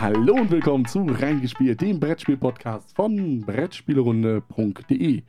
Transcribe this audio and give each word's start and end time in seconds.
Hallo 0.00 0.34
und 0.34 0.50
willkommen 0.50 0.84
zu 0.86 1.00
Reingespielt, 1.04 1.80
dem 1.80 2.00
Brettspiel-Podcast 2.00 2.94
von 2.94 3.40
Brettspielerunde.de. 3.42 5.22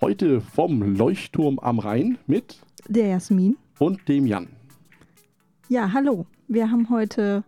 Heute 0.00 0.40
vom 0.40 0.82
Leuchtturm 0.96 1.58
am 1.60 1.78
Rhein 1.78 2.18
mit 2.26 2.60
Der 2.88 3.08
Jasmin. 3.08 3.56
und 3.78 4.06
dem 4.08 4.26
Jan. 4.26 4.48
Ja, 5.68 5.92
hallo. 5.92 6.26
Wir 6.48 6.70
haben 6.70 6.90
heute 6.90 7.44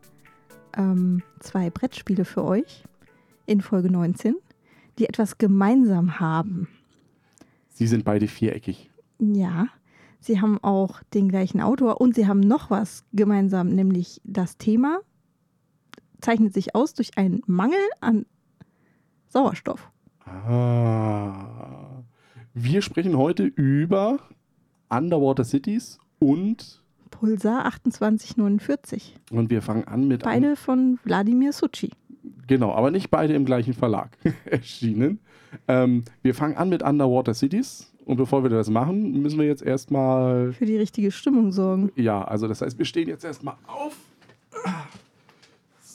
ähm, 0.77 1.22
zwei 1.40 1.71
Brettspiele 1.71 2.24
für 2.24 2.44
euch 2.44 2.84
in 3.46 3.60
Folge 3.60 3.90
19, 3.90 4.37
die 4.98 5.08
etwas 5.08 5.38
gemeinsam 5.38 6.21
haben. 6.21 6.68
Sie 7.71 7.87
sind 7.87 8.04
beide 8.04 8.28
viereckig. 8.28 8.90
Ja, 9.18 9.66
sie 10.21 10.40
haben 10.40 10.58
auch 10.62 11.02
den 11.14 11.28
gleichen 11.28 11.60
Autor 11.60 12.00
und 12.00 12.14
sie 12.14 12.26
haben 12.26 12.40
noch 12.40 12.71
was 12.71 13.04
gemeinsam, 13.12 13.68
nämlich 13.68 14.21
das 14.24 14.56
Thema 14.56 15.00
zeichnet 16.20 16.55
sich 16.55 16.74
aus 16.74 16.95
durch 16.95 17.16
einen 17.16 17.42
Mangel 17.47 17.79
an 18.01 18.27
Sauerstoff. 19.28 19.91
Ah. 20.24 22.02
Wir 22.55 22.83
sprechen 22.83 23.16
heute 23.16 23.45
über 23.45 24.19
Underwater 24.88 25.45
Cities 25.45 25.98
und, 26.19 26.83
Pulsar 27.11 27.64
2849. 27.64 29.16
und 29.30 29.51
wir 29.51 29.62
fangen 29.62 29.84
an 29.84 30.09
mit. 30.09 30.23
Beide 30.23 30.56
von 30.56 30.98
Wladimir 31.05 31.52
Suchi. 31.52 31.91
Genau, 32.47 32.73
aber 32.73 32.91
nicht 32.91 33.11
beide 33.11 33.34
im 33.34 33.45
gleichen 33.45 33.75
Verlag 33.75 34.16
erschienen. 34.45 35.20
Ähm, 35.69 36.05
wir 36.23 36.34
fangen 36.34 36.56
an 36.56 36.69
mit 36.69 36.83
Underwater 36.83 37.34
Cities. 37.34 37.87
Und 38.05 38.16
bevor 38.16 38.42
wir 38.42 38.50
das 38.50 38.69
machen, 38.70 39.23
müssen 39.23 39.39
wir 39.39 39.47
jetzt 39.47 39.62
erstmal. 39.62 40.52
Für 40.52 40.66
die 40.66 40.77
richtige 40.77 41.12
Stimmung 41.12 41.52
sorgen. 41.52 41.92
Ja, 41.95 42.25
also 42.25 42.48
das 42.48 42.61
heißt, 42.61 42.77
wir 42.78 42.84
stehen 42.84 43.09
jetzt 43.09 43.25
erstmal 43.25 43.55
auf. 43.66 43.97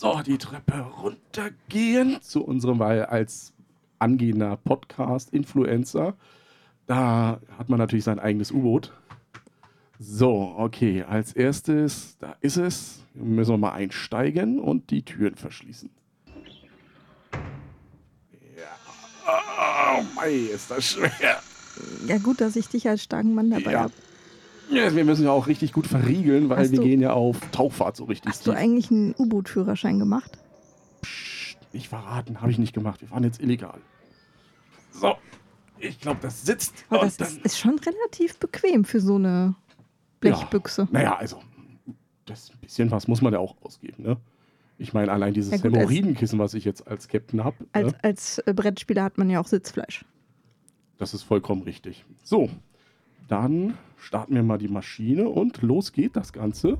So, 0.05 0.21
die 0.21 0.37
Treppe 0.37 0.81
runtergehen 1.01 2.21
zu 2.21 2.45
unserem, 2.45 2.77
weil 2.77 3.05
als 3.05 3.53
angehender 3.97 4.55
Podcast-Influencer, 4.57 6.13
da 6.85 7.39
hat 7.57 7.69
man 7.69 7.79
natürlich 7.79 8.05
sein 8.05 8.19
eigenes 8.19 8.51
U-Boot. 8.51 8.93
So, 9.97 10.53
okay, 10.57 11.01
als 11.01 11.33
erstes, 11.33 12.17
da 12.19 12.35
ist 12.41 12.57
es. 12.57 13.03
Müssen 13.15 13.53
wir 13.53 13.57
mal 13.57 13.71
einsteigen 13.71 14.59
und 14.59 14.91
die 14.91 15.01
Türen 15.01 15.37
verschließen. 15.37 15.89
Ja. 18.55 19.97
Oh, 19.97 20.03
mei, 20.13 20.33
ist 20.53 20.69
das 20.69 20.85
schwer. 20.85 21.41
Ja, 22.05 22.17
gut, 22.19 22.41
dass 22.41 22.55
ich 22.55 22.67
dich 22.67 22.87
als 22.87 23.01
starken 23.01 23.33
Mann 23.33 23.49
dabei 23.49 23.71
Ja. 23.71 23.79
habe. 23.79 23.93
Ja, 24.71 24.95
wir 24.95 25.05
müssen 25.05 25.23
ja 25.25 25.31
auch 25.31 25.47
richtig 25.47 25.73
gut 25.73 25.87
verriegeln, 25.87 26.49
weil 26.49 26.57
Hast 26.59 26.71
wir 26.71 26.79
du- 26.79 26.85
gehen 26.85 27.01
ja 27.01 27.13
auf 27.13 27.37
Tauchfahrt 27.51 27.95
so 27.95 28.05
richtig 28.05 28.31
Hast 28.31 28.47
du 28.47 28.51
tief. 28.51 28.59
eigentlich 28.59 28.89
einen 28.91 29.13
U-Boot-Führerschein 29.17 29.99
gemacht? 29.99 30.37
Psst, 31.01 31.57
nicht 31.73 31.87
verraten, 31.89 32.41
habe 32.41 32.51
ich 32.51 32.57
nicht 32.57 32.73
gemacht. 32.73 33.01
Wir 33.01 33.07
fahren 33.09 33.23
jetzt 33.23 33.39
illegal. 33.41 33.79
So, 34.91 35.15
ich 35.77 35.99
glaube, 35.99 36.19
das 36.21 36.43
sitzt. 36.45 36.73
Aber 36.89 37.03
das 37.05 37.19
ist, 37.19 37.45
ist 37.45 37.59
schon 37.59 37.77
relativ 37.79 38.37
bequem 38.39 38.85
für 38.85 38.99
so 38.99 39.15
eine 39.15 39.55
Blechbüchse. 40.19 40.87
naja, 40.91 41.15
also, 41.15 41.41
das 42.25 42.49
ein 42.49 42.57
bisschen 42.59 42.89
was 42.91 43.07
muss 43.07 43.21
man 43.21 43.33
ja 43.33 43.39
auch 43.39 43.55
ausgeben, 43.61 44.03
ne? 44.03 44.17
Ich 44.77 44.93
meine, 44.93 45.11
allein 45.11 45.33
dieses 45.33 45.51
Ja, 45.53 45.63
Hämorrhoidenkissen, 45.63 46.37
was 46.39 46.53
ich 46.53 46.65
jetzt 46.65 46.85
als 46.87 47.07
Captain 47.07 47.43
habe, 47.45 47.55
Als, 47.71 47.91
ne? 47.93 47.97
als 48.01 48.39
äh, 48.39 48.53
Brettspieler 48.53 49.03
hat 49.03 49.17
man 49.17 49.29
ja 49.29 49.39
auch 49.39 49.47
Sitzfleisch. 49.47 50.03
das 50.97 51.13
ist 51.13 51.23
vollkommen 51.23 51.61
richtig. 51.61 52.03
So, 52.23 52.49
dann 53.27 53.75
starten 53.97 54.35
wir 54.35 54.43
mal 54.43 54.57
die 54.57 54.67
Maschine 54.67 55.29
und 55.29 55.61
los 55.61 55.91
geht 55.91 56.15
das 56.15 56.33
Ganze 56.33 56.77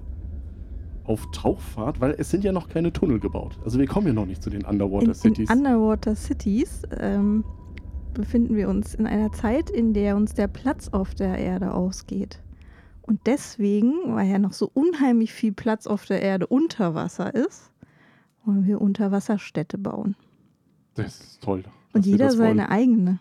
auf 1.04 1.30
Tauchfahrt, 1.32 2.02
weil 2.02 2.16
es 2.18 2.30
sind 2.30 2.44
ja 2.44 2.52
noch 2.52 2.68
keine 2.68 2.92
Tunnel 2.92 3.20
gebaut. 3.20 3.58
Also 3.64 3.80
wir 3.80 3.88
kommen 3.88 4.08
ja 4.08 4.14
noch 4.14 4.26
nicht 4.26 4.42
zu 4.42 4.50
den 4.50 4.66
Underwater 4.66 5.06
In, 5.06 5.10
in 5.12 5.16
Cities. 5.16 5.50
Underwater 5.50 6.16
Cities 6.16 6.82
ähm, 7.00 7.44
befinden 8.14 8.56
wir 8.56 8.70
uns 8.70 8.96
in 8.96 9.06
einer 9.06 9.32
Zeit, 9.32 9.70
in 9.70 9.94
der 9.94 10.16
uns 10.16 10.34
der 10.34 10.48
Platz 10.48 10.90
auf 10.90 11.14
der 11.14 11.38
Erde 11.38 11.74
ausgeht. 11.74 12.42
Und 13.04 13.22
deswegen, 13.28 13.94
weil 14.16 14.28
ja 14.28 14.40
noch 14.40 14.54
so 14.54 14.70
unheimlich 14.74 15.32
viel 15.32 15.52
Platz 15.52 15.86
auf 15.86 16.06
der 16.06 16.24
Erde 16.24 16.48
unter 16.48 16.96
Wasser 16.96 17.36
ist, 17.36 17.72
wollen 18.46 18.66
wir 18.66 18.82
Unterwasserstädte 18.82 19.78
bauen. 19.78 20.16
das 20.96 21.20
ist 21.20 21.44
toll. 21.44 21.64
Und 21.94 22.06
jeder 22.06 22.32
seine 22.32 22.70
eigene. 22.70 23.20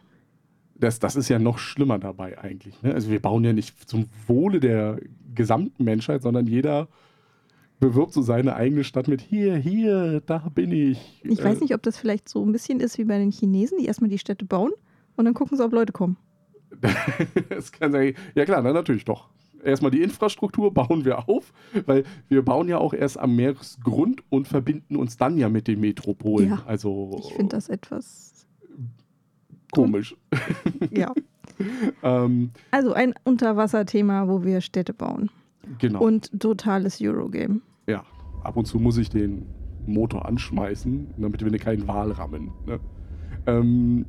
Das, 0.85 0.99
das 0.99 1.17
ist 1.17 1.31
ja 1.31 1.39
noch 1.39 1.59
schlimmer 1.59 1.99
dabei 1.99 2.39
eigentlich. 2.39 2.83
Ne? 2.83 2.93
Also 2.93 3.11
wir 3.11 3.21
bauen 3.21 3.43
ja 3.43 3.55
nicht 3.55 3.89
zum 3.89 4.07
Wohle 4.27 4.61
der 4.61 5.01
gesamten 5.35 5.83
Menschheit, 5.83 6.21
sondern 6.23 6.47
jeder 6.47 6.89
bewirbt 7.81 8.13
so 8.13 8.21
seine 8.21 8.55
eigene 8.55 8.85
Stadt 8.85 9.09
mit 9.09 9.23
hier, 9.23 9.57
hier, 9.57 10.21
da 10.27 10.39
bin 10.55 10.71
ich. 10.73 11.23
Ich 11.25 11.43
weiß 11.43 11.61
nicht, 11.61 11.75
ob 11.75 11.83
das 11.83 11.97
vielleicht 11.97 12.29
so 12.29 12.45
ein 12.45 12.53
bisschen 12.53 12.81
ist 12.81 12.99
wie 12.99 13.05
bei 13.05 13.19
den 13.19 13.33
Chinesen, 13.33 13.79
die 13.79 13.87
erstmal 13.87 14.11
die 14.11 14.19
Städte 14.19 14.45
bauen 14.45 14.73
und 15.17 15.25
dann 15.25 15.33
gucken 15.33 15.57
sie, 15.57 15.65
ob 15.65 15.73
Leute 15.73 15.93
kommen. 15.93 16.19
das 17.49 17.73
kann 17.73 17.93
sein. 17.93 18.15
Ja 18.35 18.45
klar, 18.45 18.61
na, 18.63 18.73
natürlich 18.73 19.07
doch. 19.07 19.31
Erstmal 19.65 19.91
die 19.91 20.03
Infrastruktur 20.03 20.75
bauen 20.75 21.07
wir 21.07 21.27
auf, 21.27 21.55
weil 21.87 22.05
wir 22.29 22.45
bauen 22.45 22.69
ja 22.69 22.77
auch 22.77 22.93
erst 22.93 23.19
am 23.19 23.35
Meeresgrund 23.37 24.23
und 24.29 24.47
verbinden 24.47 24.97
uns 24.97 25.17
dann 25.17 25.39
ja 25.39 25.49
mit 25.49 25.67
den 25.67 25.81
Metropolen. 25.81 26.51
Ja, 26.51 26.63
also 26.67 27.19
Ich 27.25 27.33
finde 27.33 27.57
das 27.57 27.71
etwas. 27.71 28.34
Komisch. 29.75 30.17
Ja. 30.91 31.13
Ähm, 32.03 32.51
Also 32.73 32.95
ein 32.95 33.15
Unterwasserthema, 33.23 34.27
wo 34.27 34.43
wir 34.43 34.61
Städte 34.61 34.93
bauen. 34.93 35.31
genau. 35.79 36.01
Und 36.03 36.41
totales 36.41 37.01
Eurogame. 37.01 37.61
Ja, 37.87 38.03
ab 38.43 38.57
und 38.57 38.67
zu 38.67 38.81
muss 38.81 38.97
ich 38.99 39.09
den 39.09 39.47
Motor 39.87 40.27
anschmeißen, 40.27 41.15
damit 41.17 41.45
wir 41.45 41.59
keinen 41.61 41.87
Wal 41.87 42.11
rammen. 42.11 42.51
Ne? 42.67 42.81
Ähm, 43.47 44.05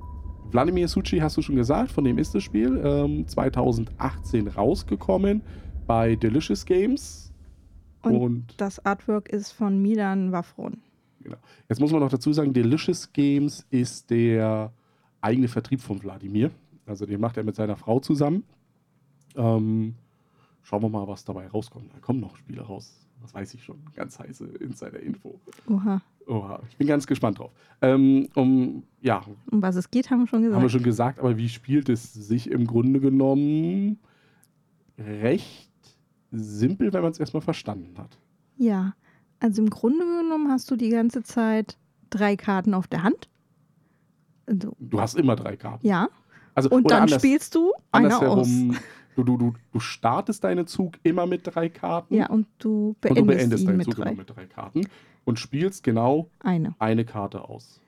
Wladimir 0.51 0.87
Suchi 0.87 1.19
hast 1.19 1.37
du 1.37 1.43
schon 1.43 1.55
gesagt, 1.55 1.91
von 1.91 2.03
dem 2.03 2.17
ist 2.17 2.33
das 2.33 2.41
Spiel. 2.43 2.81
Ähm, 2.83 3.27
2018 3.27 4.47
rausgekommen 4.47 5.41
bei 5.85 6.15
Delicious 6.15 6.65
Games. 6.65 7.31
Und, 8.01 8.15
Und, 8.15 8.45
das 8.57 8.83
Artwork 8.85 9.29
ist 9.29 9.51
von 9.51 9.81
Milan 9.81 10.31
Wafron. 10.31 10.77
genau. 11.21 11.37
jetzt 11.69 11.79
muss 11.79 11.91
man 11.91 11.99
noch 12.01 12.09
dazu 12.09 12.31
sagen, 12.33 12.53
Delicious 12.53 13.11
Games 13.13 13.65
ist 13.69 14.09
der 14.09 14.71
eigene 15.25 15.47
Vertrieb 15.47 15.81
von 15.81 16.01
Wladimir. 16.01 16.51
Also 16.85 17.05
den 17.05 17.19
macht 17.19 17.37
er 17.37 17.43
mit 17.43 17.55
seiner 17.55 17.75
Frau 17.75 17.99
zusammen. 17.99 18.43
Ähm, 19.35 19.95
schauen 20.61 20.81
wir 20.83 20.89
mal, 20.89 21.07
was 21.07 21.25
dabei 21.25 21.47
rauskommt. 21.47 21.93
Da 21.93 21.99
kommen 21.99 22.19
noch 22.19 22.37
Spiele 22.37 22.61
raus. 22.61 23.01
Das 23.21 23.33
weiß 23.33 23.53
ich 23.55 23.63
schon. 23.63 23.77
Ganz 23.95 24.19
heiße 24.19 24.45
Insider-Info. 24.45 25.39
Oha. 25.67 26.01
Oha, 26.27 26.61
ich 26.69 26.77
bin 26.77 26.87
ganz 26.87 27.07
gespannt 27.07 27.39
drauf. 27.39 27.51
Ähm, 27.81 28.27
um, 28.35 28.83
ja, 29.01 29.23
Um 29.51 29.61
was 29.61 29.75
es 29.75 29.89
geht, 29.89 30.09
haben 30.09 30.21
wir 30.21 30.27
schon 30.27 30.41
gesagt. 30.41 30.55
haben 30.55 30.63
wir 30.63 30.69
schon 30.69 30.83
gesagt, 30.83 31.19
aber 31.19 31.37
wie 31.37 31.49
spielt 31.49 31.89
es 31.89 32.13
sich 32.13 32.49
im 32.51 32.65
Grunde 32.67 32.99
genommen 32.99 33.99
recht 34.97 35.71
simpel, 36.31 36.93
wenn 36.93 37.01
man 37.01 37.11
es 37.11 37.19
erstmal 37.19 37.41
verstanden 37.41 37.97
hat. 37.97 38.17
Ja. 38.57 38.93
Also 39.39 39.61
im 39.61 39.69
Grunde 39.69 39.99
genommen 39.99 40.49
hast 40.51 40.69
du 40.71 40.75
die 40.75 40.89
ganze 40.89 41.23
Zeit 41.23 41.77
drei 42.09 42.35
Karten 42.35 42.73
auf 42.73 42.87
der 42.87 43.03
Hand. 43.03 43.29
Also, 44.47 44.75
Du 44.79 44.99
hast 45.01 45.15
immer 45.17 45.35
drei 45.35 45.55
Karten. 45.57 45.85
ja. 45.87 46.07
Also, 46.53 46.69
Und 46.69 46.89
dann 46.89 47.03
anders, 47.03 47.21
spielst 47.21 47.53
du 47.55 47.73
einer 47.91 48.17
aus. 48.29 48.47
du, 49.17 49.23
du, 49.25 49.35
du, 49.37 49.53
du 49.73 49.79
startest 49.81 50.43
deinen 50.45 50.67
Zug 50.67 50.93
immer 51.03 51.25
mit 51.25 51.41
drei 51.43 51.67
Karten 51.67 52.15
Ja, 52.15 52.27
und 52.29 52.47
du 52.59 52.89
und 52.89 53.01
beendest, 53.01 53.19
du 53.19 53.25
beendest 53.25 53.67
deinen 53.67 53.81
Zug 53.81 53.95
drei. 53.95 54.03
immer 54.11 54.17
mit 54.19 54.29
drei 54.29 54.45
Karten 54.45 54.87
und 55.25 55.37
spielst 55.37 55.83
genau 55.83 56.29
Eine. 56.39 56.73
eine 56.79 57.03
Karte 57.03 57.49
aus. 57.49 57.81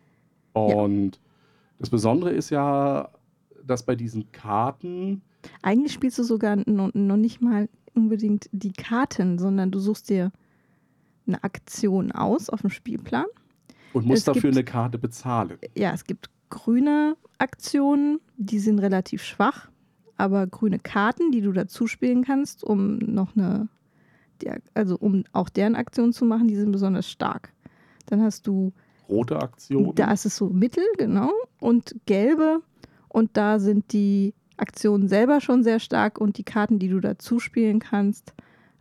Und 0.53 1.19
das 1.79 1.89
Besondere 1.89 2.31
ist 2.31 2.49
ja, 2.49 3.09
dass 3.65 3.83
bei 3.85 3.95
diesen 3.95 4.31
Karten 4.33 5.21
Eigentlich 5.61 5.93
spielst 5.93 6.17
du 6.17 6.23
sogar 6.23 6.57
noch, 6.57 6.93
noch 6.93 7.15
nicht 7.17 7.41
mal 7.41 7.69
unbedingt 7.93 8.49
die 8.51 8.73
Karten, 8.73 9.39
sondern 9.39 9.71
du 9.71 9.79
suchst 9.79 10.09
dir 10.09 10.31
eine 11.25 11.41
Aktion 11.43 12.11
aus 12.11 12.49
auf 12.49 12.61
dem 12.61 12.69
Spielplan. 12.69 13.25
und 13.93 14.05
musst 14.05 14.19
Es 14.19 14.23
dafür 14.25 14.41
gibt- 14.51 14.55
eine 14.55 14.63
Karte 14.65 14.97
bezahlen. 14.97 15.57
Ja, 15.77 15.93
es 15.93 16.03
gibt 16.03 16.29
grüne 16.49 17.15
Aktionen, 17.37 18.19
die 18.37 18.59
sind 18.59 18.79
relativ 18.79 19.23
schwach, 19.23 19.69
aber 20.17 20.47
grüne 20.47 20.79
Karten, 20.79 21.31
die 21.31 21.41
du 21.41 21.51
dazu 21.51 21.87
spielen 21.87 22.23
kannst, 22.23 22.63
um 22.63 22.97
noch 22.97 23.35
eine, 23.35 23.67
also 24.73 24.97
um 24.97 25.23
auch 25.33 25.49
deren 25.49 25.75
Aktion 25.75 26.13
zu 26.13 26.25
machen, 26.25 26.47
die 26.47 26.55
sind 26.55 26.71
besonders 26.71 27.09
stark. 27.09 27.53
Dann 28.07 28.21
hast 28.21 28.47
du, 28.47 28.71
Rote 29.09 29.39
Aktionen. 29.41 29.93
da 29.95 30.11
ist 30.11 30.25
es 30.25 30.35
so 30.35 30.47
mittel, 30.49 30.83
genau, 30.97 31.31
und 31.59 31.95
gelbe 32.05 32.61
und 33.09 33.37
da 33.37 33.59
sind 33.59 33.93
die 33.93 34.33
Aktionen 34.57 35.07
selber 35.07 35.39
schon 35.39 35.63
sehr 35.63 35.79
stark 35.79 36.19
und 36.19 36.37
die 36.37 36.43
Karten, 36.43 36.79
die 36.79 36.89
du 36.89 36.99
dazu 36.99 37.39
spielen 37.39 37.79
kannst, 37.79 38.33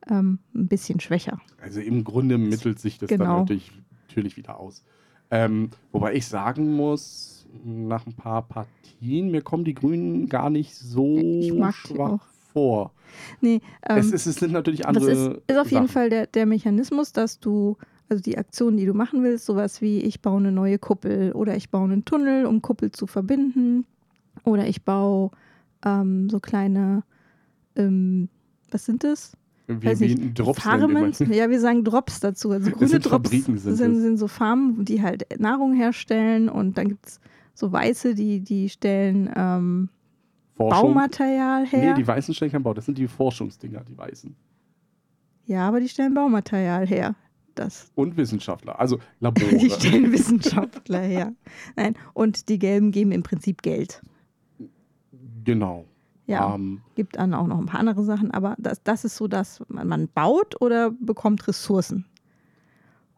ähm, 0.09 0.39
ein 0.55 0.69
bisschen 0.69 1.01
schwächer. 1.01 1.39
Also 1.61 1.81
im 1.81 2.03
Grunde 2.05 2.39
mittelt 2.39 2.79
sich 2.79 2.99
das 2.99 3.09
dann 3.11 3.19
Genau. 3.19 3.41
natürlich, 3.41 3.73
natürlich 4.09 4.37
wieder 4.37 4.59
aus. 4.59 4.85
Ähm, 5.31 5.71
wobei 5.93 6.15
ich 6.15 6.27
sagen 6.27 6.73
muss, 6.75 7.36
nach 7.65 8.07
ein 8.07 8.15
paar 8.15 8.43
Partien, 8.43 9.31
mir 9.31 9.43
kommen 9.43 9.65
die 9.65 9.75
Grünen 9.75 10.29
gar 10.29 10.51
nicht 10.51 10.75
so 10.75 11.19
schwach 11.73 12.27
vor. 12.53 12.93
Nee, 13.41 13.61
ähm, 13.89 13.99
es, 13.99 14.13
ist, 14.13 14.27
es 14.27 14.37
sind 14.37 14.53
natürlich 14.53 14.81
das 14.81 14.89
andere. 14.89 15.11
ist, 15.11 15.41
ist 15.47 15.59
auf 15.59 15.71
jeden 15.71 15.87
Sachen. 15.87 15.89
Fall 15.89 16.11
der, 16.11 16.27
der 16.27 16.47
Mechanismus, 16.47 17.13
dass 17.13 17.39
du 17.41 17.77
Also 18.09 18.23
die 18.23 18.39
Aktionen, 18.39 18.77
die 18.77 18.87
du 18.87 18.95
machen 18.95 19.23
willst, 19.23 19.47
sowas 19.47 19.81
wie 19.81 20.01
ich 20.01 20.23
baue 20.23 20.39
eine 20.39 20.53
neue 20.53 20.79
Kuppel 20.79 21.33
oder 21.33 21.57
ich 21.57 21.71
baue 21.71 21.85
einen 21.85 22.05
Tunnel, 22.05 22.47
um 22.47 22.63
Kuppel 22.63 22.93
zu 22.93 23.07
verbinden 23.07 23.85
oder 24.45 24.67
ich 24.67 24.85
baue 24.85 25.31
ähm, 25.85 26.29
so 26.31 26.39
kleine, 26.41 27.03
ähm, 27.75 28.29
was 28.71 28.85
sind 28.85 29.03
das? 29.05 29.33
Weiß 29.69 29.99
wie 30.01 30.33
Drops 30.33 30.63
Farmen, 30.63 31.13
wir 31.19 31.37
ja, 31.37 31.51
wir 31.51 31.59
sagen 31.59 31.83
Drops 31.83 32.21
dazu. 32.21 32.53
Also 32.53 32.71
grüne 32.71 32.89
sind 32.89 33.11
Drops 33.11 33.31
sind 33.31 33.59
sind, 33.59 33.97
es. 33.97 34.03
sind 34.03 34.17
so 34.17 34.29
Farmen, 34.29 34.85
die 34.85 35.03
halt 35.03 35.27
Nahrung 35.41 35.75
herstellen 35.75 36.49
und 36.49 36.79
dann 36.79 36.89
gibt 36.89 37.07
es 37.07 37.21
so 37.57 37.73
Weiße, 37.73 38.15
die, 38.15 38.41
die 38.41 38.69
stellen 38.69 39.29
ähm. 39.35 39.89
Baumaterial 40.57 41.67
her. 41.67 41.91
Nee, 41.95 42.01
die 42.01 42.07
Weißen 42.07 42.33
stellen 42.33 42.51
kein 42.53 42.63
Bau, 42.63 42.73
das 42.73 42.87
sind 42.87 42.97
die 42.97 43.09
Forschungsdinger, 43.09 43.81
die 43.85 43.99
Weißen. 43.99 44.35
ja, 45.47 45.67
aber 45.69 45.81
die 45.81 45.89
stellen 45.89 46.15
Baumaterial 46.15 46.87
her. 46.87 47.15
Das. 47.55 47.91
Und 47.95 48.17
Wissenschaftler, 48.19 48.79
also 48.79 48.99
Labore. 49.21 49.57
Die 49.59 49.71
stellen 49.71 50.13
Wissenschaftler 50.13 51.01
her. 51.01 51.33
Nein, 51.75 51.95
und 52.13 52.51
die 52.51 52.59
Gelben 52.59 52.91
geben 52.91 53.13
im 53.13 53.23
Prinzip 53.23 53.63
Geld. 53.63 54.03
genau. 55.45 55.85
Ja, 56.27 56.55
Ähm, 56.55 56.81
gibt 56.97 57.17
dann 57.17 57.33
auch 57.35 57.47
noch 57.47 57.59
ein 57.59 57.67
paar 57.67 57.81
andere 57.81 58.03
Sachen, 58.05 58.31
aber 58.33 58.57
das, 58.59 58.83
das 58.83 59.05
ist 59.05 59.17
so, 59.17 59.29
dass 59.29 59.63
man, 59.69 59.87
man 59.89 60.09
baut 60.09 60.61
oder 60.61 60.91
bekommt 60.91 61.47
Ressourcen. 61.49 62.05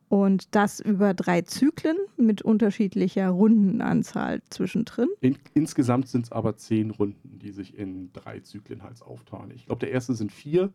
Und 0.08 0.54
das 0.54 0.80
über 0.80 1.12
drei 1.12 1.42
Zyklen 1.42 1.96
mit 2.16 2.40
unterschiedlicher 2.42 3.28
Rundenanzahl 3.28 4.40
zwischendrin. 4.48 5.08
in, 5.20 5.36
insgesamt 5.54 6.08
sind 6.08 6.24
es 6.26 6.32
aber 6.32 6.56
zehn 6.56 6.90
Runden, 6.90 7.38
die 7.38 7.50
sich 7.50 7.76
in 7.76 8.10
drei 8.12 8.40
Zyklen 8.40 8.82
halt 8.82 9.02
aufteilen. 9.02 9.50
Ich 9.54 9.66
glaube, 9.66 9.80
der 9.80 9.90
erste 9.90 10.14
sind 10.14 10.32
vier 10.32 10.70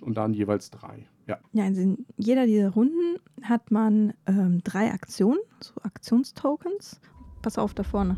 und 0.00 0.16
dann 0.16 0.34
jeweils 0.34 0.70
drei. 0.70 1.06
Ja. 1.28 1.38
Ja, 1.52 1.66
in 1.66 2.04
jeder 2.16 2.46
dieser 2.46 2.70
Runden 2.70 3.18
hat 3.42 3.70
man 3.70 4.14
ähm, 4.26 4.60
drei 4.64 4.90
Aktionen, 4.92 5.38
so 5.60 5.74
Aktionstokens. 5.82 7.00
Pass 7.40 7.58
auf 7.58 7.74
da 7.74 7.84
vorne. 7.84 8.16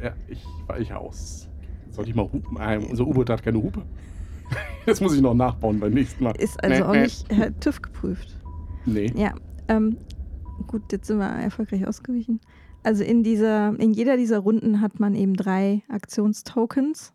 ja 0.00 0.14
ich 0.28 0.44
weiche 0.68 0.96
aus. 0.96 1.48
Soll 1.90 2.08
ich 2.08 2.14
mal 2.14 2.22
hupen? 2.30 2.56
Ah, 2.58 2.76
unser 2.76 3.06
U-Boot 3.06 3.30
hat 3.30 3.42
keine 3.42 3.60
Hupe. 3.62 3.82
Das 4.86 5.00
muss 5.00 5.14
ich 5.14 5.22
noch 5.22 5.32
nachbauen 5.34 5.80
beim 5.80 5.94
nächsten 5.94 6.22
Mal. 6.22 6.36
Ist 6.36 6.62
also 6.62 6.76
Nee, 6.76 6.82
auch 6.82 6.92
nee. 6.92 7.02
nicht 7.04 7.32
äh, 7.32 7.50
TÜV 7.58 7.80
geprüft. 7.80 8.38
Nee. 8.84 9.10
Ja, 9.16 9.32
ähm, 9.68 9.96
gut, 10.66 10.92
jetzt 10.92 11.06
sind 11.06 11.18
wir 11.18 11.26
erfolgreich 11.26 11.86
ausgewichen. 11.86 12.40
Also 12.82 13.02
in 13.02 13.22
dieser, 13.22 13.78
in 13.80 13.92
jeder 13.92 14.16
dieser 14.16 14.40
Runden 14.40 14.80
hat 14.80 15.00
man 15.00 15.14
eben 15.14 15.34
drei 15.34 15.82
Aktionstokens 15.88 17.12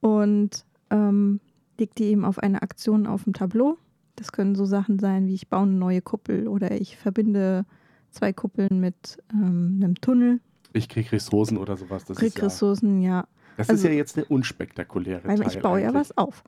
und 0.00 0.64
ähm, 0.90 1.40
legt 1.78 1.98
die 1.98 2.04
eben 2.04 2.24
auf 2.24 2.38
eine 2.38 2.62
Aktion 2.62 3.06
auf 3.06 3.24
dem 3.24 3.32
Tableau. 3.32 3.78
Das 4.16 4.32
können 4.32 4.54
so 4.54 4.64
Sachen 4.64 4.98
sein 4.98 5.26
wie 5.26 5.34
ich 5.34 5.48
baue 5.48 5.62
eine 5.62 5.72
neue 5.72 6.02
Kuppel 6.02 6.48
oder 6.48 6.72
ich 6.72 6.96
verbinde 6.96 7.64
zwei 8.10 8.32
Kuppeln 8.32 8.80
mit 8.80 9.18
ähm, 9.32 9.80
einem 9.82 9.94
Tunnel, 10.00 10.40
Ich 10.72 10.88
krieg 10.88 11.12
Ressourcen 11.12 11.56
oder 11.56 11.76
sowas. 11.76 12.04
Das, 12.04 12.16
krieg 12.18 12.28
ist 12.28 12.38
ja, 12.38 12.44
Ressourcen, 12.44 13.00
ja. 13.02 13.26
das 13.56 13.68
also- 13.70 13.86
ist 13.86 13.90
ja 13.90 13.96
jetzt 13.96 14.16
der 14.16 14.30
unspektakuläre 14.30 15.26
Weil 15.26 15.38
Teil. 15.38 15.48
ich 15.48 15.60
baue 15.60 15.80
ja 15.80 15.88
eigentlich. 15.88 16.00
was 16.10 16.18
auf. 16.18 16.42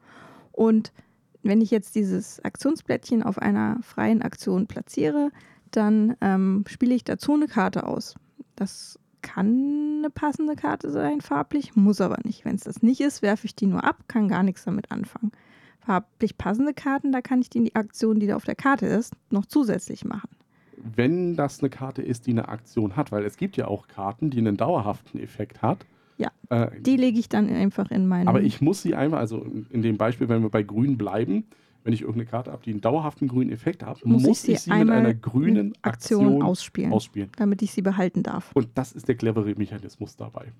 Und 0.53 0.93
wenn 1.43 1.61
ich 1.61 1.71
jetzt 1.71 1.95
dieses 1.95 2.45
Aktionsblättchen 2.45 3.23
auf 3.23 3.39
einer 3.39 3.79
freien 3.83 4.23
Aktion 4.23 4.67
platziere, 4.67 5.31
dann 5.71 6.17
ähm, 6.21 6.65
spiele 6.67 6.95
ich 6.95 7.05
dazu 7.05 7.35
eine 7.35 7.47
Karte 7.47 7.87
aus. 7.87 8.15
Das 8.57 8.99
kann 9.23 9.99
eine 9.99 10.11
passende 10.11 10.57
Karte 10.57 10.91
sein, 10.91 11.21
farblich, 11.21 11.77
muss 11.77 12.01
aber 12.01 12.19
nicht. 12.25 12.45
Wenn 12.45 12.57
es 12.57 12.65
das 12.65 12.83
nicht 12.83 13.01
ist, 13.01 13.23
werfe 13.23 13.47
ich 13.47 13.55
die 13.55 13.67
nur 13.67 13.85
ab, 13.85 14.05
kann 14.09 14.29
gar 14.29 14.43
nichts 14.43 14.65
damit 14.65 14.91
anfangen. 14.91 15.33
Farblich 15.81 16.37
passende 16.37 16.75
Karten, 16.75 17.13
da 17.13 17.21
kann 17.21 17.41
ich 17.41 17.51
die 17.51 17.75
Aktion, 17.75 18.21
die 18.21 18.27
da 18.27 18.37
auf 18.37 18.45
der 18.45 18.55
Karte 18.55 18.87
ist, 18.87 19.15
noch 19.31 19.47
zusätzlich 19.47 20.05
machen. 20.05 20.29
Wenn 20.77 21.37
das 21.37 21.61
eine 21.61 21.71
Karte 21.71 22.03
ist, 22.03 22.27
die 22.27 22.31
eine 22.31 22.49
Aktion 22.49 22.97
hat, 22.97 23.13
weil 23.13 23.25
es 23.25 23.37
gibt 23.37 23.57
ja 23.57 23.69
auch 23.69 23.87
Karten, 23.89 24.31
die 24.31 24.39
einen 24.39 24.57
dauerhaften 24.57 25.21
Effekt 25.21 25.63
hat. 25.63 25.85
Ja, 26.21 26.31
Äh, 26.51 26.81
Die 26.81 26.97
lege 26.97 27.19
ich 27.19 27.29
dann 27.29 27.49
einfach 27.49 27.91
in 27.91 28.07
meinen. 28.07 28.29
aber 28.29 28.43
ich 28.43 28.61
muss 28.61 28.83
sie 28.83 28.95
einfach, 28.95 29.19
also 29.19 29.47
in 29.71 29.83
dem 29.83 29.97
Beispiel, 29.97 30.29
wenn 30.29 30.43
wir 30.43 30.51
bei 30.51 30.63
grün 30.63 30.99
bleiben, 30.99 31.45
wenn 31.83 31.95
ich 31.95 32.03
irgendeine 32.03 32.27
Karte 32.27 32.53
habe, 32.53 32.63
die 32.63 32.73
einen 32.73 32.83
dauerhaften 32.83 33.27
grünen 33.27 33.51
Effekt 33.51 33.85
hat, 33.87 34.05
Muss 34.05 34.23
muss, 34.23 34.45
ich 34.45 34.55
ich 34.57 34.61
sie 34.61 34.71
mit 34.71 34.81
einmal 34.81 34.99
einer 34.99 35.15
grünen 35.15 35.73
Aktion 35.81 36.27
Aktion, 36.27 36.43
ausspielen. 36.43 36.93
ausspielen. 36.93 37.31
damit 37.37 37.63
ich 37.63 37.73
sie 37.73 37.81
behalten 37.83 38.23
darf. 38.23 38.51
Und 38.55 38.69
das 38.75 38.93
ist 38.93 39.09
der 39.09 39.15
clevere 39.15 39.55
Mechanismus 39.55 40.15
dabei, 40.17 40.53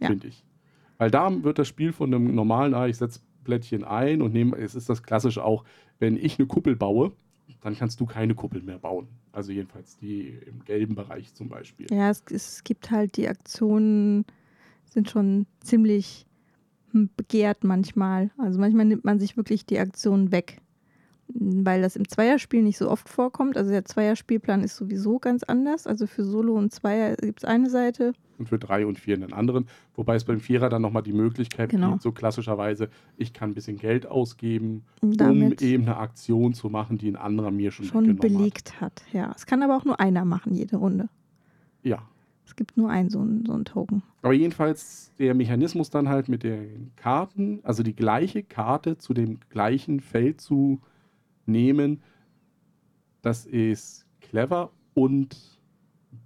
Ja. 0.00 0.08
finde 0.08 0.26
ich. 0.26 0.44
Weil 0.98 1.10
da 1.12 1.30
wird 1.44 1.58
das 1.60 1.68
Spiel 1.68 1.92
von 1.92 2.12
einem 2.12 2.34
normalen, 2.34 2.74
ah, 2.74 2.86
ich 2.88 2.96
setze 2.96 3.20
Blättchen 3.44 3.84
ein 3.84 4.22
und 4.22 4.32
nehme, 4.32 4.56
es 4.56 4.74
ist 4.74 4.88
das 4.88 5.04
klassische 5.04 5.44
auch, 5.44 5.62
wenn 6.00 6.16
ich 6.16 6.38
eine 6.38 6.48
Kuppel 6.48 6.74
baue, 6.74 7.12
dann 7.60 7.76
kannst 7.76 8.00
du 8.00 8.06
keine 8.06 8.34
Kuppel 8.34 8.60
mehr 8.62 8.78
bauen. 8.78 9.06
Also 9.30 9.52
jedenfalls 9.52 9.96
die 9.98 10.36
im 10.46 10.64
gelben 10.64 10.96
Bereich 10.96 11.32
zum 11.34 11.48
Beispiel. 11.48 11.86
Ja, 11.92 12.10
es, 12.10 12.24
es 12.32 12.64
gibt 12.64 12.90
halt 12.90 13.16
die 13.18 13.28
Aktionen, 13.28 14.24
sind 14.96 15.10
schon 15.10 15.46
ziemlich 15.60 16.26
hm, 16.92 17.10
begehrt 17.18 17.64
manchmal. 17.64 18.30
Also 18.38 18.58
manchmal 18.58 18.86
nimmt 18.86 19.04
man 19.04 19.18
sich 19.18 19.36
wirklich 19.36 19.66
die 19.66 19.78
Aktionen 19.78 20.32
weg, 20.32 20.62
weil 21.28 21.82
das 21.82 21.96
im 21.96 22.08
Zweierspiel 22.08 22.62
nicht 22.62 22.78
so 22.78 22.90
oft 22.90 23.06
vorkommt. 23.06 23.58
Also 23.58 23.70
der 23.70 23.84
Zweierspielplan 23.84 24.64
ist 24.64 24.76
sowieso 24.76 25.18
ganz 25.18 25.42
anders. 25.42 25.86
Also 25.86 26.06
für 26.06 26.24
Solo 26.24 26.54
und 26.54 26.72
Zweier 26.72 27.14
gibt 27.16 27.40
es 27.40 27.44
eine 27.44 27.68
Seite. 27.68 28.14
Und 28.38 28.48
für 28.48 28.58
drei 28.58 28.86
und 28.86 28.98
vier 28.98 29.16
einen 29.16 29.34
anderen. 29.34 29.66
Wobei 29.94 30.14
es 30.14 30.24
beim 30.24 30.40
Vierer 30.40 30.70
dann 30.70 30.80
nochmal 30.80 31.02
die 31.02 31.12
Möglichkeit 31.12 31.70
Genau. 31.70 31.90
gibt, 31.90 32.02
so 32.02 32.12
klassischerweise, 32.12 32.88
ich 33.18 33.34
kann 33.34 33.50
ein 33.50 33.54
bisschen 33.54 33.76
Geld 33.76 34.06
ausgeben, 34.06 34.84
Damit 35.02 35.60
um 35.60 35.68
eben 35.68 35.82
eine 35.82 35.98
Aktion 35.98 36.54
zu 36.54 36.70
machen, 36.70 36.96
die 36.96 37.08
ein 37.10 37.16
anderer 37.16 37.50
mir 37.50 37.70
schon, 37.70 37.84
schon 37.84 38.16
belegt 38.16 38.80
hat. 38.80 39.02
Ja, 39.12 39.32
es 39.36 39.44
kann 39.44 39.62
aber 39.62 39.76
auch 39.76 39.84
nur 39.84 40.00
einer 40.00 40.24
machen, 40.24 40.54
jede 40.54 40.76
Runde. 40.76 41.04
Hat. 41.04 41.10
Ja. 41.82 42.08
Es 42.46 42.54
gibt 42.56 42.76
nur 42.76 42.90
einen 42.90 43.10
so 43.10 43.20
einen, 43.20 43.44
so 43.44 43.52
einen 43.52 43.64
Token. 43.64 44.02
Aber 44.22 44.32
jedenfalls 44.32 45.12
der 45.18 45.34
Mechanismus 45.34 45.90
dann 45.90 46.08
halt 46.08 46.28
mit 46.28 46.42
den 46.42 46.92
Karten, 46.96 47.60
also 47.64 47.82
die 47.82 47.94
gleiche 47.94 48.42
Karte 48.42 48.96
zu 48.98 49.12
dem 49.12 49.40
gleichen 49.50 50.00
Feld 50.00 50.40
zu 50.40 50.80
nehmen, 51.44 52.02
das 53.22 53.44
ist 53.46 54.06
clever 54.20 54.70
und 54.94 55.60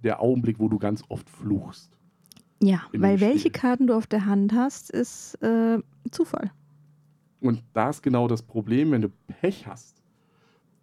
der 0.03 0.21
Augenblick, 0.21 0.59
wo 0.59 0.69
du 0.69 0.77
ganz 0.77 1.03
oft 1.09 1.29
fluchst. 1.29 1.97
Ja, 2.61 2.83
weil 2.93 3.19
welche. 3.19 3.49
Karten 3.49 3.87
du 3.87 3.95
auf 3.95 4.05
der 4.05 4.25
Hand 4.27 4.53
hast, 4.53 4.91
ist 4.91 5.35
äh, 5.41 5.79
Zufall. 6.11 6.51
Und 7.39 7.63
da 7.73 7.89
ist 7.89 8.03
genau 8.03 8.27
das 8.27 8.43
Problem, 8.43 8.91
wenn 8.91 9.01
du 9.01 9.09
Pech 9.27 9.65
hast, 9.65 10.03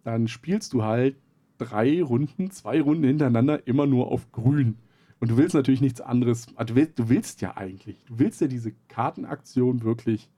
dann 0.03 0.27
spielst 0.27 0.73
du 0.73 0.83
halt 0.83 1.15
drei 1.57 2.03
Runden, 2.03 2.51
zwei 2.51 2.81
Runden 2.81 3.05
hintereinander 3.05 3.65
immer 3.65 3.85
nur 3.85 4.11
auf 4.11 4.31
grün. 4.31 4.77
Und 5.19 5.31
du 5.31 5.37
willst 5.37 5.53
natürlich 5.53 5.81
nichts 5.81 6.01
anderes. 6.01 6.47
also 6.55 6.73
Du 6.73 6.79
willst, 6.79 6.99
du 6.99 7.09
willst 7.09 7.41
ja 7.41 7.57
eigentlich, 7.57 8.03
du 8.05 8.19
willst 8.19 8.41
ja 8.41 8.47
diese 8.47 8.71
Kartenaktion 8.87 9.83
wirklich 9.83 10.29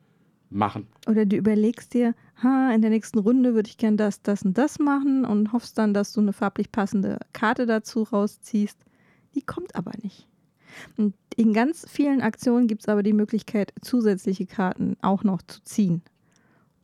machen. 0.50 0.88
Oder 1.08 1.26
du 1.26 1.38
überlegst 1.38 1.94
dir, 1.94 2.14
ha, 2.44 2.72
in 2.74 2.82
der 2.82 2.90
nächsten 2.90 3.20
Runde 3.20 3.54
würde 3.54 3.70
ich 3.70 3.78
gern 3.78 3.98
das, 3.98 4.22
das 4.22 4.44
und 4.44 4.58
das 4.58 4.80
machen 4.80 5.26
und 5.26 5.54
hoffst 5.54 5.78
dann, 5.78 5.94
dass 5.94 6.12
du 6.14 6.22
eine 6.22 6.34
farblich 6.34 6.72
passende 6.72 7.20
Karte 7.34 7.66
dazu 7.66 8.04
rausziehst. 8.04 8.78
Die 9.36 9.42
kommt 9.42 9.76
aber 9.76 9.92
nicht. 10.02 10.28
Und 10.98 11.16
in 11.36 11.54
ganz 11.54 11.86
vielen 11.90 12.22
Aktionen 12.22 12.68
gibt 12.68 12.82
es 12.82 12.90
aber 12.90 13.04
die 13.04 13.14
Möglichkeit, 13.14 13.74
zusätzliche 13.82 14.46
Karten 14.46 14.98
auch 15.02 15.24
noch 15.24 15.42
zu 15.42 15.62
ziehen. 15.64 16.02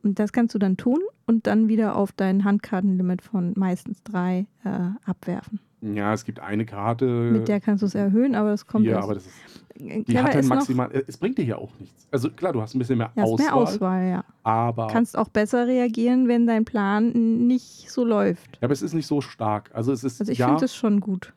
Und 0.02 0.18
das 0.18 0.32
kannst 0.32 0.54
du 0.54 0.58
dann 0.58 0.76
tun 0.76 1.00
und 1.26 1.46
dann 1.46 1.68
wieder 1.68 1.96
auf 1.96 2.12
dein 2.12 2.44
Handkartenlimit 2.44 3.22
von 3.22 3.52
meistens 3.56 4.02
drei 4.02 4.46
äh, 4.64 4.90
abwerfen. 5.04 5.60
Ja, 5.80 6.12
es 6.12 6.24
gibt 6.24 6.40
eine 6.40 6.66
Karte. 6.66 7.04
Mit 7.04 7.48
der 7.48 7.60
kannst 7.60 7.82
du 7.82 7.86
es 7.86 7.94
erhöhen, 7.94 8.34
aber 8.34 8.50
das 8.50 8.66
kommt 8.66 8.84
ja, 8.84 9.00
aber 9.00 9.14
das 9.14 9.26
ist, 9.26 9.34
Clever 9.78 10.02
die 10.04 10.18
hat 10.18 10.34
dann 10.34 10.46
maximal. 10.46 10.90
Es 11.06 11.16
bringt 11.16 11.38
dir 11.38 11.44
ja 11.44 11.56
auch 11.56 11.70
nichts. 11.78 12.08
Also 12.10 12.30
klar, 12.30 12.52
du 12.52 12.60
hast 12.60 12.74
ein 12.74 12.80
bisschen 12.80 12.98
mehr 12.98 13.12
Ja, 13.14 13.22
Auswahl, 13.22 13.46
mehr 13.46 13.54
Auswahl, 13.54 14.08
ja. 14.08 14.24
aber 14.42 14.88
Kannst 14.88 15.16
auch 15.16 15.28
besser 15.28 15.66
reagieren, 15.68 16.26
wenn 16.26 16.46
dein 16.46 16.64
Plan 16.64 17.12
nicht 17.46 17.90
so 17.90 18.04
läuft. 18.04 18.56
ja, 18.60 18.62
aber 18.62 18.72
es 18.72 18.82
ist 18.82 18.94
nicht 18.94 19.06
so 19.06 19.20
stark. 19.20 19.70
Also 19.72 19.92
es 19.92 20.02
ist 20.02 20.20
Also 20.20 20.32
ich 20.32 20.38
ja, 20.38 20.48
finde 20.48 20.64
es 20.64 20.74
schon 20.74 20.98
gut. 21.00 21.32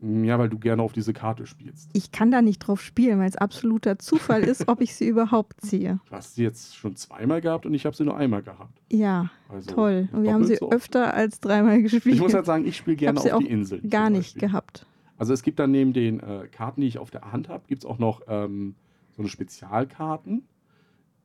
Ja, 0.00 0.38
weil 0.38 0.48
du 0.48 0.58
gerne 0.58 0.82
auf 0.82 0.92
diese 0.92 1.12
Karte 1.12 1.46
spielst. 1.46 1.90
Ich 1.92 2.12
kann 2.12 2.30
da 2.30 2.40
nicht 2.42 2.60
drauf 2.60 2.80
spielen, 2.80 3.18
weil 3.18 3.28
es 3.28 3.36
absoluter 3.36 3.98
Zufall 3.98 4.44
ist, 4.44 4.68
ob 4.68 4.80
ich 4.80 4.94
sie 4.94 5.08
überhaupt 5.08 5.60
ziehe. 5.60 5.98
Du 6.08 6.12
hast 6.12 6.36
sie 6.36 6.44
jetzt 6.44 6.76
schon 6.76 6.94
zweimal 6.96 7.40
gehabt 7.40 7.66
und 7.66 7.74
ich 7.74 7.84
habe 7.84 7.96
sie 7.96 8.04
nur 8.04 8.16
einmal 8.16 8.42
gehabt. 8.42 8.80
Ja, 8.90 9.30
Also 9.48 9.74
toll. 9.74 10.08
Und 10.12 10.22
wir 10.22 10.32
haben 10.32 10.44
sie 10.44 10.56
so 10.56 10.70
öfter 10.70 11.14
als 11.14 11.40
dreimal 11.40 11.82
gespielt. 11.82 12.14
Ich 12.14 12.20
muss 12.20 12.34
halt 12.34 12.46
sagen, 12.46 12.66
ich 12.66 12.76
spiele 12.76 12.96
gerne 12.96 13.20
auf 13.20 13.38
die 13.38 13.48
Insel. 13.48 13.80
Gar 13.80 14.10
nicht 14.10 14.38
gehabt. 14.38 14.86
Also 15.16 15.32
es 15.32 15.42
gibt 15.42 15.58
dann 15.58 15.72
neben 15.72 15.92
den 15.92 16.20
äh, 16.20 16.46
Karten, 16.50 16.80
die 16.80 16.86
ich 16.86 16.98
auf 16.98 17.10
der 17.10 17.32
Hand 17.32 17.48
habe, 17.48 17.64
gibt 17.66 17.82
es 17.82 17.90
auch 17.90 17.98
noch 17.98 18.22
ähm, 18.28 18.76
so 19.16 19.22
eine 19.22 19.28
Spezialkarten, 19.28 20.44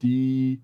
die 0.01 0.62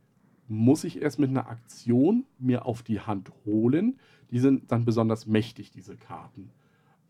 muss 0.48 0.84
ich 0.84 1.00
erst 1.02 1.20
mit 1.20 1.30
einer 1.30 1.48
Aktion 1.48 2.26
mir 2.40 2.66
auf 2.66 2.82
die 2.82 3.00
Hand 3.00 3.32
holen. 3.46 4.00
Die 4.32 4.40
sind 4.40 4.72
dann 4.72 4.84
besonders 4.84 5.28
mächtig, 5.28 5.70
diese 5.70 5.96
Karten. 5.96 6.50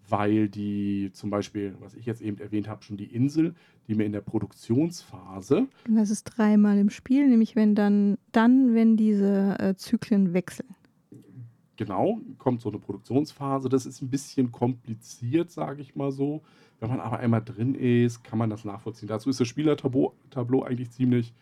Weil 0.09 0.49
die 0.49 1.11
zum 1.13 1.29
Beispiel, 1.29 1.75
was 1.79 1.93
ich 1.93 2.05
jetzt 2.05 2.21
eben 2.21 2.37
erwähnt 2.39 2.67
habe, 2.67 2.83
schon 2.83 2.97
die 2.97 3.13
Insel, 3.13 3.53
die 3.87 3.95
mir 3.95 4.05
in 4.05 4.11
der 4.11 4.21
Produktionsphase, 4.21 5.67
Und 5.87 5.95
das 5.95 6.09
ist 6.09 6.23
dreimal 6.23 6.77
im 6.77 6.89
Spiel, 6.89 7.27
nämlich 7.27 7.55
wenn 7.55 7.75
dann, 7.75 8.17
dann 8.31 8.73
wenn 8.73 8.97
diese 8.97 9.57
äh, 9.59 9.75
Zyklen 9.75 10.33
wechseln. 10.33 10.75
genau, 11.77 12.19
kommt 12.37 12.61
so 12.61 12.69
eine 12.69 12.79
Produktionsphase. 12.79 13.69
Das 13.69 13.85
ist 13.85 14.01
ein 14.01 14.09
bisschen 14.09 14.51
kompliziert, 14.51 15.51
sage 15.51 15.81
ich 15.81 15.95
mal 15.95 16.11
so. 16.11 16.41
Wenn 16.79 16.89
man 16.89 16.99
aber 16.99 17.19
einmal 17.19 17.43
drin 17.43 17.75
ist, 17.75 18.23
kann 18.23 18.39
man 18.39 18.49
das 18.49 18.65
nachvollziehen. 18.65 19.07
Dazu 19.09 19.29
ist 19.29 19.39
das 19.39 19.47
Spielertableau 19.47 20.13
Tableau 20.29 20.63
eigentlich 20.63 20.91
ziemlich 20.91 21.33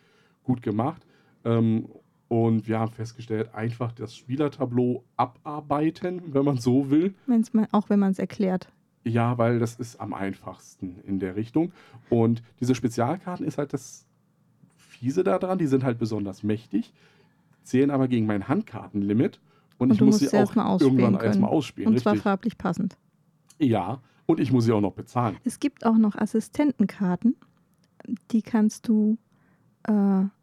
gut 0.42 0.62
gemacht. 0.62 1.06
Ähm, 1.44 1.88
und 2.28 2.68
wir 2.68 2.78
haben 2.78 2.92
festgestellt, 2.92 3.54
einfach 3.54 3.92
das 3.92 4.14
Spielertableau 4.16 5.02
abarbeiten, 5.16 6.22
wenn 6.34 6.44
man 6.44 6.58
so 6.58 6.90
will. 6.90 7.14
Wenn's 7.26 7.54
mal, 7.54 7.66
auch 7.72 7.88
wenn 7.88 7.98
man 7.98 8.12
es 8.12 8.18
erklärt. 8.18 8.68
Ja, 9.04 9.38
weil 9.38 9.58
das 9.58 9.76
ist 9.76 10.00
am 10.00 10.12
einfachsten 10.12 10.98
in 11.06 11.18
der 11.18 11.36
Richtung. 11.36 11.72
Und 12.10 12.42
diese 12.60 12.74
Spezialkarten 12.74 13.46
ist 13.46 13.56
halt 13.56 13.72
das 13.72 14.06
Fiese 14.76 15.24
daran. 15.24 15.58
Die 15.58 15.66
sind 15.66 15.84
halt 15.84 15.98
besonders 15.98 16.42
mächtig, 16.42 16.92
zählen 17.62 17.90
aber 17.90 18.08
gegen 18.08 18.26
mein 18.26 18.48
Handkartenlimit. 18.48 19.40
Und, 19.78 19.86
Und 19.86 19.92
ich 19.92 19.98
du 19.98 20.04
muss 20.06 20.20
musst 20.20 20.30
sie 20.32 20.36
auch 20.36 20.80
irgendwann 20.80 21.14
können. 21.16 21.26
erstmal 21.26 21.50
ausspielen. 21.50 21.92
Und 21.92 22.00
zwar 22.00 22.12
richtig. 22.14 22.24
farblich 22.24 22.58
passend. 22.58 22.98
Ja, 23.58 24.00
und 24.26 24.40
ich 24.40 24.52
muss 24.52 24.64
sie 24.64 24.72
auch 24.72 24.80
noch 24.80 24.92
bezahlen. 24.92 25.36
Es 25.44 25.60
gibt 25.60 25.86
auch 25.86 25.96
noch 25.96 26.14
Assistentenkarten. 26.14 27.36
Die 28.32 28.42
kannst 28.42 28.88
du 28.88 29.16
äh, 29.84 29.92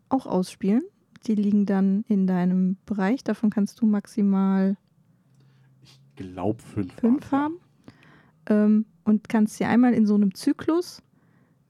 auch 0.09 0.25
ausspielen. 0.25 0.83
Die 1.27 1.35
liegen 1.35 1.65
dann 1.65 2.03
in 2.07 2.27
deinem 2.27 2.77
Bereich. 2.85 3.23
Davon 3.23 3.49
kannst 3.49 3.81
du 3.81 3.85
maximal 3.85 4.77
Ich 5.81 5.99
glaube 6.15 6.61
fünf. 6.61 6.93
fünf 6.95 7.31
haben. 7.31 7.55
Ähm, 8.47 8.85
und 9.03 9.27
kannst 9.29 9.57
sie 9.57 9.65
einmal 9.65 9.93
in 9.93 10.05
so 10.05 10.15
einem 10.15 10.33
Zyklus, 10.35 11.01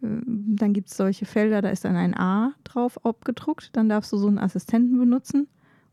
ähm, 0.04 0.56
dann 0.58 0.74
gibt 0.74 0.90
es 0.90 0.98
solche 0.98 1.26
Felder, 1.26 1.62
da 1.62 1.70
ist 1.70 1.86
dann 1.86 1.96
ein 1.96 2.14
A 2.16 2.54
drauf 2.64 3.04
abgedruckt. 3.06 3.70
Dann 3.78 3.88
darfst 3.90 4.12
du 4.12 4.18
so 4.18 4.28
einen 4.28 4.38
Assistenten 4.40 4.98
benutzen. 4.98 5.48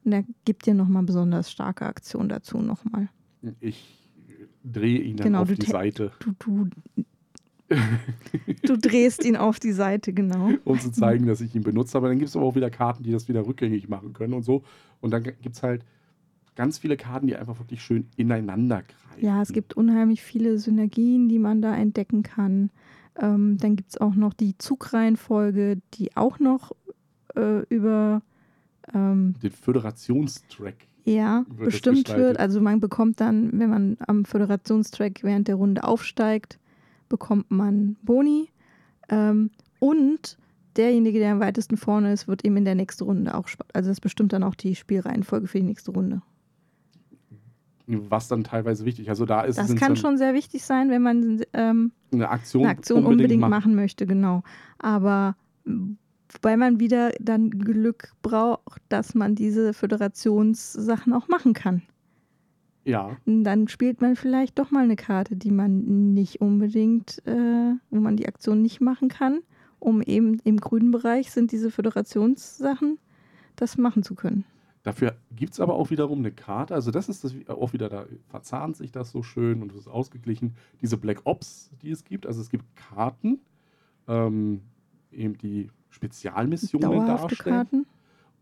Und 0.04 0.10
der 0.10 0.24
gibt 0.44 0.66
dir 0.66 0.74
nochmal 0.74 1.04
besonders 1.04 1.50
starke 1.52 1.86
Aktionen 1.86 2.28
dazu 2.28 2.58
nochmal. 2.58 3.08
Ja. 3.42 3.52
Ich 3.60 4.10
drehe 4.64 5.00
ihn 5.00 5.16
dann 5.16 5.26
Genau, 5.28 5.42
auf 5.42 5.48
die 5.48 5.54
te- 5.56 5.70
Seite, 5.70 6.12
Du, 6.18 6.32
du, 6.38 6.68
du 8.66 8.76
drehst 8.76 9.24
ihn 9.24 9.36
auf 9.36 9.60
die 9.60 9.72
Seite, 9.72 10.12
genau. 10.12 10.50
um 10.64 10.78
zu 10.78 10.90
zeigen, 10.90 11.26
dass 11.26 11.40
ich 11.40 11.54
ihn 11.54 11.62
benutze. 11.62 11.96
Aber 11.96 12.08
dann 12.08 12.18
gibt 12.18 12.28
es 12.28 12.36
aber 12.36 12.44
auch 12.44 12.54
wieder 12.54 12.70
Karten, 12.70 13.02
die 13.02 13.12
das 13.12 13.28
wieder 13.28 13.46
rückgängig 13.46 13.88
machen 13.88 14.12
können 14.12 14.34
und 14.34 14.42
so. 14.42 14.62
Und 15.00 15.10
dann 15.12 15.22
gibt 15.22 15.54
es 15.54 15.62
halt 15.62 15.84
ganz 16.56 16.78
viele 16.78 16.96
Karten, 16.96 17.26
die 17.26 17.36
einfach 17.36 17.58
wirklich 17.58 17.82
schön 17.82 18.08
ineinander 18.16 18.82
greifen. 18.82 19.24
Ja, 19.24 19.42
es 19.42 19.52
gibt 19.52 19.74
unheimlich 19.74 20.22
viele 20.22 20.58
Synergien, 20.58 21.28
die 21.28 21.38
man 21.38 21.62
da 21.62 21.74
entdecken 21.74 22.22
kann. 22.22 22.70
Ähm, 23.16 23.58
dann 23.58 23.76
gibt 23.76 23.90
es 23.90 24.00
auch 24.00 24.14
noch 24.14 24.32
die 24.32 24.56
Zugreihenfolge, 24.58 25.80
die 25.94 26.16
auch 26.16 26.38
noch 26.38 26.72
äh, 27.36 27.60
über 27.68 28.22
ähm, 28.94 29.34
den 29.42 29.50
Föderationstrack. 29.50 30.76
ja, 31.04 31.44
Wird 31.48 31.70
bestimmt 31.70 32.14
wird. 32.14 32.38
Also 32.38 32.60
man 32.60 32.80
bekommt 32.80 33.20
dann, 33.20 33.58
wenn 33.58 33.70
man 33.70 33.96
am 34.06 34.24
Föderationstrack 34.24 35.22
während 35.22 35.48
der 35.48 35.56
Runde 35.56 35.84
aufsteigt, 35.84 36.58
bekommt 37.12 37.50
man 37.50 37.96
Boni. 38.02 38.48
Ähm, 39.10 39.50
und 39.78 40.38
derjenige, 40.76 41.18
der 41.18 41.32
am 41.32 41.40
weitesten 41.40 41.76
vorne 41.76 42.10
ist, 42.10 42.26
wird 42.26 42.44
eben 42.44 42.56
in 42.56 42.64
der 42.64 42.74
nächsten 42.74 43.04
Runde 43.04 43.34
auch. 43.34 43.48
Also 43.74 43.90
das 43.90 44.00
bestimmt 44.00 44.32
dann 44.32 44.42
auch 44.42 44.54
die 44.54 44.74
Spielreihenfolge 44.74 45.46
für 45.46 45.58
die 45.58 45.66
nächste 45.66 45.90
Runde. 45.92 46.22
Was 47.86 48.28
dann 48.28 48.44
teilweise 48.44 48.86
wichtig 48.86 49.10
Also 49.10 49.26
da 49.26 49.42
ist 49.42 49.58
Das 49.58 49.74
kann 49.76 49.96
schon 49.96 50.16
sehr 50.16 50.32
wichtig 50.32 50.64
sein, 50.64 50.88
wenn 50.88 51.02
man 51.02 51.42
ähm, 51.52 51.92
eine 52.12 52.30
Aktion, 52.30 52.62
eine 52.62 52.70
Aktion 52.72 53.04
unbedingt, 53.04 53.40
macht. 53.40 53.50
machen 53.50 53.74
möchte, 53.74 54.06
genau. 54.06 54.42
Aber 54.78 55.36
wobei 55.64 56.56
man 56.56 56.80
wieder 56.80 57.10
dann 57.20 57.50
Glück 57.50 58.14
braucht, 58.22 58.80
dass 58.88 59.14
man 59.14 59.34
diese 59.34 59.74
Föderationssachen 59.74 61.12
auch 61.12 61.28
machen 61.28 61.52
kann. 61.52 61.82
Ja, 62.84 63.16
Dann 63.26 63.68
spielt 63.68 64.00
man 64.00 64.16
vielleicht 64.16 64.58
doch 64.58 64.70
mal 64.70 64.82
eine 64.84 64.96
Karte, 64.96 65.36
die 65.36 65.52
man 65.52 66.14
nicht 66.14 66.40
unbedingt, 66.40 67.24
äh, 67.26 67.74
wo 67.90 68.00
man 68.00 68.16
die 68.16 68.26
Aktion 68.26 68.60
nicht 68.60 68.80
machen 68.80 69.08
kann, 69.08 69.40
um 69.78 70.02
eben 70.02 70.40
im 70.44 70.56
grünen 70.58 70.90
Bereich 70.90 71.30
sind 71.30 71.52
diese 71.52 71.70
Föderationssachen, 71.70 72.98
das 73.56 73.78
machen 73.78 74.02
zu 74.02 74.14
können. 74.14 74.44
dafür 74.82 75.14
gibt 75.36 75.52
es 75.52 75.60
aber 75.60 75.74
auch 75.74 75.90
wiederum 75.90 76.18
eine 76.18 76.32
Karte. 76.32 76.74
Also 76.74 76.90
das 76.90 77.08
ist 77.08 77.22
das 77.22 77.34
auch 77.46 77.72
wieder, 77.72 77.88
da 77.88 78.06
verzahnt 78.28 78.76
sich 78.76 78.90
das 78.90 79.12
so 79.12 79.22
schön 79.22 79.62
und 79.62 79.70
es 79.70 79.78
ist 79.78 79.88
ausgeglichen. 79.88 80.54
Diese 80.80 80.96
Black 80.96 81.20
Ops, 81.24 81.70
die 81.82 81.90
es 81.90 82.02
gibt. 82.04 82.26
Also 82.26 82.40
es 82.40 82.50
gibt 82.50 82.64
Karten, 82.74 83.40
ähm, 84.08 84.62
eben 85.12 85.38
die 85.38 85.70
Spezialmissionen 85.90 86.90
Dauerhafte 86.90 87.36
darstellen. 87.36 87.56
Karten. 87.56 87.86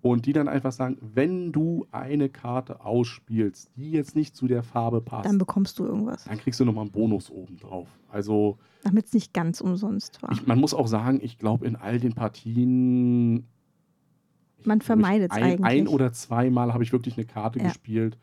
Und 0.03 0.25
die 0.25 0.33
dann 0.33 0.49
einfach 0.49 0.73
sagen, 0.73 0.97
wenn 1.01 1.53
du 1.53 1.87
eine 1.91 2.31
Karte 2.31 2.83
ausspielst, 2.85 3.71
die 3.77 3.91
jetzt 3.91 4.17
nicht 4.17 4.35
zu 4.35 4.49
der 4.49 4.63
Farbe 4.63 5.03
passt, 5.03 5.27
Dann 5.27 5.37
bekommst 5.37 5.79
du 5.79 5.85
irgendwas, 5.85 6.25
dann 6.25 6.39
kriegst 6.39 6.59
du 6.59 6.65
nochmal 6.65 6.85
einen 6.85 6.91
Bonus 6.93 7.31
oben 7.31 7.59
drauf. 7.59 7.89
Also 8.09 8.59
damit 8.83 9.07
es 9.07 9.13
nicht 9.13 9.35
ganz 9.35 9.61
umsonst 9.61 10.23
war. 10.23 10.33
ich, 10.33 10.47
man 10.47 10.59
muss 10.59 10.73
auch 10.73 10.87
sagen, 10.87 11.21
ich 11.23 11.37
glaube 11.39 11.67
in 11.67 11.77
all 11.77 12.01
den 12.01 12.15
Partien 12.15 13.33
Man 13.35 13.45
glaub, 14.65 14.81
ich 14.81 14.87
vermeidet's 14.87 15.35
ein, 15.37 15.63
eigentlich. 15.65 15.89
oder 15.95 16.13
zweimal 16.13 16.73
habe 16.73 16.83
ich 16.83 16.93
wirklich 16.93 17.19
eine 17.19 17.27
Karte 17.27 17.59
Ja. 17.59 17.67
gespielt 17.67 18.17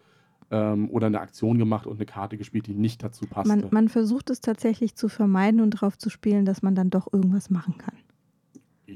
ähm, 0.50 0.89
oder 0.89 1.07
eine 1.07 1.19
Aktion 1.19 1.60
gemacht 1.60 1.86
und 1.86 1.98
eine 1.98 2.05
Karte 2.05 2.38
gespielt, 2.38 2.65
die 2.65 2.74
nicht 2.74 3.03
dazu 3.03 3.27
passte. 3.27 3.55
Man, 3.55 3.67
man 3.69 3.88
versucht 3.89 4.31
es 4.31 4.41
tatsächlich 4.41 4.96
zu 4.96 5.10
vermeiden 5.10 5.62
und 5.62 5.75
darauf 5.75 5.98
zu 5.98 6.10
spielen, 6.10 6.46
dass 6.46 6.63
man 6.63 6.74
dann 6.74 6.89
doch 6.89 7.12
irgendwas 7.13 7.51
machen 7.51 7.77
kann. 7.77 7.96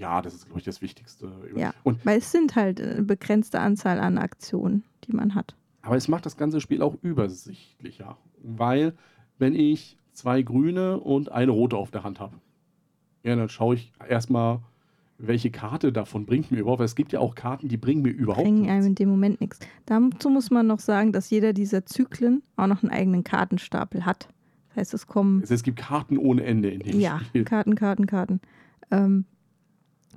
Ja, 0.02 0.22
das 0.22 0.34
ist, 0.34 0.46
glaube 0.46 0.60
ich, 0.60 0.66
das 0.66 0.82
Wichtigste. 0.82 1.32
Ja. 1.56 1.74
Und, 1.84 2.04
Weil 2.06 2.18
es 2.18 2.32
sind 2.32 2.56
halt 2.56 2.82
eine 2.82 3.04
begrenzte 3.04 3.60
Anzahl 3.60 4.00
an 4.00 4.18
Aktionen, 4.18 4.84
die 5.06 5.14
man 5.14 5.36
hat. 5.36 5.56
aber 5.84 5.96
es 5.96 6.08
macht 6.08 6.26
das 6.26 6.36
ganze 6.36 6.60
Spiel 6.60 6.82
auch 6.82 6.96
übersichtlicher, 7.02 8.18
weil 8.44 8.94
wenn 9.38 9.54
ich 9.56 9.98
zwei 10.14 10.42
grüne 10.42 11.00
und 11.00 11.32
eine 11.32 11.52
rote 11.52 11.78
auf 11.78 11.92
der 11.92 12.04
Hand 12.04 12.20
habe, 12.20 12.36
ja, 13.24 13.36
dann 13.36 13.50
schaue 13.50 13.76
ich 13.76 13.94
erstmal, 14.10 14.60
welche 15.20 15.52
Karte 15.52 15.94
davon 15.94 16.26
bringt 16.26 16.50
mir 16.52 16.60
überhaupt. 16.60 16.80
Weil 16.80 16.86
es 16.88 16.96
gibt 16.96 17.12
ja 17.12 17.20
auch 17.20 17.36
Karten, 17.36 17.68
die 17.68 17.78
bringen 17.78 18.02
mir 18.02 18.10
überhaupt 18.10 18.44
Bringen 18.44 18.64
einem 18.68 18.78
nichts. 18.80 18.88
in 18.88 18.96
dem 18.96 19.10
Moment 19.10 19.40
nichts. 19.40 19.60
Dazu 19.86 20.32
muss 20.32 20.50
man 20.50 20.66
noch 20.66 20.80
sagen, 20.80 21.12
dass 21.14 21.30
jeder 21.30 21.54
dieser 21.54 21.86
Zyklen 21.86 22.42
auch 22.56 22.66
noch 22.66 22.82
einen 22.82 22.92
eigenen 22.92 23.24
Kartenstapel 23.24 24.04
hat. 24.06 24.28
Das 24.70 24.78
heißt, 24.78 24.94
es 24.96 25.06
kommen 25.06 25.44
Es, 25.44 25.52
es 25.52 25.62
gibt 25.62 25.78
Karten 25.78 26.18
ohne 26.18 26.44
Ende 26.44 26.72
in 26.72 26.80
dem 26.80 27.00
ja, 27.00 27.20
Spiel. 27.20 27.44
Karten, 27.44 27.76
Karten, 27.76 28.08
Karten. 28.08 28.42
Ähm, 28.90 29.26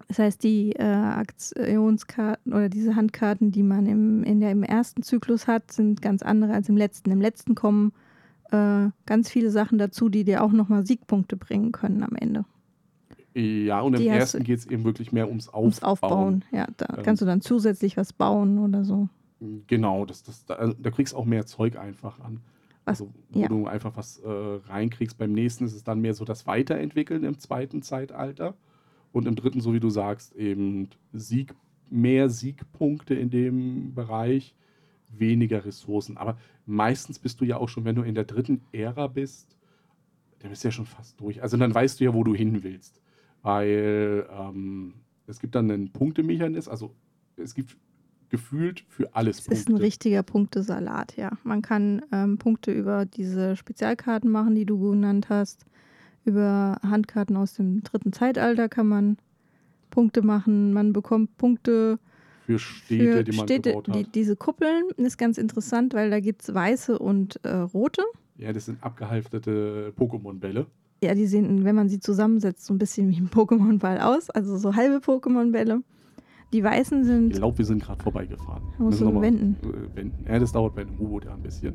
das 0.08 0.18
heißt, 0.18 0.42
die 0.42 0.72
äh, 0.72 0.82
Aktionskarten 0.84 2.52
oder 2.52 2.68
diese 2.68 2.96
Handkarten, 2.96 3.50
die 3.50 3.62
man 3.62 3.86
im, 3.86 4.22
in 4.24 4.40
der, 4.40 4.50
im 4.50 4.62
ersten 4.62 5.02
Zyklus 5.02 5.46
hat, 5.46 5.72
sind 5.72 6.02
ganz 6.02 6.22
andere 6.22 6.52
als 6.52 6.68
im 6.68 6.76
letzten. 6.76 7.10
Im 7.10 7.20
letzten 7.20 7.54
kommen 7.54 7.92
äh, 8.50 8.88
ganz 9.06 9.30
viele 9.30 9.50
Sachen 9.50 9.78
dazu, 9.78 10.08
die 10.08 10.24
dir 10.24 10.42
auch 10.42 10.52
nochmal 10.52 10.86
Siegpunkte 10.86 11.36
bringen 11.36 11.72
können 11.72 12.02
am 12.02 12.16
Ende. 12.16 12.44
Ja, 13.34 13.80
und 13.80 13.94
im 13.94 14.00
Die 14.00 14.10
hast 14.10 14.34
ersten 14.34 14.44
geht 14.44 14.60
es 14.60 14.66
eben 14.66 14.84
wirklich 14.84 15.10
mehr 15.10 15.28
ums 15.28 15.48
Aufbauen. 15.48 15.64
Ums 15.64 15.82
Aufbauen. 15.82 16.44
Ja, 16.52 16.66
da 16.76 16.96
Ähm. 16.96 17.02
kannst 17.02 17.22
du 17.22 17.26
dann 17.26 17.40
zusätzlich 17.40 17.96
was 17.96 18.12
bauen 18.12 18.58
oder 18.58 18.84
so. 18.84 19.08
Genau, 19.66 20.04
das, 20.06 20.22
das, 20.22 20.44
da, 20.44 20.72
da 20.78 20.90
kriegst 20.90 21.12
du 21.12 21.16
auch 21.16 21.24
mehr 21.24 21.44
Zeug 21.44 21.76
einfach 21.76 22.20
an. 22.20 22.40
Was- 22.84 23.00
also, 23.00 23.12
wo 23.30 23.40
ja. 23.40 23.48
du 23.48 23.66
einfach 23.66 23.96
was 23.96 24.18
äh, 24.18 24.28
reinkriegst. 24.28 25.18
Beim 25.18 25.32
nächsten 25.32 25.64
ist 25.64 25.74
es 25.74 25.82
dann 25.82 26.00
mehr 26.00 26.14
so 26.14 26.24
das 26.24 26.46
Weiterentwickeln 26.46 27.24
im 27.24 27.38
zweiten 27.38 27.82
Zeitalter. 27.82 28.54
Und 29.14 29.28
im 29.28 29.36
dritten, 29.36 29.60
so 29.60 29.72
wie 29.72 29.78
du 29.78 29.90
sagst, 29.90 30.34
eben 30.34 30.88
Sieg, 31.12 31.54
mehr 31.88 32.28
Siegpunkte 32.28 33.14
in 33.14 33.30
dem 33.30 33.94
Bereich, 33.94 34.56
weniger 35.08 35.64
Ressourcen. 35.64 36.16
Aber 36.16 36.36
meistens 36.66 37.20
bist 37.20 37.40
du 37.40 37.44
ja 37.44 37.58
auch 37.58 37.68
schon, 37.68 37.84
wenn 37.84 37.94
du 37.94 38.02
in 38.02 38.16
der 38.16 38.24
dritten 38.24 38.62
Ära 38.72 39.06
bist, 39.06 39.56
dann 40.40 40.50
bist 40.50 40.64
du 40.64 40.68
ja 40.68 40.72
schon 40.72 40.86
fast 40.86 41.20
durch. 41.20 41.40
Also 41.40 41.56
dann 41.56 41.72
weißt 41.72 42.00
du 42.00 42.04
ja, 42.04 42.12
wo 42.12 42.24
du 42.24 42.34
hin 42.34 42.64
willst. 42.64 43.00
Weil 43.42 44.26
ähm, 44.32 44.94
es 45.28 45.38
gibt 45.38 45.54
dann 45.54 45.70
einen 45.70 45.92
Punktemechanismus, 45.92 46.68
also 46.68 46.92
es 47.36 47.54
gibt 47.54 47.76
gefühlt 48.30 48.84
für 48.88 49.14
alles 49.14 49.46
Es 49.46 49.60
ist 49.60 49.68
ein 49.68 49.76
richtiger 49.76 50.24
Punktesalat, 50.24 51.16
ja. 51.16 51.30
Man 51.44 51.62
kann 51.62 52.02
ähm, 52.10 52.36
Punkte 52.38 52.72
über 52.72 53.06
diese 53.06 53.54
Spezialkarten 53.54 54.28
machen, 54.28 54.56
die 54.56 54.66
du 54.66 54.90
genannt 54.90 55.28
hast. 55.28 55.66
Über 56.24 56.78
Handkarten 56.82 57.36
aus 57.36 57.54
dem 57.54 57.82
dritten 57.82 58.12
Zeitalter 58.12 58.68
kann 58.68 58.86
man 58.88 59.16
Punkte 59.90 60.22
machen. 60.22 60.72
Man 60.72 60.92
bekommt 60.92 61.36
Punkte 61.36 61.98
für 62.46 62.58
Städte, 62.58 63.12
für 63.18 63.24
die 63.24 63.36
man 63.36 63.46
Städte. 63.46 63.70
gebaut 63.70 63.88
hat. 63.88 63.94
Die, 63.96 64.04
diese 64.10 64.36
Kuppeln 64.36 64.84
ist 64.96 65.18
ganz 65.18 65.38
interessant, 65.38 65.94
weil 65.94 66.10
da 66.10 66.20
gibt 66.20 66.42
es 66.42 66.54
weiße 66.54 66.98
und 66.98 67.40
äh, 67.44 67.54
rote. 67.56 68.02
ja, 68.36 68.52
das 68.52 68.66
sind 68.66 68.82
abgehalfterte 68.82 69.92
Pokémon-Bälle. 69.98 70.66
Ja, 71.02 71.14
die 71.14 71.26
sehen, 71.26 71.64
wenn 71.64 71.74
man 71.74 71.88
sie 71.90 72.00
zusammensetzt, 72.00 72.64
so 72.64 72.72
ein 72.72 72.78
bisschen 72.78 73.10
wie 73.10 73.16
ein 73.18 73.28
Pokémon-Ball 73.28 74.00
aus. 74.00 74.30
Also 74.30 74.56
so 74.56 74.74
halbe 74.74 74.96
Pokémon-Bälle. 75.04 75.82
Die 76.52 76.62
weißen 76.64 77.00
Ich 77.00 77.06
sind. 77.06 77.32
glaube, 77.34 77.58
wir 77.58 77.64
sind 77.64 77.82
gerade 77.82 78.02
vorbeigefahren. 78.02 78.62
Musst 78.78 79.00
du 79.00 79.20
wenden. 79.20 79.56
äh, 79.62 79.96
wenden. 79.96 80.24
Ja, 80.26 80.38
das 80.38 80.52
dauert 80.52 80.74
bei 80.74 80.82
einem 80.82 80.98
U-Boot 80.98 81.24
ja 81.26 81.34
ein 81.34 81.42
bisschen. 81.42 81.74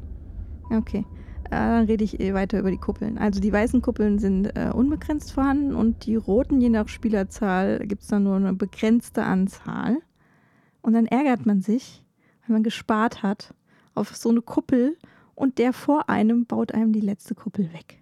Okay. 0.71 1.05
Äh, 1.49 1.55
dann 1.55 1.85
rede 1.85 2.03
ich 2.03 2.19
eh 2.19 2.33
weiter 2.33 2.59
über 2.59 2.69
die 2.69 2.77
Kuppeln. 2.77 3.17
Also 3.17 3.39
die 3.39 3.51
weißen 3.51 3.81
Kuppeln 3.81 4.19
sind 4.19 4.45
äh, 4.55 4.71
unbegrenzt 4.73 5.31
vorhanden 5.31 5.73
und 5.73 6.05
die 6.05 6.15
roten, 6.15 6.61
je 6.61 6.69
nach 6.69 6.87
Spielerzahl, 6.87 7.79
gibt 7.87 8.03
es 8.03 8.07
dann 8.07 8.23
nur 8.23 8.35
eine 8.35 8.53
begrenzte 8.53 9.23
Anzahl. 9.23 9.97
Und 10.81 10.93
dann 10.93 11.07
ärgert 11.07 11.45
man 11.45 11.61
sich, 11.61 12.03
wenn 12.45 12.53
man 12.53 12.63
gespart 12.63 13.23
hat 13.23 13.53
auf 13.95 14.15
so 14.15 14.29
eine 14.29 14.41
Kuppel 14.41 14.95
und 15.35 15.57
der 15.57 15.73
vor 15.73 16.09
einem 16.09 16.45
baut 16.45 16.73
einem 16.73 16.93
die 16.93 17.01
letzte 17.01 17.33
Kuppel 17.35 17.73
weg. 17.73 17.99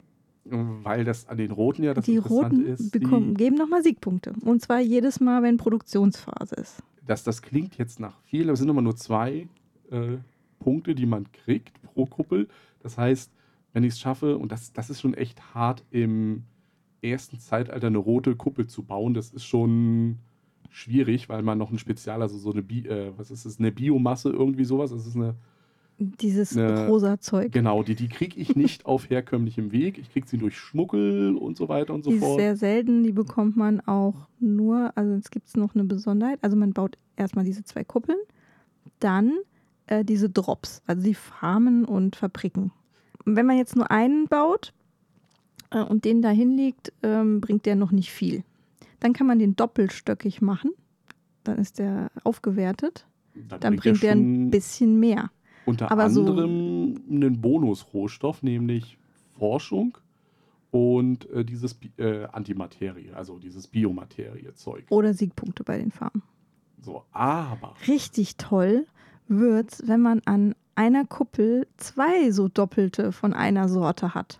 Weil 0.49 1.03
das 1.03 1.27
an 1.27 1.37
den 1.37 1.51
Roten 1.51 1.83
ja 1.83 1.93
das 1.93 2.05
die 2.05 2.17
Roten 2.17 2.65
ist, 2.65 2.91
bekommen, 2.91 3.35
die, 3.35 3.43
geben 3.43 3.57
nochmal 3.57 3.83
Siegpunkte. 3.83 4.33
Und 4.45 4.61
zwar 4.61 4.79
jedes 4.79 5.19
Mal, 5.19 5.43
wenn 5.43 5.57
Produktionsphase 5.57 6.55
ist. 6.55 6.83
dass 7.05 7.23
das 7.23 7.41
klingt 7.41 7.77
jetzt 7.77 7.99
nach 7.99 8.17
viel, 8.21 8.43
aber 8.43 8.53
es 8.53 8.59
sind 8.59 8.69
immer 8.69 8.81
nur 8.81 8.95
zwei 8.95 9.47
äh, 9.91 10.17
Punkte, 10.59 10.95
die 10.95 11.05
man 11.05 11.31
kriegt 11.31 11.81
pro 11.81 12.05
Kuppel. 12.05 12.47
Das 12.81 12.97
heißt, 12.97 13.31
wenn 13.77 13.83
ich 13.83 13.93
es 13.93 13.99
schaffe, 13.99 14.39
und 14.39 14.51
das, 14.51 14.73
das 14.73 14.89
ist 14.89 15.01
schon 15.01 15.13
echt 15.13 15.53
hart 15.53 15.85
im 15.91 16.45
ersten 17.03 17.37
Zeitalter 17.39 17.85
eine 17.85 17.99
rote 17.99 18.35
Kuppel 18.35 18.65
zu 18.65 18.81
bauen, 18.81 19.13
das 19.13 19.29
ist 19.29 19.45
schon 19.45 20.17
schwierig, 20.71 21.29
weil 21.29 21.43
man 21.43 21.59
noch 21.59 21.69
ein 21.71 21.77
Spezial, 21.77 22.23
also 22.23 22.39
so 22.39 22.51
eine, 22.51 22.63
Bi 22.63 22.87
äh, 22.87 23.11
was 23.17 23.29
ist 23.29 23.45
das, 23.45 23.59
eine 23.59 23.71
Biomasse, 23.71 24.31
irgendwie 24.31 24.65
sowas, 24.65 24.89
das 24.89 25.05
ist 25.05 25.15
eine, 25.15 25.35
Dieses 25.99 26.55
Ne, 26.55 26.87
rosa 26.87 27.19
Zeug. 27.19 27.51
genau, 27.51 27.83
die, 27.83 27.93
die 27.93 28.07
kriege 28.07 28.39
ich 28.39 28.55
nicht 28.55 28.87
auf 28.87 29.11
herkömmlichem 29.11 29.71
Weg. 29.71 29.99
Ich 29.99 30.11
kriege 30.11 30.27
sie 30.27 30.39
durch 30.39 30.57
Schmuggel 30.57 31.35
und 31.35 31.55
so 31.55 31.69
weiter 31.69 31.93
und 31.93 32.03
so 32.03 32.09
Die 32.09 32.15
ist 32.17 32.23
fort. 32.23 32.39
sehr 32.39 32.55
selten, 32.55 33.03
die 33.03 33.11
bekommt 33.11 33.57
man 33.57 33.79
auch 33.81 34.27
nur, 34.39 34.91
also 34.97 35.13
es 35.13 35.29
gibt 35.29 35.55
noch 35.55 35.75
eine 35.75 35.83
Besonderheit. 35.83 36.39
Also 36.41 36.57
man 36.57 36.73
baut 36.73 36.97
erstmal 37.15 37.45
diese 37.45 37.63
zwei 37.63 37.83
Kuppeln, 37.83 38.17
dann 38.99 39.33
äh, 39.85 40.03
diese 40.03 40.31
Drops, 40.31 40.81
also 40.87 41.03
die 41.03 41.13
Farmen 41.13 41.85
und 41.85 42.15
Fabriken. 42.15 42.71
Wenn 43.35 43.45
man 43.45 43.57
jetzt 43.57 43.75
nur 43.75 43.91
einen 43.91 44.27
baut 44.27 44.73
äh, 45.71 45.81
und 45.83 46.05
den 46.05 46.21
da 46.21 46.29
hinlegt, 46.29 46.93
ähm, 47.03 47.41
bringt 47.41 47.65
der 47.65 47.75
noch 47.75 47.91
nicht 47.91 48.11
viel. 48.11 48.43
Dann 48.99 49.13
kann 49.13 49.27
man 49.27 49.37
den 49.39 49.55
doppelstöckig 49.55 50.41
machen, 50.41 50.71
dann 51.43 51.57
ist 51.59 51.77
der 51.79 52.09
aufgewertet, 52.23 53.05
dann 53.59 53.75
bringt 53.75 54.01
der 54.01 54.13
ein 54.13 54.17
schon 54.45 54.49
bisschen 54.51 54.99
mehr. 54.99 55.29
unter 55.65 55.91
aber 55.91 56.09
so- 56.09 56.21
anderem 56.21 56.95
einen 57.09 57.39
Bonusrohstoff, 57.41 58.41
nämlich 58.43 58.97
Forschung 59.37 59.97
und 60.71 61.29
äh, 61.29 61.45
dieses 61.45 61.77
äh, 61.97 62.25
Antimaterie, 62.25 63.11
also 63.13 63.37
dieses 63.37 63.67
Biomaterie-Zeug. 63.67 64.85
Oder 64.89 65.13
Siegpunkte 65.13 65.63
bei 65.63 65.77
den 65.77 65.91
Farmen. 65.91 66.23
So, 66.81 67.03
aber 67.11 67.75
Richtig 67.87 68.37
toll 68.37 68.87
wird's, 69.27 69.83
wenn 69.85 70.01
man 70.01 70.21
an 70.25 70.55
einer 70.77 71.05
Kuppel 71.05 71.67
zwei 71.77 72.31
so 72.31 72.47
doppelte 72.47 73.11
von 73.11 73.33
einer 73.33 73.67
Sorte 73.67 74.13
hat. 74.13 74.39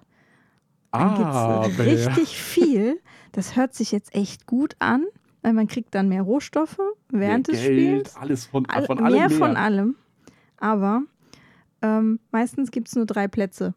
Dann 0.91 1.01
aber 1.01 1.67
gibt's 1.67 2.07
richtig 2.07 2.37
viel. 2.37 2.99
Das 3.31 3.55
hört 3.55 3.73
sich 3.73 3.91
jetzt 3.91 4.15
echt 4.15 4.45
gut 4.45 4.75
an, 4.79 5.05
weil 5.41 5.53
man 5.53 5.67
kriegt 5.67 5.93
dann 5.95 6.09
mehr 6.09 6.21
Rohstoffe 6.21 6.79
während 7.09 7.47
mehr 7.47 7.55
des 7.57 7.61
Geld, 7.65 8.07
Spiels. 8.07 8.15
alles 8.15 8.45
von, 8.45 8.65
All, 8.67 8.85
von 8.85 8.99
allem 8.99 9.17
mehr 9.17 9.29
mehr. 9.29 9.37
von 9.37 9.55
allem. 9.57 9.95
Aber 10.57 11.01
ähm, 11.81 12.19
meistens 12.31 12.71
gibt 12.71 12.87
es 12.87 12.95
nur 12.95 13.05
drei 13.05 13.27
Plätze 13.27 13.73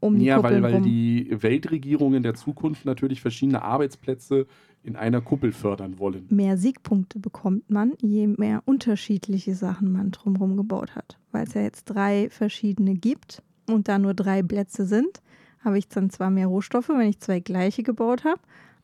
um 0.00 0.18
die 0.18 0.24
Ja, 0.24 0.36
weil, 0.36 0.42
Kuppeln 0.42 0.62
weil 0.62 0.74
rum. 0.74 0.82
die 0.82 1.28
Weltregierungen 1.30 2.22
der 2.22 2.34
Zukunft 2.34 2.84
natürlich 2.84 3.20
verschiedene 3.20 3.62
Arbeitsplätze 3.62 4.46
in 4.84 4.96
einer 4.96 5.20
Kuppel 5.20 5.52
fördern 5.52 5.98
wollen. 5.98 6.26
Mehr 6.28 6.56
Siegpunkte 6.56 7.18
bekommt 7.20 7.70
man, 7.70 7.92
je 8.00 8.26
mehr 8.26 8.62
unterschiedliche 8.64 9.54
Sachen 9.54 9.92
man 9.92 10.10
drumherum 10.10 10.56
gebaut 10.56 10.96
hat. 10.96 11.18
Weil 11.30 11.46
es 11.46 11.54
ja 11.54 11.62
jetzt 11.62 11.84
drei 11.84 12.28
verschiedene 12.30 12.94
gibt 12.94 13.42
und 13.68 13.88
da 13.88 13.98
nur 13.98 14.14
drei 14.14 14.42
Plätze 14.42 14.84
sind, 14.86 15.22
habe 15.60 15.78
ich 15.78 15.86
dann 15.88 16.10
zwar 16.10 16.30
mehr 16.30 16.48
Rohstoffe, 16.48 16.88
wenn 16.88 17.08
ich 17.08 17.20
zwei 17.20 17.38
gleiche 17.40 17.82
gebaut 17.84 18.24
habe, 18.24 18.40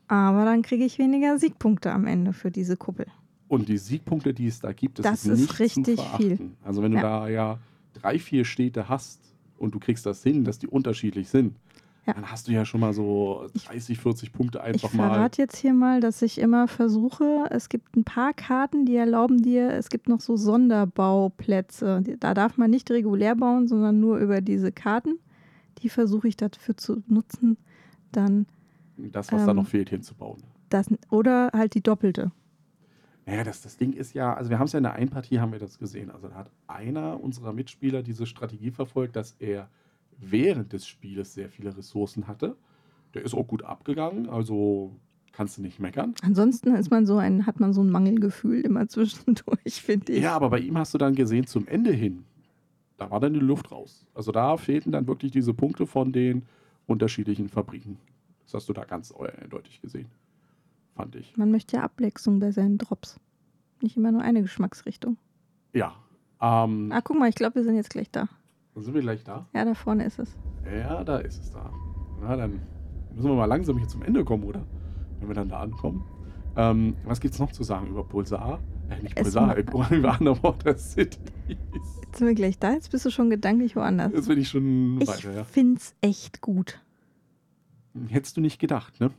aber 0.06 0.44
dann 0.44 0.62
kriege 0.62 0.84
ich 0.84 0.98
weniger 0.98 1.38
Siegpunkte 1.38 1.90
am 1.92 2.06
Ende 2.06 2.32
für 2.32 2.50
diese 2.52 2.76
Kuppel. 2.76 3.06
Und 3.48 3.68
die 3.68 3.78
Siegpunkte, 3.78 4.32
die 4.34 4.46
es 4.46 4.60
da 4.60 4.72
gibt, 4.72 4.98
das, 5.00 5.04
Das 5.06 5.24
ist, 5.24 5.30
ist 5.32 5.40
nicht 5.40 5.58
richtig 5.58 5.84
zu 5.96 6.02
verachten. 6.02 6.36
viel. 6.36 6.50
Also 6.62 6.82
wenn 6.82 6.92
du 6.92 6.98
Ja. 6.98 7.02
da 7.02 7.28
ja 7.28 7.58
drei, 7.94 8.18
vier 8.18 8.44
Städte 8.44 8.88
hast 8.88 9.20
und 9.58 9.74
du 9.74 9.80
kriegst 9.80 10.06
das 10.06 10.22
hin, 10.22 10.44
dass 10.44 10.58
die 10.60 10.68
unterschiedlich 10.68 11.28
sind, 11.28 11.56
Ja. 12.08 12.14
dann 12.14 12.30
hast 12.30 12.48
du 12.48 12.52
ja 12.52 12.64
schon 12.64 12.80
mal 12.80 12.92
so 12.92 13.46
30, 13.66 13.98
40 13.98 14.32
Punkte 14.32 14.58
Ich 14.58 14.64
einfach 14.64 14.92
mal. 14.94 15.08
verrate 15.10 15.42
jetzt 15.42 15.56
hier 15.56 15.72
mal, 15.74 16.00
dass 16.00 16.22
ich 16.22 16.38
immer 16.40 16.66
versuche, 16.66 17.46
es 17.50 17.68
gibt 17.68 17.96
ein 17.96 18.04
paar 18.04 18.32
Karten, 18.34 18.84
die 18.86 18.96
erlauben 18.96 19.42
dir, 19.42 19.70
es 19.72 19.88
gibt 19.90 20.08
noch 20.08 20.20
so 20.20 20.36
Sonderbauplätze. 20.36 22.02
Da 22.20 22.34
darf 22.34 22.56
man 22.56 22.70
nicht 22.70 22.90
regulär 22.90 23.34
bauen, 23.36 23.68
sondern 23.68 24.00
nur 24.00 24.18
über 24.18 24.40
diese 24.40 24.72
Karten. 24.72 25.18
Die 25.78 25.88
versuche 25.88 26.28
ich 26.28 26.36
dafür 26.36 26.76
zu 26.76 27.02
nutzen, 27.06 27.56
dann 28.12 28.46
Das, 28.96 29.30
was 29.32 29.44
da 29.44 29.50
ähm, 29.50 29.56
noch 29.58 29.66
fehlt, 29.66 29.90
hinzubauen. 29.90 30.42
das 30.70 30.88
oder 31.10 31.50
halt 31.54 31.74
die 31.74 31.82
doppelte. 31.82 32.32
Naja, 33.26 33.44
das, 33.44 33.60
das 33.60 33.76
Ding 33.76 33.92
ist 33.92 34.14
ja, 34.14 34.32
also 34.34 34.48
wir 34.50 34.58
haben 34.58 34.64
es 34.66 34.72
ja 34.72 34.78
in 34.78 34.84
der 34.84 34.94
Einpartie, 34.94 35.38
haben 35.38 35.52
wir 35.52 35.58
das 35.58 35.78
gesehen. 35.78 36.10
Also 36.10 36.28
da 36.28 36.34
hat 36.34 36.50
einer 36.66 37.22
unserer 37.22 37.52
Mitspieler 37.52 38.02
diese 38.02 38.24
Strategie 38.24 38.70
verfolgt, 38.70 39.16
dass 39.16 39.36
er 39.38 39.68
während 40.18 40.72
des 40.72 40.86
Spieles 40.86 41.34
sehr 41.34 41.48
viele 41.48 41.76
Ressourcen 41.76 42.26
hatte. 42.26 42.56
Der 43.14 43.22
ist 43.22 43.34
auch 43.34 43.46
gut 43.46 43.62
abgegangen, 43.64 44.28
also 44.28 44.94
kannst 45.32 45.56
du 45.58 45.62
nicht 45.62 45.78
meckern. 45.80 46.14
Ansonsten 46.22 46.74
ist 46.74 46.90
man 46.90 47.06
so 47.06 47.16
ein, 47.16 47.46
hat 47.46 47.60
man 47.60 47.72
so 47.72 47.82
ein 47.82 47.90
Mangelgefühl 47.90 48.60
immer 48.60 48.88
zwischendurch, 48.88 49.82
finde 49.82 50.12
ich. 50.12 50.22
Ja, 50.22 50.34
aber 50.34 50.50
bei 50.50 50.58
ihm 50.58 50.76
hast 50.76 50.92
du 50.94 50.98
dann 50.98 51.14
gesehen, 51.14 51.46
zum 51.46 51.66
Ende 51.66 51.92
hin, 51.92 52.24
da 52.96 53.10
war 53.10 53.20
dann 53.20 53.32
die 53.32 53.40
Luft 53.40 53.70
raus. 53.70 54.04
Also 54.14 54.32
da 54.32 54.56
fehlten 54.56 54.92
dann 54.92 55.06
wirklich 55.06 55.30
diese 55.32 55.54
Punkte 55.54 55.86
von 55.86 56.12
den 56.12 56.42
unterschiedlichen 56.86 57.48
Fabriken. 57.48 57.98
Das 58.44 58.54
hast 58.54 58.68
du 58.68 58.72
da 58.72 58.84
ganz 58.84 59.12
eindeutig 59.12 59.80
gesehen, 59.80 60.08
fand 60.94 61.14
ich. 61.14 61.36
Man 61.36 61.50
möchte 61.50 61.76
ja 61.76 61.82
Abwechslung 61.82 62.40
bei 62.40 62.50
seinen 62.50 62.78
Drops. 62.78 63.20
Nicht 63.80 63.96
immer 63.96 64.10
nur 64.10 64.22
eine 64.22 64.42
Geschmacksrichtung. 64.42 65.16
Ja, 65.72 65.94
ähm, 66.40 66.90
Ah, 66.92 67.00
guck 67.00 67.18
mal, 67.18 67.28
ich 67.28 67.34
glaube, 67.36 67.56
wir 67.56 67.64
sind 67.64 67.76
jetzt 67.76 67.90
gleich 67.90 68.10
da. 68.10 68.28
Sind 68.80 68.94
wir 68.94 69.00
gleich 69.02 69.24
da. 69.24 69.46
Ja, 69.54 69.64
da 69.64 69.74
vorne 69.74 70.04
ist 70.04 70.18
es. 70.18 70.36
Ja, 70.72 71.02
da 71.04 71.18
ist 71.18 71.42
es 71.42 71.50
da. 71.50 71.70
Na, 72.20 72.36
dann 72.36 72.60
müssen 73.14 73.28
wir 73.28 73.34
mal 73.36 73.46
langsam 73.46 73.78
hier 73.78 73.88
zum 73.88 74.02
Ende 74.02 74.24
kommen, 74.24 74.44
oder? 74.44 74.64
Wenn 75.20 75.28
wir 75.28 75.34
dann 75.34 75.48
da 75.48 75.60
ankommen. 75.60 76.04
Ähm, 76.56 76.96
was 77.04 77.20
gibt's 77.20 77.38
noch 77.38 77.52
zu 77.52 77.62
sagen 77.62 77.86
über 77.88 78.04
Pulsar? 78.04 78.60
Äh, 78.90 79.02
nicht 79.02 79.16
Es 79.16 79.22
Pulsar, 79.24 79.56
über 79.56 79.88
Underwater 80.20 80.76
Cities. 80.76 81.18
Jetzt 81.46 82.16
sind 82.18 82.26
wir 82.26 82.34
gleich 82.34 82.58
da. 82.58 82.72
Jetzt 82.72 82.90
bist 82.90 83.04
du 83.04 83.10
schon 83.10 83.30
gedanklich 83.30 83.76
woanders. 83.76 84.12
Jetzt 84.12 84.28
bin 84.28 84.38
ich 84.38 84.48
schon 84.48 85.00
Ich 85.00 85.08
weiter, 85.08 85.32
ja. 85.32 85.44
find's 85.44 85.94
echt 86.00 86.40
gut. 86.40 86.80
Hättest 88.08 88.36
du 88.36 88.40
nicht 88.40 88.58
gedacht, 88.60 89.00
ne? 89.00 89.10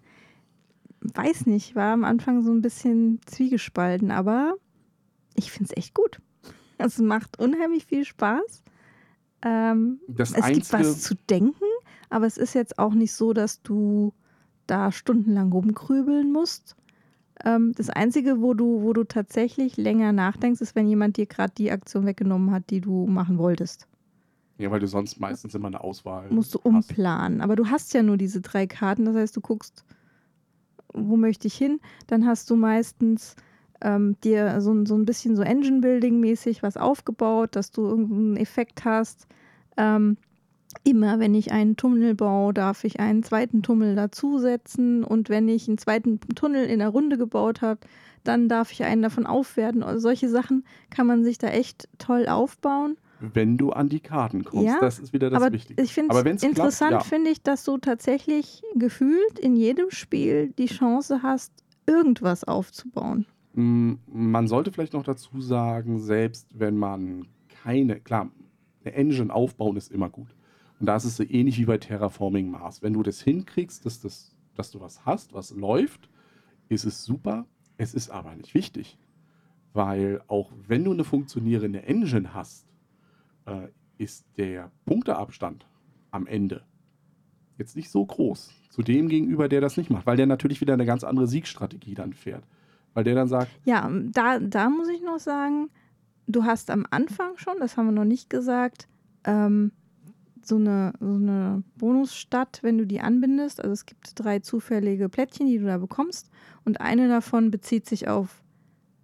Weiß 1.02 1.46
nicht, 1.46 1.76
war 1.76 1.94
am 1.94 2.04
Anfang 2.04 2.42
so 2.44 2.52
ein 2.52 2.62
bisschen 2.62 3.20
zwiegespalten, 3.26 4.12
aber 4.12 4.56
ich 5.36 5.52
find's 5.52 5.72
echt 5.76 5.94
gut. 5.94 6.20
Es 6.82 6.98
macht 6.98 7.40
unheimlich 7.40 7.86
viel 7.86 8.06
Spaß. 8.06 8.64
Ähm, 9.42 10.00
es 10.18 10.34
gibt 10.34 10.46
einzige, 10.46 10.80
was 10.80 11.02
zu 11.02 11.16
denken, 11.30 11.66
aber 12.10 12.26
es 12.26 12.38
ist 12.38 12.54
jetzt 12.54 12.78
auch 12.80 12.94
nicht 12.94 13.14
so, 13.14 13.34
dass 13.34 13.62
du 13.62 14.14
da 14.68 14.92
stundenlang 14.92 15.52
rumkrübeln 15.52 16.32
musst. 16.32 16.76
Ähm, 17.46 17.74
das 17.76 17.90
Einzige, 17.90 18.42
wo 18.42 18.54
du, 18.54 18.82
wo 18.82 18.94
du 18.94 19.04
tatsächlich 19.06 19.78
länger 19.78 20.12
nachdenkst, 20.12 20.62
ist, 20.62 20.76
wenn 20.76 20.88
jemand 20.88 21.18
dir 21.18 21.26
gerade 21.26 21.54
die 21.58 21.72
Aktion 21.72 22.06
weggenommen 22.06 22.52
hat, 22.52 22.70
die 22.70 22.82
du 22.82 23.08
machen 23.08 23.38
wolltest. 23.38 23.88
ja, 24.58 24.70
weil 24.72 24.82
du 24.82 24.88
sonst 24.88 25.20
meistens 25.20 25.56
immer 25.56 25.68
eine 25.68 25.82
Auswahl 25.82 26.30
musst 26.30 26.54
du 26.54 26.60
hast. 26.60 26.66
umplanen. 26.66 27.42
Aber 27.42 27.56
du 27.56 27.68
hast 27.68 27.94
ja 27.94 28.04
nur 28.04 28.18
diese 28.18 28.42
drei 28.42 28.68
Karten. 28.68 29.06
Das 29.06 29.16
heißt, 29.16 29.38
du 29.38 29.42
guckst, 29.42 29.86
wo 30.94 31.16
möchte 31.16 31.48
ich 31.48 31.56
hin? 31.56 31.80
Dann 32.08 32.26
hast 32.26 32.50
du 32.50 32.58
meistens 32.58 33.36
ähm, 33.82 34.16
dir 34.24 34.60
so, 34.62 34.72
ein- 34.74 34.86
so 34.86 34.96
ein 34.96 35.06
bisschen 35.06 35.36
so 35.36 35.42
Engine-Building-mäßig 35.44 36.64
was 36.64 36.78
aufgebaut, 36.78 37.56
dass 37.56 37.72
du 37.72 37.86
irgendeinen 37.86 38.38
Effekt 38.38 38.86
hast. 38.86 39.28
Ähm, 39.78 40.18
immer, 40.84 41.20
wenn 41.20 41.34
ich 41.34 41.52
einen 41.52 41.78
Tunnel 41.78 42.14
baue, 42.16 42.54
darf 42.54 42.84
ich 42.84 43.00
einen 43.00 43.24
zweiten 43.24 43.64
Tunnel 43.64 43.96
dazusetzen. 43.96 45.04
Und 45.04 45.30
wenn 45.30 45.48
ich 45.48 45.68
einen 45.68 45.78
zweiten 45.78 46.20
Tunnel 46.36 46.66
in 46.66 46.80
der 46.80 46.90
Runde 46.90 47.18
gebaut 47.18 47.62
habe, 47.62 47.80
dann 48.24 48.50
darf 48.50 48.72
ich 48.72 48.84
einen 48.84 49.02
davon 49.02 49.26
aufwerten. 49.26 49.82
Also 49.82 50.00
solche 50.00 50.30
Sachen 50.30 50.64
kann 50.90 51.08
man 51.08 51.24
sich 51.24 51.38
da 51.38 51.48
echt 51.48 51.88
toll 51.98 52.28
aufbauen. 52.28 52.98
Wenn 53.22 53.58
du 53.58 53.72
an 53.72 53.90
die 53.90 54.00
Karten 54.00 54.46
kommst, 54.46 54.66
Ja, 54.66 54.78
das 54.80 55.00
ist 55.00 55.12
wieder 55.12 55.30
das 55.30 55.42
aber 55.42 55.52
Wichtige. 55.54 55.82
ich 55.82 55.98
Aber 56.08 56.26
interessant, 56.26 56.92
klappt, 56.92 56.92
ja. 56.92 57.00
finde 57.00 57.32
ich, 57.32 57.42
dass 57.44 57.64
du 57.66 57.78
tatsächlich 57.78 58.62
gefühlt 58.76 59.40
in 59.40 59.56
jedem 59.56 59.90
Spiel 59.92 60.54
die 60.58 60.68
Chance 60.68 61.22
hast, 61.24 61.52
irgendwas 61.86 62.44
aufzubauen. 62.46 63.26
Mm, 63.54 63.94
Man 64.08 64.48
sollte 64.48 64.72
vielleicht 64.72 64.94
noch 64.94 65.04
dazu 65.04 65.42
sagen, 65.42 66.00
selbst 66.00 66.60
wenn 66.60 66.78
man 66.78 67.28
keine, 67.64 68.00
klar, 68.00 68.32
eine 68.84 68.94
Engine 68.94 69.34
aufbauen 69.34 69.78
ist 69.78 69.92
immer 69.92 70.10
gut. 70.10 70.36
Und 70.80 70.86
da 70.86 70.96
ist 70.96 71.04
es 71.06 71.18
so 71.18 71.24
ähnlich 71.24 71.58
wie 71.60 71.66
bei 71.66 71.78
Terraforming 71.78 72.50
Mars. 72.50 72.82
Wenn 72.82 72.94
du 72.94 73.04
das 73.04 73.22
hinkriegst, 73.22 73.86
dass, 73.86 74.00
das, 74.00 74.36
dass 74.56 74.72
du 74.72 74.80
was 74.80 75.06
hast, 75.06 75.34
was 75.34 75.52
läuft, 75.52 76.10
ist 76.70 76.86
es 76.86 77.04
super. 77.04 77.46
Es 77.78 77.94
ist 77.94 78.10
aber 78.10 78.36
nicht 78.36 78.54
wichtig. 78.54 78.98
Weil 79.74 80.22
auch 80.28 80.52
wenn 80.68 80.84
du 80.84 80.92
eine 80.92 81.04
funktionierende 81.04 81.84
Engine 81.84 82.34
hast, 82.34 82.66
äh, 83.46 83.68
ist 83.98 84.26
der 84.38 84.72
Punkteabstand 84.86 85.68
am 86.12 86.26
Ende 86.26 86.64
jetzt 87.58 87.76
nicht 87.76 87.90
so 87.90 88.06
groß 88.06 88.52
zu 88.70 88.82
dem 88.82 89.10
gegenüber, 89.10 89.50
der 89.50 89.60
das 89.60 89.76
nicht 89.76 89.90
macht. 89.90 90.06
Weil 90.06 90.18
der 90.18 90.26
natürlich 90.28 90.62
wieder 90.62 90.74
eine 90.74 90.86
ganz 90.86 91.04
andere 91.04 91.28
Siegstrategie 91.28 91.94
dann 91.94 92.14
fährt. 92.14 92.46
Weil 92.94 93.04
der 93.04 93.16
dann 93.16 93.28
sagt, 93.28 93.52
Ja, 93.66 93.90
da, 94.12 94.40
da 94.40 94.70
muss 94.70 94.90
ich 94.90 95.02
noch 95.02 95.20
sagen, 95.20 95.70
du 96.28 96.44
hast 96.44 96.70
am 96.72 96.86
Anfang 96.92 97.38
schon, 97.38 97.56
das 97.60 97.78
haben 97.78 97.88
wir 97.88 97.92
noch 97.92 98.06
nicht 98.06 98.30
gesagt, 98.30 98.88
ähm, 99.24 99.72
so, 100.42 100.56
eine, 100.56 100.94
so 101.00 101.14
eine 101.14 101.64
Bonusstadt, 101.78 102.60
wenn 102.64 102.78
du 102.78 102.88
die 102.88 103.02
anbindest. 103.02 103.62
Also 103.62 103.74
es 103.74 103.86
gibt 103.86 104.12
drei 104.16 104.40
zufällige 104.40 105.10
Plättchen, 105.10 105.48
die 105.48 105.60
du 105.60 105.66
da 105.66 105.78
bekommst. 105.78 106.30
Und 106.66 106.82
eine 106.82 107.08
davon 107.08 107.52
bezieht 107.52 107.86
sich 107.88 108.08
auf 108.08 108.42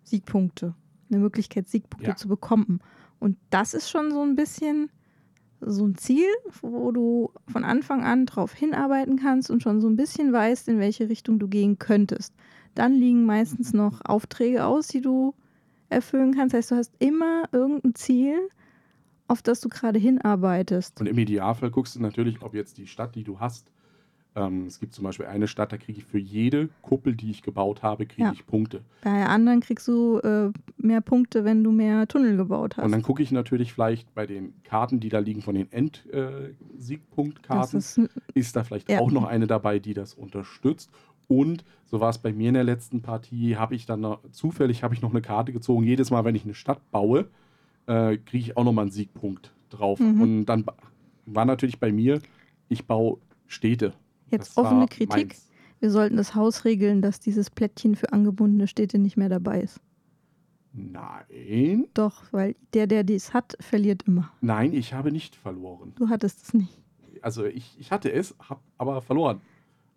Siegpunkte. 0.04 0.74
Eine 1.12 1.20
Möglichkeit, 1.20 1.68
Siegpunkte 1.68 2.10
Ja. 2.12 2.16
zu 2.16 2.28
bekommen. 2.28 2.80
Und 3.20 3.38
das 3.50 3.74
ist 3.74 3.90
schon 3.90 4.12
so 4.12 4.22
ein 4.22 4.36
bisschen 4.36 4.90
so 5.62 5.86
ein 5.86 5.96
Ziel, 5.96 6.28
wo 6.62 6.92
du 6.92 7.32
von 7.48 7.64
Anfang 7.64 8.04
an 8.04 8.26
drauf 8.26 8.54
hinarbeiten 8.54 9.18
kannst 9.18 9.50
und 9.50 9.64
schon 9.64 9.82
so 9.82 9.88
ein 9.88 9.96
bisschen 9.96 10.32
weißt, 10.34 10.68
in 10.68 10.80
welche 10.80 11.10
Richtung 11.10 11.40
du 11.40 11.48
gehen 11.48 11.80
könntest. 11.80 12.34
Dann 12.76 12.94
liegen 12.94 13.26
meistens 13.26 13.74
noch 13.74 14.02
Aufträge 14.06 14.66
aus, 14.66 14.88
die 14.88 15.02
du 15.02 15.34
erfüllen 15.90 16.34
kannst. 16.36 16.54
Das 16.54 16.60
heißt, 16.60 16.72
du 16.72 16.76
hast 16.76 16.94
immer 17.00 17.44
irgendein 17.52 17.96
Ziel, 17.96 18.38
auf 19.28 19.42
das 19.42 19.60
du 19.62 19.70
gerade 19.70 19.98
hinarbeitest. 19.98 21.00
Und 21.00 21.08
im 21.08 21.18
Idealfall 21.18 21.72
guckst 21.72 21.96
du 21.96 22.02
natürlich, 22.02 22.42
ob 22.42 22.54
jetzt 22.54 22.78
die 22.78 22.88
Stadt, 22.88 23.16
die 23.16 23.24
du 23.24 23.40
hast, 23.40 23.72
ähm, 24.36 24.66
es 24.68 24.82
gibt 24.82 24.94
zum 24.94 25.06
Beispiel 25.06 25.28
eine 25.28 25.48
Stadt, 25.48 25.72
da 25.72 25.78
kriege 25.78 26.00
ich 26.00 26.04
für 26.06 26.20
jede 26.20 26.68
Kuppel, 26.82 27.16
die 27.16 27.32
ich 27.32 27.42
gebaut 27.42 27.84
habe, 27.84 28.06
kriege 28.06 28.24
Ja. 28.28 28.34
ich 28.34 28.46
Punkte. 28.46 28.82
Bei 29.02 29.26
anderen 29.26 29.62
kriegst 29.62 29.88
du 29.88 30.20
äh, 30.20 30.52
mehr 30.78 31.00
Punkte, 31.00 31.46
wenn 31.46 31.64
du 31.64 31.72
mehr 31.72 32.06
Tunnel 32.08 32.36
gebaut 32.36 32.76
hast. 32.76 32.84
Und 32.84 32.92
dann 32.92 33.02
gucke 33.02 33.24
ich 33.24 33.32
natürlich 33.32 33.72
vielleicht 33.72 34.14
bei 34.14 34.26
den 34.26 34.54
Karten, 34.64 35.00
die 35.00 35.08
da 35.08 35.20
liegen 35.20 35.42
von 35.42 35.56
den 35.56 35.72
End-Siegpunktkarten, 35.72 37.80
ist, 37.80 38.02
ist 38.34 38.58
da 38.58 38.66
vielleicht 38.66 38.90
Ja. 38.90 39.00
auch 39.00 39.12
noch 39.12 39.24
eine 39.24 39.48
dabei, 39.48 39.80
die 39.80 39.94
das 39.94 40.14
unterstützt. 40.14 40.90
Und 41.28 41.64
so 41.86 42.00
war 42.00 42.10
es 42.10 42.18
bei 42.18 42.34
mir 42.34 42.50
in 42.50 42.54
der 42.56 42.64
letzten 42.64 43.02
Partie, 43.02 43.58
habe 43.58 43.76
ich 43.76 43.86
dann 43.86 44.02
noch, 44.02 44.20
zufällig 44.32 44.84
habe 44.84 44.94
ich 44.94 45.02
noch 45.02 45.12
eine 45.12 45.22
Karte 45.22 45.52
gezogen. 45.54 45.84
Jedes 45.84 46.12
Mal, 46.12 46.24
wenn 46.26 46.36
ich 46.36 46.44
eine 46.44 46.54
Stadt 46.54 46.80
baue, 46.92 47.28
äh, 47.88 48.18
kriege 48.18 48.38
ich 48.44 48.58
auch 48.58 48.64
nochmal 48.64 48.84
einen 48.84 48.92
Siegpunkt 48.92 49.54
drauf. 49.70 50.00
Mhm. 50.00 50.22
Und 50.22 50.46
dann 50.46 50.66
war 51.26 51.46
natürlich 51.46 51.80
bei 51.80 51.92
mir, 51.92 52.22
ich 52.70 52.86
baue 52.86 53.18
Städte. 53.48 53.94
Jetzt 54.30 54.58
Das 54.58 54.66
offene 54.66 54.88
Kritik. 54.88 55.10
meins. 55.10 55.50
wir 55.80 55.92
sollten 55.92 56.18
das 56.18 56.36
Haus 56.36 56.66
regeln, 56.66 57.02
dass 57.02 57.20
dieses 57.20 57.50
Plättchen 57.50 57.96
für 57.96 58.12
angebundene 58.14 58.68
Städte 58.68 58.98
nicht 58.98 59.18
mehr 59.18 59.30
dabei 59.30 59.62
ist. 59.62 59.80
Nein, 60.78 61.88
Doch, 61.94 62.24
weil 62.32 62.56
der, 62.74 62.86
der 62.88 63.04
dies 63.06 63.34
hat, 63.34 63.56
verliert 63.62 64.04
immer. 64.08 64.32
nein, 64.42 64.74
ich 64.74 64.94
habe 64.94 65.12
nicht 65.12 65.36
verloren. 65.36 65.94
Du 65.96 66.10
hattest 66.10 66.44
es 66.44 66.54
nicht. 66.54 66.82
Also 67.22 67.46
ich, 67.46 67.76
ich 67.80 67.92
hatte 67.92 68.12
es, 68.12 68.36
habe 68.40 68.60
aber 68.78 69.02
verloren. 69.02 69.42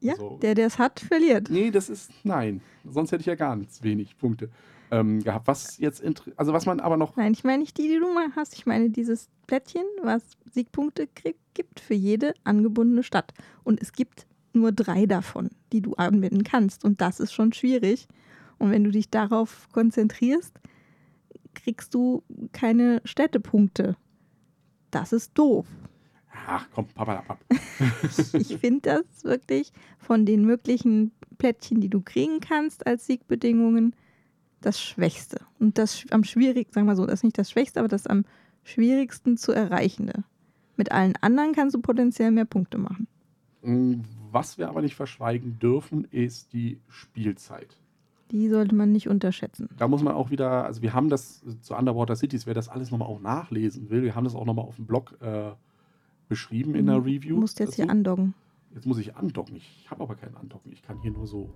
Ja, 0.01 0.13
Also- 0.15 0.39
der, 0.43 0.55
der 0.55 0.67
es 0.67 0.79
hat, 0.79 1.01
verliert. 1.01 1.51
Nee, 1.51 1.71
das 1.71 1.89
ist 1.89 2.11
nein. 2.25 2.61
Sonst 2.85 3.13
hätte 3.13 3.21
ich 3.21 3.27
ja 3.27 3.35
gar 3.35 3.57
nichts 3.57 3.83
wenig 3.83 4.17
Punkte 4.17 4.49
ähm, 4.91 5.23
gehabt. 5.23 5.47
Was 5.47 5.79
jetzt, 5.79 6.03
also 6.37 6.53
was 6.53 6.67
man 6.67 6.81
aber 6.81 6.97
noch 6.97 7.17
Nein, 7.17 7.33
ich 7.33 7.45
meine 7.45 7.59
nicht 7.59 7.77
die, 7.79 7.89
die 7.89 7.99
du 7.99 8.13
mal 8.13 8.29
hast. 8.37 8.55
Ich 8.55 8.65
meine 8.67 8.91
dieses 8.91 9.29
Plättchen, 9.47 9.85
was 10.03 10.23
Siegpunkte 10.53 11.09
krieg, 11.09 11.37
gibt 11.55 11.81
für 11.81 11.95
jede 11.95 12.33
angebundene 12.45 13.03
Stadt. 13.03 13.33
Und 13.65 13.83
es 13.83 13.93
gibt 13.93 14.27
nur 14.53 14.73
drei 14.73 15.07
davon, 15.07 15.51
die 15.73 15.83
du 15.83 15.95
anbinden 15.95 16.45
kannst. 16.45 16.85
Und 16.85 17.01
das 17.01 17.21
ist 17.21 17.33
schon 17.33 17.53
schwierig. 17.53 18.07
Und 18.59 18.71
wenn 18.71 18.85
du 18.85 18.91
dich 18.91 19.11
darauf 19.11 19.69
konzentrierst, 19.73 20.59
kriegst 21.55 21.93
du 21.95 22.23
keine 22.53 23.01
Städtepunkte. 23.05 23.97
Das 24.91 25.13
ist 25.13 25.33
doof. 25.37 25.67
Ach 26.51 26.67
komm, 26.75 26.87
papalapap. 26.87 27.39
Ich 28.33 28.57
finde 28.57 28.81
das 28.81 29.25
wirklich 29.25 29.71
von 29.99 30.25
den 30.25 30.47
möglichen 30.47 31.13
Plättchen, 31.37 31.81
die 31.81 31.91
du 31.91 32.01
kriegen 32.01 32.41
kannst 32.41 32.87
als 32.87 33.07
Siegbedingungen, 33.07 33.95
das 34.63 34.81
Schwächste. 34.81 35.43
Und 35.59 35.77
das 35.77 36.05
am 36.11 36.25
schwierigsten, 36.25 36.73
sagen 36.73 36.87
wir 36.87 36.97
so, 36.97 37.05
das 37.05 37.21
ist 37.21 37.25
nicht 37.25 37.39
das 37.39 37.51
Schwächste, 37.51 37.81
aber 37.81 37.89
das 37.89 38.07
am 38.07 38.25
schwierigsten 38.65 39.37
zu 39.37 39.53
erreichende. 39.53 40.25
Mit 40.77 40.91
allen 40.91 41.17
anderen 41.21 41.53
kannst 41.53 41.75
du 41.75 41.81
potenziell 41.81 42.31
mehr 42.31 42.47
Punkte 42.47 42.79
machen. 42.79 43.07
Mm, 43.63 44.01
Was 44.33 44.57
wir 44.57 44.71
aber 44.71 44.81
nicht 44.81 44.95
verschweigen 44.95 45.59
dürfen, 45.59 46.05
ist 46.11 46.55
die 46.55 46.81
Spielzeit. 46.89 47.77
Die 48.31 48.49
sollte 48.49 48.75
man 48.75 48.91
nicht 48.91 49.09
unterschätzen. 49.09 49.69
Da 49.77 49.87
muss 49.87 50.03
man 50.03 50.15
auch 50.15 50.31
wieder, 50.31 50.65
also 50.65 50.81
wir 50.81 50.95
haben 50.95 51.11
das 51.11 51.43
zu 51.61 51.75
Underwater 51.75 52.17
Cities, 52.17 52.47
wer 52.47 52.55
das 52.55 52.71
alles 52.71 52.91
nochmal 52.91 53.09
auch 53.09 53.21
nachlesen 53.21 53.91
will, 53.91 54.03
wir 54.03 54.15
haben 54.15 54.25
das 54.25 54.35
auch 54.35 54.47
nochmal 54.47 54.65
auf 54.65 54.77
dem 54.77 54.87
Blog 54.87 55.17
äh, 55.21 55.53
beschrieben 56.29 56.75
in 56.75 56.87
der 56.87 56.99
Review. 57.05 57.35
Du 57.35 57.41
musst 57.41 57.59
jetzt 57.59 57.75
hier 57.75 57.87
dazu. 57.87 57.97
andocken. 57.97 58.35
Jetzt 58.75 58.87
muss 58.87 58.99
ich 58.99 59.17
andocken. 59.17 59.57
Ich 59.57 59.87
habe 59.91 60.03
aber 60.03 60.15
kein 60.15 60.35
Andocken. 60.37 60.71
Ich 60.73 60.83
kann 60.83 61.01
hier 61.01 61.11
nur 61.11 61.27
so 61.27 61.51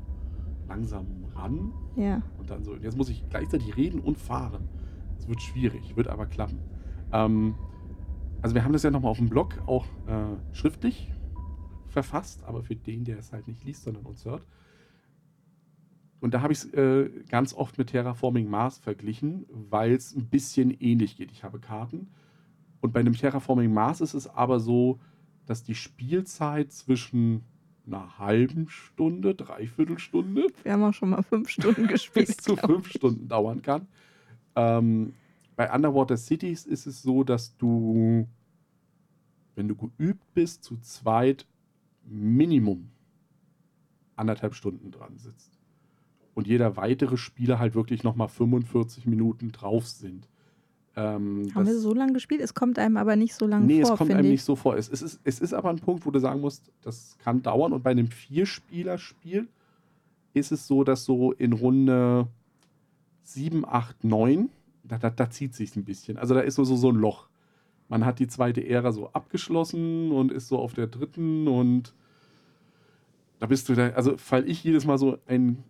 langsam 0.69 1.07
ran 1.35 1.73
Ja. 1.97 2.23
und 2.39 2.51
dann 2.51 2.65
so. 2.65 2.75
Jetzt 2.77 2.97
muss 2.97 3.09
ich 3.09 3.25
gleichzeitig 3.29 3.77
reden 3.77 4.01
und 4.01 4.17
fahren. 4.19 4.69
Das 5.17 5.29
wird 5.29 5.43
schwierig, 5.43 5.97
wird 5.97 6.09
aber 6.09 6.27
klappen. 6.27 6.59
Ähm, 7.13 7.55
also 8.41 8.55
wir 8.55 8.65
haben 8.65 8.73
das 8.73 8.83
ja 8.83 8.91
nochmal 8.91 9.11
auf 9.11 9.19
dem 9.19 9.29
Blog 9.29 9.63
auch 9.67 9.85
äh, 10.07 10.55
schriftlich 10.55 11.13
verfasst, 11.87 12.43
aber 12.45 12.63
für 12.63 12.75
den, 12.75 13.05
der 13.05 13.19
es 13.19 13.33
halt 13.33 13.47
nicht 13.47 13.63
liest, 13.65 13.85
sondern 13.85 14.05
uns 14.07 14.25
hört. 14.25 14.47
Und 16.21 16.35
da 16.35 16.41
habe 16.41 16.53
ich 16.53 16.61
es 16.61 16.73
äh, 16.73 17.11
ganz 17.29 17.53
oft 17.53 17.77
mit 17.79 17.89
Terraforming 17.89 18.49
Mars 18.49 18.79
verglichen, 18.79 19.45
weil 19.51 19.93
es 19.93 20.15
ein 20.15 20.27
bisschen 20.29 20.71
ähnlich 20.71 21.17
geht. 21.17 21.31
Ich 21.33 21.45
habe 21.45 21.59
Karten 21.59 22.09
und 22.83 22.93
bei 22.93 23.01
einem 23.01 23.15
Terraforming 23.15 23.73
Mars 23.73 24.01
ist 24.03 24.13
es 24.13 24.27
aber 24.27 24.61
so, 24.61 24.99
dass 25.47 25.63
die 25.63 25.75
Spielzeit 25.75 26.73
zwischen 26.73 27.45
einer 27.87 28.19
halben 28.19 28.69
Stunde, 28.69 29.35
dreiviertel 29.35 29.99
Stunde 29.99 30.49
Wir 30.65 30.73
haben 30.73 30.83
auch 30.83 30.93
schon 30.93 31.11
mal 31.11 31.23
fünf 31.23 31.49
Stunden 31.49 31.87
gespielt. 31.89 32.27
bis 32.27 32.37
zu 32.37 32.57
fünf 32.57 32.91
Stunden 32.91 33.29
dauern 33.29 33.63
kann. 33.63 33.87
Ähm, 34.57 35.15
bei 35.57 35.73
Underwater 35.73 36.17
Cities 36.17 36.67
ist 36.67 36.87
es 36.87 37.03
so, 37.03 37.23
dass 37.25 37.57
du, 37.57 38.29
wenn 39.55 39.69
du 39.69 39.77
geübt 39.77 40.35
bist, 40.35 40.65
zu 40.65 40.77
zweit 40.79 41.47
Minimum 42.05 42.91
anderthalb 44.17 44.55
Stunden 44.55 44.91
dran 44.91 45.19
sitzt. 45.19 45.59
Und 46.35 46.49
jeder 46.49 46.77
weitere 46.77 47.17
Spieler 47.17 47.59
halt 47.61 47.75
wirklich 47.75 48.03
nochmal 48.03 48.29
45 48.29 49.07
Minuten 49.07 49.53
drauf 49.53 49.87
sind. 49.87 50.29
Ähm. 50.95 51.49
Haben 51.55 51.67
wir 51.67 51.79
so 51.79 51.95
lange 51.95 52.13
gespielt? 52.13 52.41
Es 52.41 52.55
kommt 52.55 52.79
einem 52.79 52.97
aber 52.97 53.17
nicht 53.17 53.35
so 53.35 53.47
lange 53.47 53.67
Nee, 53.67 53.83
vor, 53.83 53.93
es 53.93 53.99
kommt 53.99 54.11
einem 54.11 54.25
ich. 54.25 54.33
nicht 54.33 54.45
so 54.45 54.57
vor. 54.57 54.77
Es, 54.77 54.89
es, 54.89 55.03
ist, 55.03 55.21
es 55.25 55.41
ist 55.41 55.55
aber 55.55 55.71
ein 55.71 55.79
Punkt, 55.79 56.05
wo 56.05 56.11
du 56.11 56.19
sagen 56.19 56.41
musst, 56.41 56.71
das 56.83 57.17
kann 57.23 57.43
dauern. 57.43 57.73
Und 57.73 57.83
bei 57.83 57.91
einem 57.91 58.09
Vierspieler-Spiel 58.09 59.49
ist 60.35 60.53
es 60.53 60.67
so, 60.67 60.85
dass 60.85 61.05
so 61.05 61.33
in 61.33 61.53
Runde 61.53 62.29
7, 63.23 63.65
8, 63.67 64.05
9, 64.05 64.51
da, 64.85 64.99
da, 64.99 65.11
da 65.11 65.31
zieht 65.31 65.55
sich 65.55 65.77
ein 65.77 65.85
bisschen. 65.85 66.19
Also 66.19 66.35
da 66.35 66.41
ist 66.41 66.57
so, 66.57 66.65
so, 66.65 66.77
so 66.77 66.91
ein 66.91 66.97
Loch. 66.97 67.29
Man 67.89 68.05
hat 68.05 68.19
die 68.19 68.29
zweite 68.29 68.67
Ära 68.67 68.93
so 68.93 69.11
abgeschlossen 69.13 70.13
und 70.13 70.33
ist 70.33 70.49
so 70.49 70.59
auf 70.59 70.75
der 70.75 70.87
dritten 70.87 71.47
und 71.47 71.95
da 73.39 73.47
bist 73.47 73.69
du 73.69 73.75
da, 73.75 73.89
also 73.91 74.17
fall 74.17 74.49
ich 74.49 74.63
jedes 74.63 74.87
Mal 74.87 74.99
so 74.99 75.19
ein 75.27 75.63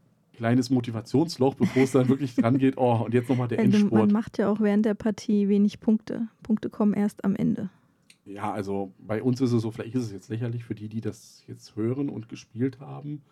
kleines 0.42 0.70
Motivationsloch, 0.70 1.54
bevor 1.54 1.84
es 1.84 1.92
dann 1.92 2.08
wirklich 2.08 2.34
dran 2.34 2.58
geht, 2.58 2.76
oh, 2.76 3.02
und 3.04 3.14
jetzt 3.14 3.28
nochmal 3.28 3.46
der 3.46 3.58
Weil 3.58 3.66
du- 3.68 3.78
Man 3.78 3.80
Endspurt. 3.82 4.12
macht 4.12 4.38
ja 4.38 4.48
auch 4.50 4.60
während 4.60 4.84
der 4.84 4.94
Partie 4.94 5.48
wenig 5.48 5.78
Punkte. 5.78 6.26
Punkte 6.42 6.68
kommen 6.68 6.94
erst 6.94 7.24
am 7.24 7.36
Ende. 7.36 7.70
Ja, 8.24 8.52
also 8.52 8.92
bei 8.98 9.22
uns 9.22 9.40
ist 9.40 9.52
es 9.52 9.62
so, 9.62 9.70
vielleicht 9.70 9.94
ist 9.94 10.02
es 10.04 10.12
jetzt 10.12 10.28
lächerlich 10.30 10.64
für 10.64 10.74
die, 10.74 10.88
die 10.88 11.00
das 11.00 11.44
jetzt 11.46 11.76
hören 11.76 12.08
und 12.08 12.28
gespielt 12.28 12.80
haben. 12.80 13.22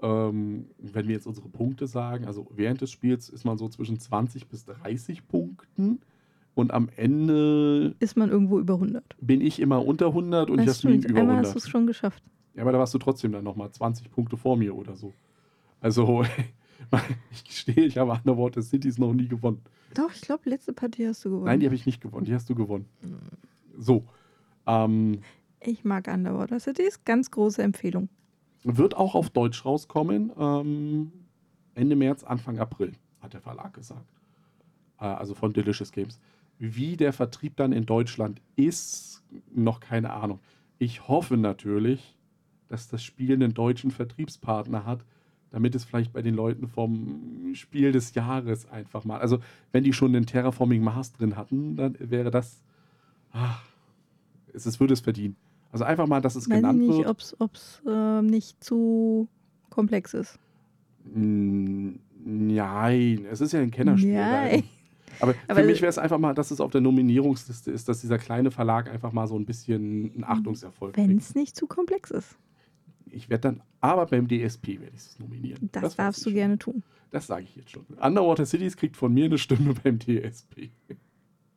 Ähm, 0.00 0.66
wenn 0.78 1.06
wir 1.08 1.14
jetzt 1.16 1.26
unsere 1.26 1.48
Punkte 1.50 1.86
sagen, 1.86 2.24
also 2.24 2.46
während 2.54 2.80
des 2.80 2.90
Spiels 2.92 3.28
ist 3.28 3.44
man 3.44 3.58
so 3.58 3.68
zwischen 3.68 3.98
20 3.98 4.46
bis 4.48 4.64
30 4.64 5.28
Punkten 5.28 6.00
und 6.54 6.72
am 6.72 6.88
Ende 6.96 7.94
Ist 8.00 8.16
man 8.16 8.30
irgendwo 8.30 8.58
über 8.58 8.74
100. 8.74 9.04
bin 9.20 9.40
ich 9.42 9.60
immer 9.60 9.84
unter 9.84 10.06
100 10.08 10.48
und 10.50 10.60
ich 10.60 10.66
Das 10.66 10.78
habe 10.84 10.94
nie 10.94 11.00
stimmt. 11.00 11.10
über 11.10 11.20
Einmal 11.20 11.34
100. 11.36 11.46
hast 11.46 11.54
du 11.54 11.66
es 11.66 11.68
schon 11.68 11.86
geschafft. 11.86 12.22
Ja, 12.54 12.62
aber 12.62 12.72
da 12.72 12.78
warst 12.78 12.94
du 12.94 12.98
trotzdem 12.98 13.32
dann 13.32 13.44
nochmal 13.44 13.70
20 13.70 14.10
Punkte 14.10 14.36
vor 14.38 14.56
mir 14.56 14.74
oder 14.74 14.96
so. 14.96 15.12
Also, 15.80 16.24
ich 17.32 17.44
gestehe, 17.44 17.84
ich 17.84 17.98
habe 17.98 18.12
Underwater 18.12 18.62
Cities 18.62 18.98
noch 18.98 19.12
nie 19.12 19.28
gewonnen. 19.28 19.62
Doch, 19.94 20.12
ich 20.12 20.20
glaube, 20.20 20.50
letzte 20.50 20.72
Partie 20.72 21.06
hast 21.06 21.24
du 21.24 21.30
gewonnen. 21.30 21.46
Nein, 21.46 21.60
die 21.60 21.66
habe 21.66 21.74
ich 21.74 21.86
nicht 21.86 22.00
gewonnen, 22.00 22.24
die 22.24 22.34
hast 22.34 22.48
du 22.50 22.54
gewonnen. 22.54 22.86
So. 23.76 24.04
Ähm, 24.66 25.20
ich 25.60 25.84
mag 25.84 26.08
Underwater 26.08 26.60
Cities. 26.60 27.04
Ganz 27.04 27.30
große 27.30 27.62
Empfehlung. 27.62 28.08
Wird 28.64 28.96
auch 28.96 29.14
auf 29.14 29.30
Deutsch 29.30 29.64
rauskommen. 29.64 30.32
Ähm, 30.38 31.12
Ende 31.74 31.96
März, 31.96 32.24
Anfang 32.24 32.58
April, 32.58 32.92
hat 33.20 33.34
der 33.34 33.40
Verlag 33.40 33.74
gesagt. 33.74 34.06
Äh, 35.00 35.04
also 35.04 35.34
von 35.34 35.52
Delicious 35.52 35.92
Games. 35.92 36.20
Wie 36.58 36.96
der 36.96 37.12
Vertrieb 37.12 37.56
dann 37.56 37.72
in 37.72 37.86
Deutschland 37.86 38.40
ist, 38.56 39.22
noch 39.54 39.80
keine 39.80 40.12
Ahnung. 40.12 40.40
Ich 40.78 41.08
hoffe 41.08 41.36
natürlich, 41.36 42.16
dass 42.68 42.88
das 42.88 43.02
Spiel 43.02 43.32
einen 43.32 43.54
deutschen 43.54 43.90
Vertriebspartner 43.90 44.84
hat, 44.84 45.04
damit 45.50 45.74
es 45.74 45.84
vielleicht 45.84 46.12
bei 46.12 46.22
den 46.22 46.34
Leuten 46.34 46.68
vom 46.68 47.50
Spiel 47.54 47.92
des 47.92 48.14
Jahres 48.14 48.68
einfach 48.70 49.04
mal. 49.04 49.18
Also, 49.20 49.38
wenn 49.72 49.84
die 49.84 49.92
schon 49.92 50.12
den 50.12 50.26
Terraforming 50.26 50.82
Mars 50.82 51.12
drin 51.12 51.36
hatten, 51.36 51.76
dann 51.76 51.96
wäre 51.98 52.30
das. 52.30 52.62
Ah, 53.32 53.56
es, 54.52 54.66
es 54.66 54.80
würde 54.80 54.94
es 54.94 55.00
verdienen. 55.00 55.36
Also 55.70 55.84
einfach 55.84 56.06
mal, 56.06 56.20
dass 56.20 56.34
es 56.34 56.48
Weiß 56.48 56.56
ich 56.56 56.62
genannt 56.62 56.78
nicht, 56.80 56.98
wird. 56.98 57.40
ob 57.40 57.54
es 57.54 57.82
äh, 57.86 58.22
nicht 58.22 58.62
zu 58.64 59.28
komplex 59.70 60.14
ist. 60.14 60.38
Nein, 62.24 63.26
es 63.30 63.40
ist 63.40 63.52
ja 63.52 63.60
ein 63.60 63.70
Kennerspiel. 63.70 64.14
Nein. 64.14 64.64
Aber, 65.20 65.34
Aber 65.48 65.60
für 65.60 65.66
mich 65.66 65.80
wäre 65.80 65.90
es 65.90 65.98
einfach 65.98 66.18
mal, 66.18 66.34
dass 66.34 66.50
es 66.50 66.60
auf 66.60 66.70
der 66.70 66.80
Nominierungsliste 66.80 67.70
ist, 67.70 67.88
dass 67.88 68.00
dieser 68.00 68.18
kleine 68.18 68.50
Verlag 68.50 68.90
einfach 68.90 69.12
mal 69.12 69.26
so 69.26 69.36
ein 69.38 69.44
bisschen 69.44 70.12
einen 70.14 70.24
Achtungserfolg 70.24 70.96
Wenn 70.96 71.08
kriegt. 71.08 71.22
es 71.22 71.34
nicht 71.34 71.56
zu 71.56 71.66
komplex 71.66 72.10
ist. 72.10 72.36
Ich 73.12 73.28
werde 73.28 73.42
dann, 73.42 73.62
aber 73.80 74.06
beim 74.06 74.28
DSP 74.28 74.80
werde 74.80 74.94
ich 74.94 75.00
es 75.02 75.18
nominieren. 75.18 75.68
Das, 75.72 75.82
weiß 75.82 75.96
darfst 75.96 76.20
du 76.20 76.30
schon. 76.30 76.34
gerne 76.34 76.58
tun. 76.58 76.82
Das 77.10 77.26
sage 77.26 77.44
ich 77.44 77.56
jetzt 77.56 77.70
schon. 77.70 77.84
Underwater 78.00 78.44
Cities 78.46 78.76
kriegt 78.76 78.96
von 78.96 79.12
mir 79.12 79.26
eine 79.26 79.38
Stimme 79.38 79.74
beim 79.82 79.98
DSP. 79.98 80.70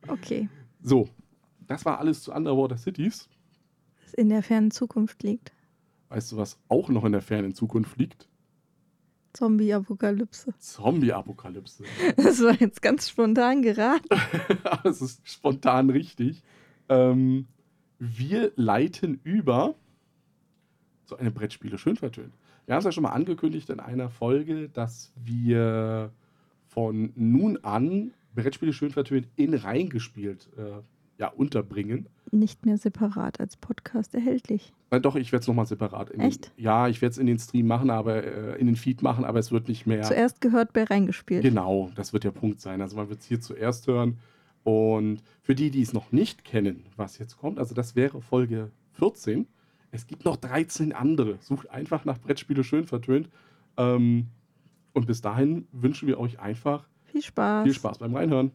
Okay. 0.08 0.48
So, 0.82 1.08
das 1.66 1.84
war 1.84 1.98
alles 1.98 2.22
zu 2.22 2.32
Underwater 2.32 2.76
Cities. 2.76 3.28
Was 4.04 4.14
in 4.14 4.28
der 4.28 4.42
fernen 4.42 4.70
Zukunft 4.70 5.22
liegt. 5.22 5.52
Weißt 6.08 6.32
du, 6.32 6.36
was 6.36 6.58
auch 6.68 6.88
noch 6.88 7.04
in 7.04 7.12
der 7.12 7.22
fernen 7.22 7.54
Zukunft 7.54 7.96
liegt? 7.98 8.28
Zombie-Apokalypse. 9.32 10.52
Zombie-Apokalypse. 10.58 11.84
Das 12.16 12.42
war 12.42 12.54
jetzt 12.60 12.82
ganz 12.82 13.08
spontan 13.08 13.62
geraten. 13.62 14.08
Es 14.84 15.00
ist 15.00 15.26
spontan 15.26 15.88
richtig. 15.90 16.42
Ähm, 16.88 17.46
wir 17.98 18.52
leiten 18.56 19.20
über 19.24 19.74
zu 21.04 21.16
einem 21.16 21.32
Brettspiele 21.32 21.78
schön 21.78 21.96
vertönt. 21.96 22.32
Wir 22.66 22.74
haben 22.74 22.80
es 22.80 22.84
ja 22.84 22.92
schon 22.92 23.02
mal 23.02 23.10
angekündigt 23.10 23.70
in 23.70 23.80
einer 23.80 24.08
Folge, 24.08 24.68
dass 24.68 25.12
wir 25.16 26.10
von 26.68 27.12
nun 27.16 27.58
an 27.62 28.12
Brettspiele 28.34 28.72
schön 28.72 28.90
vertönt 28.90 29.28
in 29.36 29.54
reingespielt 29.54 30.48
äh, 30.56 30.80
ja, 31.18 31.28
unterbringen. 31.28 32.06
Nicht 32.30 32.64
mehr 32.64 32.78
separat 32.78 33.40
als 33.40 33.56
Podcast 33.56 34.14
erhältlich. 34.14 34.72
Äh, 34.90 35.00
doch, 35.00 35.16
ich 35.16 35.32
werde 35.32 35.42
es 35.42 35.48
nochmal 35.48 35.66
separat. 35.66 36.10
In 36.10 36.20
Echt? 36.20 36.46
Den, 36.56 36.64
ja, 36.64 36.88
ich 36.88 37.02
werde 37.02 37.12
es 37.12 37.18
in 37.18 37.26
den 37.26 37.38
Stream 37.38 37.66
machen, 37.66 37.90
aber 37.90 38.24
äh, 38.24 38.58
in 38.58 38.66
den 38.66 38.76
Feed 38.76 39.02
machen, 39.02 39.24
aber 39.24 39.38
es 39.38 39.52
wird 39.52 39.68
nicht 39.68 39.86
mehr. 39.86 40.02
Zuerst 40.02 40.40
gehört 40.40 40.72
bei 40.72 40.84
reingespielt. 40.84 41.42
Genau, 41.42 41.90
das 41.94 42.12
wird 42.12 42.24
der 42.24 42.30
Punkt 42.30 42.60
sein. 42.60 42.80
Also 42.80 42.96
man 42.96 43.08
wird 43.08 43.20
es 43.20 43.26
hier 43.26 43.40
zuerst 43.40 43.86
hören. 43.86 44.18
Und 44.64 45.22
für 45.42 45.54
die, 45.54 45.70
die 45.70 45.82
es 45.82 45.92
noch 45.92 46.12
nicht 46.12 46.44
kennen, 46.44 46.84
was 46.96 47.18
jetzt 47.18 47.36
kommt, 47.36 47.58
also 47.58 47.74
das 47.74 47.96
wäre 47.96 48.20
Folge 48.20 48.70
14. 48.94 49.46
Es 49.94 50.06
gibt 50.06 50.24
noch 50.24 50.36
13 50.36 50.94
andere. 50.94 51.36
Sucht 51.40 51.70
einfach 51.70 52.06
nach 52.06 52.18
Brettspiele 52.18 52.64
schön 52.64 52.86
vertönt. 52.86 53.28
Ähm, 53.76 54.28
und 54.94 55.06
bis 55.06 55.20
dahin 55.20 55.68
wünschen 55.70 56.08
wir 56.08 56.18
euch 56.18 56.40
einfach 56.40 56.88
Viel 57.04 57.22
Spaß. 57.22 57.64
viel 57.64 57.74
Spaß 57.74 57.98
beim 57.98 58.16
Reinhören. 58.16 58.52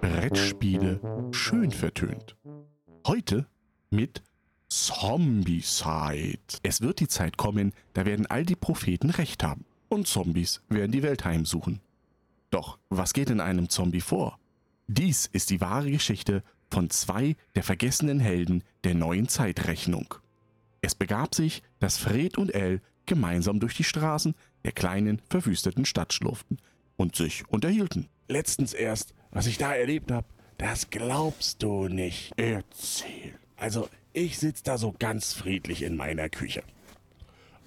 Brettspiele 0.00 1.28
schön 1.32 1.70
vertönt. 1.70 2.36
Heute 3.06 3.46
mit 3.90 4.22
Zombicide. 4.68 6.38
Es 6.62 6.80
wird 6.80 7.00
die 7.00 7.08
Zeit 7.08 7.36
kommen, 7.36 7.72
da 7.92 8.06
werden 8.06 8.26
all 8.26 8.46
die 8.46 8.56
Propheten 8.56 9.10
recht 9.10 9.44
haben. 9.44 9.66
Und 9.90 10.06
Zombies 10.06 10.62
werden 10.70 10.92
die 10.92 11.02
Welt 11.02 11.26
heimsuchen. 11.26 11.80
Doch 12.50 12.78
was 12.88 13.12
geht 13.12 13.28
in 13.28 13.40
einem 13.40 13.68
Zombie 13.68 14.00
vor? 14.00 14.38
Dies 14.86 15.26
ist 15.26 15.50
die 15.50 15.60
wahre 15.60 15.90
Geschichte 15.90 16.42
von 16.70 16.90
zwei 16.90 17.36
der 17.54 17.62
vergessenen 17.62 18.20
Helden 18.20 18.64
der 18.84 18.94
neuen 18.94 19.28
Zeitrechnung. 19.28 20.14
Es 20.80 20.94
begab 20.94 21.34
sich, 21.34 21.62
dass 21.78 21.96
Fred 21.98 22.36
und 22.36 22.54
Elle 22.54 22.80
gemeinsam 23.06 23.60
durch 23.60 23.74
die 23.74 23.84
Straßen 23.84 24.34
der 24.64 24.72
kleinen, 24.72 25.20
verwüsteten 25.30 25.84
Stadt 25.84 26.12
schlurften 26.12 26.58
und 26.96 27.16
sich 27.16 27.48
unterhielten. 27.48 28.08
letztens 28.28 28.72
erst, 28.72 29.14
was 29.30 29.46
ich 29.46 29.58
da 29.58 29.74
erlebt 29.74 30.10
habe, 30.10 30.26
das 30.58 30.90
glaubst 30.90 31.62
du 31.62 31.88
nicht. 31.88 32.32
Erzähl. 32.36 33.34
Also, 33.56 33.88
ich 34.12 34.38
sitze 34.38 34.62
da 34.64 34.78
so 34.78 34.94
ganz 34.98 35.32
friedlich 35.32 35.82
in 35.82 35.96
meiner 35.96 36.28
Küche 36.28 36.62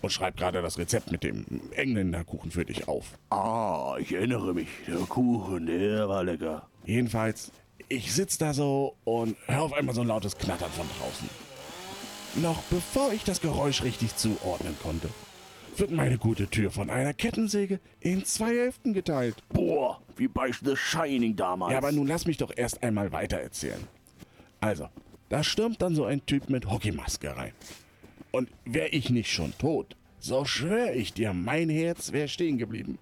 und 0.02 0.12
schreibe 0.12 0.38
gerade 0.38 0.62
das 0.62 0.78
Rezept 0.78 1.12
mit 1.12 1.24
dem 1.24 1.46
Engländerkuchen 1.76 2.52
für 2.52 2.66
dich 2.66 2.88
auf. 2.88 3.18
Ah, 3.30 3.98
ich 4.00 4.14
erinnere 4.14 4.54
mich. 4.54 4.68
Der 4.88 4.98
Kuchen, 4.98 5.66
der 5.66 6.08
war 6.08 6.24
lecker. 6.24 6.68
Jedenfalls, 6.86 7.52
ich 7.90 8.13
sitze 8.13 8.40
da 8.40 8.54
so 8.54 8.96
und 9.04 9.38
höre 9.48 9.62
auf 9.62 9.74
einmal 9.74 9.96
so 9.96 10.02
ein 10.02 10.08
lautes 10.08 10.38
Knattern 10.38 10.72
von 10.72 10.88
draußen. 11.00 11.30
Noch 12.42 12.62
bevor 12.63 13.13
ich 13.13 13.24
das 13.24 13.42
Geräusch 13.42 13.84
richtig 13.84 14.16
zuordnen 14.16 14.76
konnte, 14.82 15.10
wird 15.76 15.92
meine 15.92 16.18
gute 16.18 16.48
Tür 16.48 16.72
von 16.72 16.90
einer 16.90 17.13
Kettensäge 17.13 17.80
in 18.00 18.26
zwei 18.26 18.56
Hälften 18.56 18.94
geteilt. 18.94 19.36
Boah, 19.50 20.02
wie 20.16 20.28
bei 20.28 20.52
The 20.52 20.76
Shining 20.76 21.36
damals. 21.36 21.72
Ja, 21.72 21.78
aber 21.78 21.92
nun 21.92 22.08
lass 22.08 22.26
mich 22.26 22.38
doch 22.38 22.52
erst 22.56 22.84
einmal 22.84 23.12
weiter 23.12 23.38
erzählen. 23.38 23.88
Also, 24.60 24.90
da 25.30 25.44
stürmt 25.44 25.82
dann 25.82 25.96
so 25.96 26.06
ein 26.06 26.26
Typ 26.26 26.50
mit 26.50 26.70
Hockeymaske 26.70 27.36
rein. 27.36 27.54
Und 28.32 28.50
wär 28.66 28.94
ich 28.94 29.10
nicht 29.10 29.32
schon 29.32 29.58
tot, 29.58 29.96
so 30.20 30.46
schwör 30.46 30.94
ich 30.94 31.13
dir, 31.13 31.34
mein 31.34 31.70
Herz 31.70 32.12
wäre 32.12 32.28
stehen 32.28 32.58
geblieben. 32.58 32.98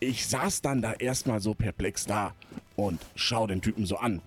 Ich 0.00 0.26
saß 0.26 0.62
dann 0.62 0.80
da 0.80 0.94
erstmal 0.94 1.40
so 1.40 1.54
perplex 1.54 2.06
da 2.06 2.34
und 2.86 3.00
schau 3.14 3.46
den 3.46 3.60
Typen 3.60 3.86
so 3.86 3.96
an, 3.96 4.20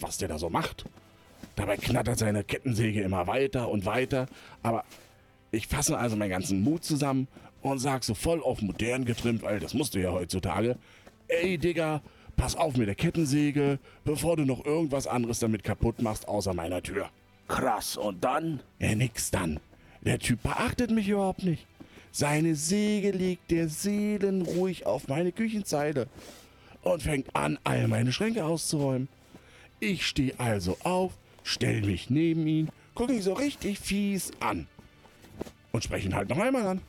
was 0.00 0.18
der 0.18 0.28
da 0.28 0.38
so 0.38 0.50
macht. 0.50 0.84
Dabei 1.56 1.76
knattert 1.76 2.18
seine 2.18 2.44
Kettensäge 2.44 3.02
immer 3.02 3.26
weiter 3.26 3.68
und 3.68 3.84
weiter, 3.84 4.26
aber 4.62 4.84
ich 5.52 5.66
fasse 5.66 5.98
also 5.98 6.16
meinen 6.16 6.30
ganzen 6.30 6.62
Mut 6.62 6.84
zusammen 6.84 7.28
und 7.62 7.78
sag 7.78 8.04
so 8.04 8.14
voll 8.14 8.42
auf 8.42 8.62
modern 8.62 9.04
getrimmt, 9.04 9.42
weil 9.42 9.60
das 9.60 9.74
musst 9.74 9.94
du 9.94 10.00
ja 10.00 10.12
heutzutage. 10.12 10.76
Ey, 11.28 11.58
Digga, 11.58 12.02
pass 12.36 12.56
auf 12.56 12.76
mit 12.76 12.88
der 12.88 12.94
Kettensäge, 12.94 13.78
bevor 14.04 14.36
du 14.36 14.44
noch 14.44 14.64
irgendwas 14.64 15.06
anderes 15.06 15.40
damit 15.40 15.62
kaputt 15.62 16.00
machst, 16.00 16.26
außer 16.28 16.54
meiner 16.54 16.82
Tür. 16.82 17.10
krass. 17.48 17.96
Und 17.96 18.24
dann? 18.24 18.60
Ja, 18.78 18.94
nix 18.94 19.30
dann. 19.30 19.60
Der 20.02 20.18
Typ 20.18 20.42
beachtet 20.42 20.90
mich 20.90 21.08
überhaupt 21.08 21.42
nicht. 21.42 21.66
Seine 22.12 22.54
Säge 22.56 23.10
legt 23.10 23.50
der 23.50 23.68
seelenruhig 23.68 24.86
auf 24.86 25.08
meine 25.08 25.30
Küchenzeile 25.30 26.08
und 26.82 27.02
fängt 27.02 27.34
an, 27.34 27.58
all 27.64 27.88
meine 27.88 28.12
Schränke 28.12 28.44
auszuräumen. 28.44 29.08
Ich 29.80 30.06
stehe 30.06 30.38
also 30.38 30.76
auf, 30.82 31.12
stell 31.42 31.82
mich 31.82 32.10
neben 32.10 32.46
ihn, 32.46 32.68
gucke 32.94 33.14
ihn 33.14 33.22
so 33.22 33.32
richtig 33.32 33.78
fies 33.78 34.30
an 34.40 34.66
und 35.72 35.84
spreche 35.84 36.08
ihn 36.08 36.14
halt 36.14 36.28
noch 36.28 36.38
einmal 36.38 36.66
an. 36.66 36.80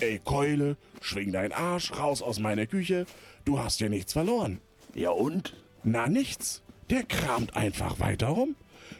Ey, 0.00 0.20
Keule, 0.24 0.76
schwing 1.00 1.32
deinen 1.32 1.52
Arsch 1.52 1.92
raus 1.92 2.22
aus 2.22 2.38
meiner 2.38 2.66
Küche, 2.66 3.06
du 3.44 3.58
hast 3.58 3.80
ja 3.80 3.88
nichts 3.88 4.12
verloren. 4.12 4.60
Ja 4.94 5.10
und? 5.10 5.54
Na 5.84 6.06
nichts. 6.06 6.62
Der 6.90 7.02
kramt 7.02 7.56
einfach 7.56 7.98
weiter 8.00 8.28
rum, 8.28 8.56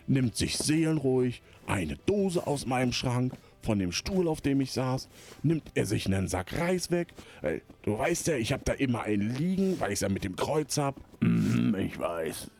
nimmt 0.06 0.36
sich 0.36 0.58
seelenruhig 0.58 1.42
eine 1.66 1.96
Dose 2.06 2.46
aus 2.46 2.66
meinem 2.66 2.92
Schrank, 2.92 3.32
von 3.66 3.78
dem 3.78 3.92
Stuhl, 3.92 4.28
auf 4.28 4.40
dem 4.40 4.60
ich 4.60 4.72
saß, 4.72 5.08
nimmt 5.42 5.64
er 5.74 5.84
sich 5.84 6.06
einen 6.06 6.28
Sack 6.28 6.58
Reis 6.58 6.90
weg. 6.90 7.08
Weil, 7.42 7.60
du 7.82 7.98
weißt 7.98 8.28
ja, 8.28 8.36
ich 8.36 8.52
hab 8.52 8.64
da 8.64 8.72
immer 8.72 9.02
einen 9.02 9.34
liegen, 9.34 9.78
weil 9.80 9.92
ich 9.92 10.00
ja 10.00 10.08
mit 10.08 10.24
dem 10.24 10.36
Kreuz 10.36 10.78
hab. 10.78 10.96
Hm, 11.20 11.74
ich 11.74 11.98
weiß. 11.98 12.50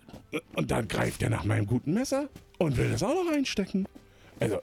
Und 0.55 0.71
dann 0.71 0.89
greift 0.89 1.23
er 1.23 1.31
nach 1.31 1.45
meinem 1.45 1.67
guten 1.67 1.95
Messer 1.95 2.29
und 2.59 2.77
will 2.77 2.91
das 2.91 3.03
auch 3.03 3.15
noch 3.15 3.33
einstecken. 3.33 3.87
Also, 4.41 4.61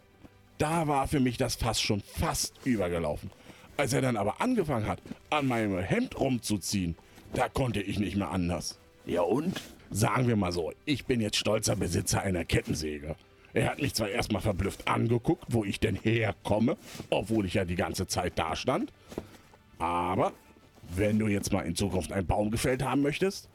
da 0.57 0.87
war 0.87 1.07
für 1.07 1.19
mich 1.19 1.37
das 1.37 1.55
Fass 1.55 1.81
schon 1.81 2.01
fast 2.01 2.53
übergelaufen. 2.65 3.31
Als 3.77 3.93
er 3.93 4.01
dann 4.01 4.17
aber 4.17 4.39
angefangen 4.39 4.87
hat, 4.87 5.01
an 5.29 5.47
meinem 5.47 5.79
Hemd 5.79 6.19
rumzuziehen, 6.19 6.95
da 7.33 7.49
konnte 7.49 7.81
ich 7.81 7.97
nicht 7.97 8.17
mehr 8.17 8.29
anders. 8.29 8.77
Ja 9.05 9.21
und? 9.21 9.59
Sagen 9.89 10.27
wir 10.27 10.35
mal 10.35 10.51
so, 10.51 10.71
ich 10.85 11.05
bin 11.05 11.21
jetzt 11.21 11.37
stolzer 11.37 11.75
Besitzer 11.75 12.21
einer 12.21 12.45
Kettensäge. 12.45 13.15
Er 13.53 13.69
hat 13.69 13.81
mich 13.81 13.93
zwar 13.93 14.09
erstmal 14.09 14.41
verblüfft 14.41 14.87
angeguckt, 14.87 15.45
wo 15.49 15.63
ich 15.63 15.79
denn 15.79 15.95
herkomme, 15.95 16.75
obwohl 17.09 17.45
ich 17.45 17.53
ja 17.53 17.65
die 17.65 17.75
ganze 17.75 18.07
Zeit 18.07 18.33
da 18.35 18.55
stand. 18.55 18.91
Aber 19.77 20.33
wenn 20.95 21.19
du 21.19 21.27
jetzt 21.27 21.51
mal 21.51 21.61
in 21.61 21.75
Zukunft 21.75 22.11
einen 22.11 22.25
Baum 22.25 22.49
gefällt 22.49 22.83
haben 22.83 23.01
möchtest, 23.01 23.49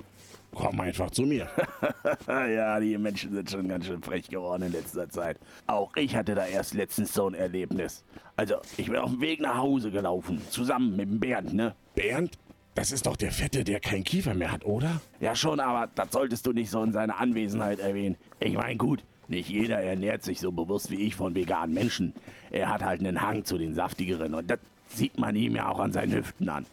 komm 0.55 0.81
einfach 0.81 1.11
zu 1.11 1.23
mir. 1.23 1.49
ja, 2.29 2.79
die 2.79 2.97
Menschen 2.97 3.33
sind 3.33 3.51
schon 3.51 3.69
ganz 3.69 3.87
schön 3.87 4.03
frech 4.03 4.29
geworden 4.29 4.63
in 4.65 4.73
letzter 4.73 5.09
Zeit. 5.09 5.39
Auch 5.67 5.95
ich 5.97 6.15
hatte 6.15 6.35
da 6.35 6.47
erst 6.47 6.75
letztens 6.75 7.13
so 7.13 7.29
ein 7.29 7.35
Erlebnis. 7.35 8.05
Also, 8.37 8.57
ich 8.77 8.87
bin 8.87 8.97
auf 8.97 9.11
dem 9.11 9.21
Weg 9.21 9.41
nach 9.41 9.57
Hause 9.57 9.91
gelaufen, 9.91 10.41
zusammen 10.51 10.97
mit 10.97 11.09
dem 11.09 11.19
Bernd, 11.21 11.55
ne? 11.55 11.75
Bernd, 11.95 12.39
das 12.77 12.93
ist 12.93 13.07
doch 13.07 13.17
der 13.17 13.33
Fette, 13.33 13.65
der 13.65 13.81
keinen 13.81 14.05
Kiefer 14.05 14.35
mehr 14.35 14.53
hat, 14.53 14.65
oder? 14.65 15.01
Ja 15.19 15.35
schon, 15.35 15.59
aber 15.59 15.91
das 15.93 16.13
solltest 16.13 16.47
du 16.47 16.53
nicht 16.53 16.71
so 16.71 16.83
in 16.85 16.93
seiner 16.93 17.19
Anwesenheit 17.19 17.81
erwähnen. 17.81 18.17
Ich 18.39 18.55
meine, 18.55 18.77
gut, 18.77 19.03
nicht 19.29 19.49
jeder 19.49 19.79
ernährt 19.79 20.23
sich 20.23 20.41
so 20.41 20.51
bewusst 20.51 20.91
wie 20.91 21.07
ich 21.07 21.15
von 21.15 21.35
veganen 21.35 21.75
Menschen. 21.75 22.15
Er 22.51 22.69
hat 22.69 22.83
halt 22.83 23.01
einen 23.01 23.21
Hang 23.21 23.45
zu 23.45 23.59
den 23.59 23.75
saftigeren 23.75 24.35
und 24.35 24.51
das 24.51 24.59
sieht 24.89 25.19
man 25.19 25.37
ihm 25.37 25.55
ja 25.57 25.69
auch 25.69 25.79
an 25.79 25.93
seinen 25.93 26.15
Hüften 26.15 26.49
an. 26.49 26.67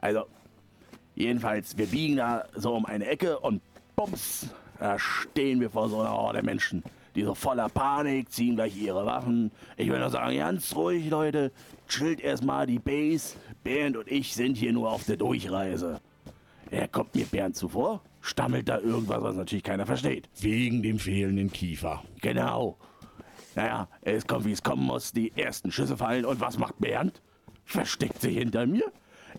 Also, 0.00 0.24
jedenfalls, 1.16 1.76
wir 1.76 1.86
biegen 1.86 2.16
da 2.16 2.44
so 2.54 2.74
um 2.74 2.86
eine 2.86 3.06
Ecke 3.06 3.38
und 3.40 3.60
bums, 3.96 4.48
da 4.78 4.98
stehen 4.98 5.60
wir 5.60 5.70
vor 5.70 5.88
so 5.88 6.00
einer 6.00 6.12
Horde 6.12 6.42
Menschen. 6.42 6.84
Die 7.16 7.24
so 7.24 7.34
voller 7.34 7.68
Panik 7.68 8.30
ziehen 8.30 8.54
gleich 8.54 8.76
ihre 8.76 9.04
Waffen. 9.04 9.50
Ich 9.76 9.88
will 9.90 9.98
nur 9.98 10.10
sagen, 10.10 10.36
ganz 10.36 10.76
ruhig, 10.76 11.10
Leute. 11.10 11.50
Chillt 11.88 12.20
erstmal 12.20 12.66
die 12.66 12.78
Base. 12.78 13.36
Bernd 13.64 13.96
und 13.96 14.08
ich 14.08 14.34
sind 14.34 14.56
hier 14.56 14.72
nur 14.72 14.92
auf 14.92 15.04
der 15.04 15.16
Durchreise. 15.16 16.00
Er 16.70 16.86
kommt 16.86 17.14
mir 17.16 17.26
Bernd 17.26 17.56
zuvor, 17.56 18.02
stammelt 18.20 18.68
da 18.68 18.78
irgendwas, 18.78 19.22
was 19.22 19.36
natürlich 19.36 19.64
keiner 19.64 19.86
versteht. 19.86 20.28
Wegen 20.40 20.82
dem 20.82 20.98
fehlenden 20.98 21.50
Kiefer. 21.50 22.02
Genau. 22.20 22.78
Naja, 23.54 23.88
es 24.02 24.26
kommt, 24.26 24.44
wie 24.44 24.52
es 24.52 24.62
kommen 24.62 24.84
muss. 24.84 25.12
Die 25.12 25.36
ersten 25.36 25.72
Schüsse 25.72 25.96
fallen. 25.96 26.24
Und 26.24 26.40
was 26.40 26.58
macht 26.58 26.78
Bernd? 26.78 27.22
Versteckt 27.64 28.20
sich 28.20 28.38
hinter 28.38 28.66
mir, 28.66 28.90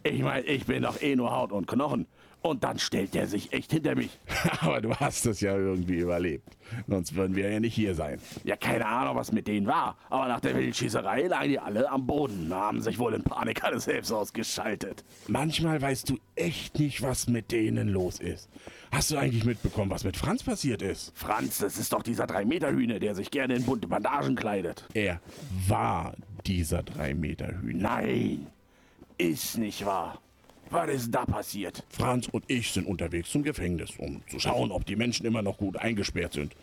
Ich 0.03 0.21
meine, 0.21 0.45
ich 0.45 0.65
bin 0.65 0.83
doch 0.83 1.01
eh 1.01 1.15
nur 1.15 1.31
Haut 1.31 1.51
und 1.51 1.67
Knochen. 1.67 2.07
Und 2.41 2.63
dann 2.63 2.79
stellt 2.79 3.13
der 3.13 3.27
sich 3.27 3.51
echt 3.51 3.71
hinter 3.71 3.95
mich. 3.95 4.17
Aber 4.61 4.79
du 4.79 4.95
hast 4.95 5.25
es 5.25 5.41
ja 5.41 5.57
irgendwie 5.57 5.97
überlebt. 5.97 6.57
Sonst 6.87 7.15
würden 7.15 7.35
wir 7.35 7.51
ja 7.51 7.59
nicht 7.59 7.73
hier 7.73 7.95
sein. 7.95 8.19
Ja, 8.45 8.55
keine 8.55 8.85
Ahnung, 8.85 9.15
was 9.17 9.31
mit 9.31 9.47
denen 9.47 9.67
war. 9.67 9.97
Aber 10.09 10.27
nach 10.27 10.39
der 10.39 10.55
Wildschießerei 10.55 11.23
lagen 11.27 11.49
die 11.49 11.59
alle 11.59 11.89
am 11.89 12.07
Boden. 12.07 12.53
Haben 12.53 12.81
sich 12.81 12.97
wohl 12.97 13.13
in 13.13 13.23
Panik 13.23 13.63
alle 13.63 13.79
selbst 13.79 14.11
ausgeschaltet. 14.11 15.03
Manchmal 15.27 15.81
weißt 15.81 16.09
du 16.09 16.17
echt 16.35 16.79
nicht, 16.79 17.01
was 17.01 17.27
mit 17.27 17.51
denen 17.51 17.89
los 17.89 18.19
ist. 18.19 18.49
Hast 18.91 19.11
du 19.11 19.17
eigentlich 19.17 19.43
mitbekommen, 19.43 19.91
was 19.91 20.05
mit 20.05 20.15
Franz 20.15 20.43
passiert 20.43 20.81
ist? 20.81 21.11
Franz, 21.15 21.57
das 21.57 21.77
ist 21.77 21.91
doch 21.91 22.03
dieser 22.03 22.25
3-Meter-Hühner, 22.25 22.99
der 22.99 23.15
sich 23.15 23.31
gerne 23.31 23.55
in 23.55 23.65
bunte 23.65 23.87
Bandagen 23.87 24.35
kleidet. 24.35 24.85
Er 24.93 25.19
war 25.67 26.13
dieser 26.45 26.79
3-Meter-Hühner. 26.79 27.81
Nein, 27.81 28.47
ist 29.17 29.57
nicht 29.57 29.85
wahr. 29.85 30.19
Was 30.71 30.89
ist 30.89 31.11
da 31.11 31.25
passiert? 31.25 31.83
Franz 31.89 32.27
und 32.31 32.43
ich 32.47 32.71
sind 32.71 32.85
unterwegs 32.85 33.31
zum 33.31 33.43
Gefängnis, 33.43 33.91
um 33.97 34.21
zu 34.29 34.39
schauen, 34.39 34.71
ob 34.71 34.85
die 34.85 34.95
Menschen 34.95 35.25
immer 35.25 35.41
noch 35.41 35.57
gut 35.57 35.77
eingesperrt 35.77 36.33
sind. 36.33 36.55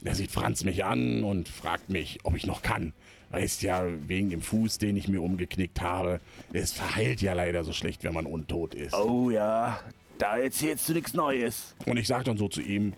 Da 0.00 0.14
sieht 0.14 0.30
Franz 0.30 0.64
mich 0.64 0.84
an 0.84 1.24
und 1.24 1.48
fragt 1.48 1.88
mich, 1.88 2.20
ob 2.24 2.36
ich 2.36 2.46
noch 2.46 2.62
kann. 2.62 2.92
Weißt 3.30 3.62
ja, 3.62 3.84
wegen 4.06 4.30
dem 4.30 4.42
Fuß, 4.42 4.78
den 4.78 4.96
ich 4.96 5.08
mir 5.08 5.22
umgeknickt 5.22 5.80
habe. 5.80 6.20
Es 6.52 6.72
verheilt 6.72 7.22
ja 7.22 7.32
leider 7.32 7.64
so 7.64 7.72
schlecht, 7.72 8.04
wenn 8.04 8.14
man 8.14 8.26
untot 8.26 8.74
ist. 8.74 8.94
Oh 8.94 9.30
ja, 9.30 9.80
da 10.18 10.36
erzählst 10.36 10.88
du 10.88 10.92
nichts 10.92 11.14
Neues. 11.14 11.74
Und 11.86 11.96
ich 11.96 12.06
sag 12.06 12.24
dann 12.24 12.36
so 12.36 12.48
zu 12.48 12.60
ihm, 12.60 12.92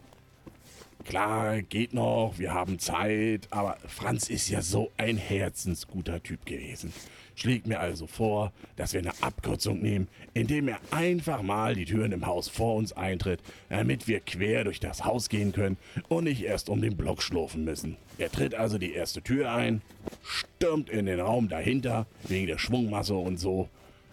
klar, 1.04 1.62
geht 1.62 1.94
noch, 1.94 2.34
wir 2.36 2.52
haben 2.52 2.78
Zeit, 2.78 3.46
aber 3.50 3.76
Franz 3.86 4.28
ist 4.28 4.48
ja 4.48 4.60
so 4.60 4.90
ein 4.96 5.16
herzensguter 5.16 6.22
Typ 6.22 6.44
gewesen. 6.46 6.92
Schlägt 7.36 7.66
mir 7.66 7.80
also 7.80 8.06
vor, 8.06 8.52
dass 8.76 8.92
wir 8.92 9.00
eine 9.00 9.12
Abkürzung 9.20 9.82
nehmen, 9.82 10.08
indem 10.34 10.68
er 10.68 10.78
einfach 10.92 11.42
mal 11.42 11.74
die 11.74 11.84
Türen 11.84 12.12
im 12.12 12.26
Haus 12.26 12.48
vor 12.48 12.76
uns 12.76 12.92
eintritt, 12.92 13.40
damit 13.68 14.06
wir 14.06 14.20
quer 14.20 14.64
durch 14.64 14.78
das 14.78 15.04
Haus 15.04 15.28
gehen 15.28 15.52
können 15.52 15.76
und 16.08 16.24
nicht 16.24 16.42
erst 16.42 16.68
um 16.68 16.80
den 16.80 16.96
Block 16.96 17.22
schlurfen 17.22 17.64
müssen. 17.64 17.96
Er 18.18 18.30
tritt 18.30 18.54
also 18.54 18.78
die 18.78 18.92
erste 18.92 19.22
Tür 19.22 19.52
ein, 19.52 19.82
stürmt 20.22 20.90
in 20.90 21.06
den 21.06 21.20
Raum 21.20 21.48
dahinter, 21.48 22.06
wegen 22.28 22.46
der 22.46 22.58
Schwungmasse 22.58 23.14
und 23.14 23.38
so. 23.38 23.68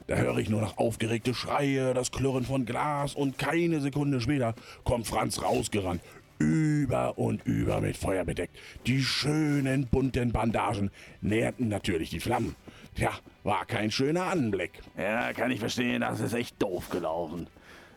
Da 0.08 0.16
höre 0.16 0.40
ich 0.40 0.50
nur 0.50 0.62
noch 0.62 0.78
aufgeregte 0.78 1.34
Schreie, 1.34 1.94
das 1.94 2.12
Klirren 2.12 2.44
von 2.44 2.66
Glas 2.66 3.14
und 3.14 3.38
keine 3.38 3.82
Sekunde 3.82 4.20
später 4.20 4.56
kommt 4.84 5.08
Franz 5.08 5.42
rausgerannt. 5.42 6.02
Über 6.40 7.20
und 7.20 7.46
über 7.46 7.82
mit 7.82 7.98
Feuer 7.98 8.26
bedeckt. 8.26 8.58
Die 8.88 9.04
schönen 9.04 9.86
bunten 9.86 10.32
Bandagen 10.32 10.90
nährten 11.22 11.68
natürlich 11.68 12.10
die 12.10 12.20
Flammen. 12.20 12.56
Tja, 12.96 13.12
war 13.44 13.66
kein 13.66 13.92
schöner 13.92 14.26
Anblick. 14.26 14.82
Ja, 14.98 15.34
kann 15.34 15.52
ich 15.52 15.60
verstehen, 15.60 16.02
das 16.02 16.20
ist 16.20 16.34
echt 16.34 16.62
doof 16.62 16.90
gelaufen. 16.90 17.48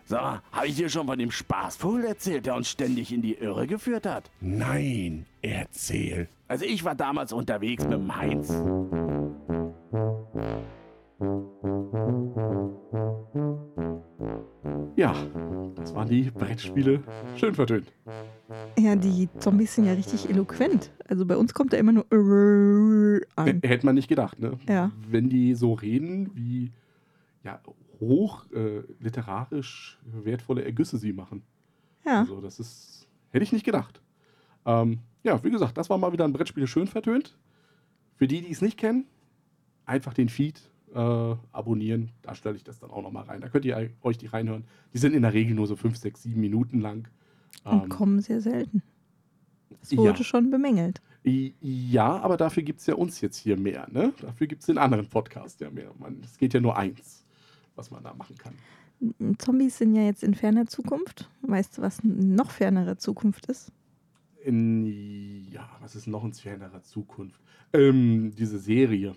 Sag 0.07 0.23
mal, 0.23 0.43
habe 0.53 0.67
ich 0.67 0.77
dir 0.77 0.89
schon 0.89 1.07
von 1.07 1.19
dem 1.19 1.31
Spaßvogel 1.31 2.05
erzählt, 2.05 2.47
der 2.47 2.55
uns 2.55 2.69
ständig 2.69 3.13
in 3.13 3.23
die 3.23 3.35
Irre 3.35 3.67
geführt 3.67 4.07
hat? 4.07 4.31
Nein, 4.41 5.27
erzähl. 5.41 6.29
Also 6.47 6.67
ich 6.67 6.85
war 6.85 6.95
damals 6.95 7.33
unterwegs 7.33 7.85
mit 7.85 7.95
dem 7.95 8.15
Heinz. 8.15 8.51
Ja, 14.97 15.15
das 15.75 15.95
waren 15.95 16.09
die 16.09 16.31
Brettspiele. 16.31 17.03
Schön 17.37 17.55
vertönt. 17.55 17.93
Ja, 18.79 18.97
die 18.97 19.29
Zombies 19.39 19.75
sind 19.75 19.85
ja 19.87 19.93
richtig 19.93 20.29
eloquent. 20.31 20.93
Also 21.07 21.27
bei 21.27 21.37
uns 21.37 21.53
kommt 21.53 21.73
da 21.73 21.77
immer 21.77 21.93
nur 21.93 22.07
an. 23.37 23.61
Hätte 23.63 23.87
man 23.87 23.95
nicht 23.95 24.09
gedacht, 24.09 24.39
ne? 24.39 24.59
Ja. 24.69 24.93
Wenn 25.09 25.29
die 25.29 25.55
so 25.55 25.73
reden, 25.73 26.31
wie 26.35 26.73
ja, 27.43 27.61
hoch 28.01 28.47
äh, 28.53 28.83
literarisch 29.01 29.99
wertvolle 30.05 30.65
Ergüsse 30.65 30.99
sie 30.99 31.13
machen. 31.13 31.43
Ja, 32.05 32.21
Also, 32.21 32.41
das 32.41 32.61
ist. 32.61 33.09
Hätte 33.31 33.43
ich 33.45 33.53
nicht 33.53 33.65
gedacht. 33.65 34.01
Ähm, 34.65 35.01
ja, 35.25 35.43
wie 35.43 35.51
gesagt, 35.51 35.77
das 35.77 35.91
war 35.91 35.99
mal 35.99 36.13
wieder 36.13 36.25
ein 36.25 36.33
Brettspiel 36.33 36.67
schön 36.67 36.87
vertönt. 36.87 37.37
Für 38.17 38.29
die, 38.29 38.43
die 38.43 38.53
es 38.53 38.63
nicht 38.63 38.79
kennen, 38.79 39.07
einfach 39.87 40.15
den 40.15 40.29
Feed 40.29 40.61
äh, 40.95 41.37
abonnieren. 41.53 42.11
Da 42.23 42.35
stelle 42.35 42.57
ich 42.57 42.65
das 42.65 42.79
dann 42.79 42.91
auch 42.91 43.03
nochmal 43.03 43.25
rein. 43.25 43.41
Da 43.41 43.49
könnt 43.49 43.65
ihr 43.65 43.91
euch 44.03 44.19
die 44.19 44.27
reinhören. 44.27 44.65
Die 44.93 44.99
sind 44.99 45.15
in 45.15 45.23
der 45.23 45.35
Regel 45.35 45.55
nur 45.55 45.67
so 45.67 45.77
5, 45.77 45.97
6, 45.97 46.23
7 46.23 46.41
Minuten 46.41 46.81
lang. 46.81 47.09
und 47.65 47.83
Ähm, 47.85 47.89
kommen 47.89 48.21
sehr 48.21 48.41
selten. 48.41 48.83
Das 49.81 49.97
wurde 49.97 50.19
ja. 50.19 50.25
schon 50.25 50.51
bemängelt. 50.51 51.03
Ja, 51.25 52.19
aber 52.21 52.37
dafür 52.37 52.63
gibt 52.63 52.81
es 52.81 52.87
ja 52.87 52.95
uns 52.95 53.21
jetzt 53.21 53.39
hier 53.39 53.57
mehr. 53.57 53.89
Ne? 53.91 54.13
Dafür 54.21 54.47
gibt 54.47 54.61
es 54.61 54.67
den 54.67 54.79
anderen 54.79 55.09
Podcast 55.09 55.61
ja 55.61 55.71
mehr. 55.71 55.91
Man, 55.99 56.21
es 56.23 56.37
geht 56.37 56.55
ja 56.55 56.61
nur 56.61 56.77
eins, 56.77 57.25
was 57.77 57.91
man 57.91 58.03
da 58.03 58.15
machen 58.15 58.37
kann. 58.37 58.55
Zombies 59.39 59.79
sind 59.79 59.95
ja 59.95 60.03
jetzt 60.03 60.23
in 60.23 60.35
ferner 60.35 60.67
Zukunft. 60.67 61.31
Weißt 61.43 61.79
du, 61.79 61.83
was 61.83 62.05
noch 62.05 62.51
fernere 62.51 62.99
Zukunft 62.99 63.47
ist? 63.47 63.73
In, 64.45 65.47
ja, 65.51 65.69
was 65.81 65.97
ist 65.97 66.07
noch 66.07 66.25
in 66.25 66.35
fernerer 66.35 66.83
Zukunft? 66.83 67.41
Ähm, 67.73 68.35
diese 68.37 68.59
Serie, 68.59 69.15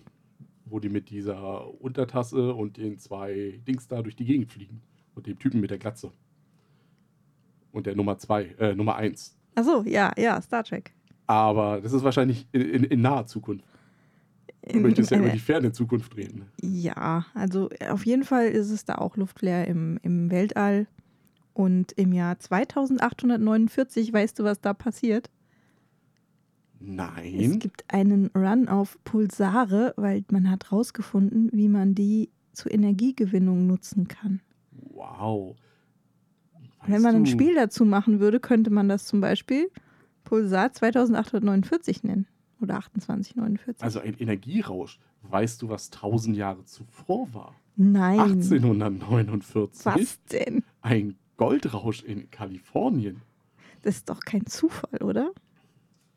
wo 0.69 0.79
die 0.79 0.89
mit 0.89 1.09
dieser 1.09 1.73
Untertasse 1.81 2.53
und 2.53 2.77
den 2.77 2.97
zwei 2.99 3.61
Dings 3.67 3.87
da 3.87 4.01
durch 4.01 4.15
die 4.15 4.25
Gegend 4.25 4.51
fliegen. 4.51 4.81
Und 5.15 5.25
dem 5.25 5.39
Typen 5.39 5.61
mit 5.61 5.71
der 5.71 5.79
Glatze. 5.79 6.11
Und 7.71 7.85
der 7.85 7.95
Nummer 7.95 8.17
zwei, 8.17 8.45
äh, 8.59 8.75
Nummer 8.75 8.95
eins. 8.95 9.35
Achso, 9.55 9.83
ja, 9.83 10.11
ja, 10.17 10.39
Star 10.41 10.63
Trek. 10.63 10.93
Aber 11.25 11.81
das 11.81 11.93
ist 11.93 12.03
wahrscheinlich 12.03 12.47
in, 12.51 12.61
in, 12.61 12.83
in 12.83 13.01
naher 13.01 13.25
Zukunft. 13.25 13.65
Du 14.71 14.79
möchtest 14.79 15.11
ja 15.11 15.17
äh, 15.17 15.21
über 15.21 15.29
die 15.29 15.39
ferne 15.39 15.71
Zukunft 15.71 16.15
reden. 16.15 16.45
Ja, 16.61 17.25
also 17.33 17.69
auf 17.89 18.05
jeden 18.05 18.23
Fall 18.23 18.47
ist 18.47 18.69
es 18.69 18.85
da 18.85 18.95
auch 18.95 19.17
luftleer 19.17 19.67
im, 19.67 19.99
im 20.03 20.29
Weltall. 20.29 20.87
Und 21.53 21.93
im 21.93 22.13
Jahr 22.13 22.37
2849, 22.37 24.13
weißt 24.13 24.37
du, 24.37 24.43
was 24.43 24.61
da 24.61 24.73
passiert? 24.73 25.31
Es 26.79 26.87
Nein. 26.87 27.59
gibt 27.59 27.85
einen 27.87 28.27
Run 28.35 28.67
auf 28.67 28.97
Pulsare, 29.03 29.93
weil 29.97 30.23
man 30.31 30.49
hat 30.49 30.71
rausgefunden, 30.71 31.49
wie 31.53 31.67
man 31.67 31.95
die 31.95 32.29
zur 32.53 32.71
Energiegewinnung 32.71 33.67
nutzen 33.67 34.07
kann. 34.07 34.41
Wow. 34.93 35.55
Wenn 36.83 36.95
Weißt 36.95 37.03
man 37.03 37.15
ein 37.15 37.25
Spiel 37.25 37.55
dazu 37.55 37.85
machen 37.85 38.19
würde, 38.19 38.39
könnte 38.39 38.69
man 38.69 38.87
das 38.87 39.05
zum 39.05 39.21
Beispiel 39.21 39.69
Pulsar 40.23 40.71
2849 40.71 42.03
nennen. 42.03 42.27
Oder 42.61 42.79
2849. 42.79 43.83
Also 43.83 43.99
ein 43.99 44.15
Energierausch. 44.15 44.99
Weißt 45.21 45.61
du, 45.61 45.69
was 45.69 45.91
1000 45.91 46.37
Jahre 46.37 46.63
zuvor 46.63 47.33
war? 47.33 47.55
Nein. 47.75 48.19
1849. 48.19 49.85
Was 49.85 50.23
denn? 50.25 50.63
Ein 50.81 51.15
Goldrausch 51.37 52.03
in 52.03 52.31
Kalifornien. 52.31 53.21
Das 53.83 53.97
ist 53.97 54.09
doch 54.09 54.21
kein 54.21 54.45
Zufall, 54.47 55.03
oder? 55.03 55.31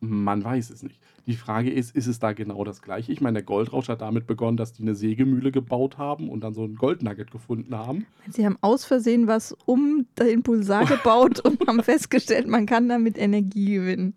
Man 0.01 0.43
weiß 0.43 0.71
es 0.71 0.83
nicht. 0.83 0.99
Die 1.27 1.35
Frage 1.35 1.71
ist, 1.71 1.95
ist 1.95 2.07
es 2.07 2.19
da 2.19 2.33
genau 2.33 2.65
das 2.65 2.81
gleiche? 2.81 3.13
Ich 3.13 3.21
meine, 3.21 3.35
der 3.35 3.43
Goldrausch 3.43 3.89
hat 3.89 4.01
damit 4.01 4.27
begonnen, 4.27 4.57
dass 4.57 4.73
die 4.73 4.83
eine 4.83 4.95
Sägemühle 4.95 5.53
gebaut 5.53 5.99
haben 5.99 6.31
und 6.31 6.43
dann 6.43 6.55
so 6.55 6.65
ein 6.65 6.77
Goldnugget 6.77 7.31
gefunden 7.31 7.75
haben. 7.77 8.07
Sie 8.31 8.47
haben 8.47 8.57
aus 8.63 8.87
Versehen 8.87 9.27
was 9.27 9.55
um 9.67 10.07
den 10.19 10.43
Pulsar 10.43 10.87
gebaut 10.87 11.41
und 11.41 11.61
haben 11.67 11.83
festgestellt, 11.83 12.47
man 12.49 12.65
kann 12.65 12.89
damit 12.89 13.19
Energie 13.19 13.75
gewinnen. 13.75 14.15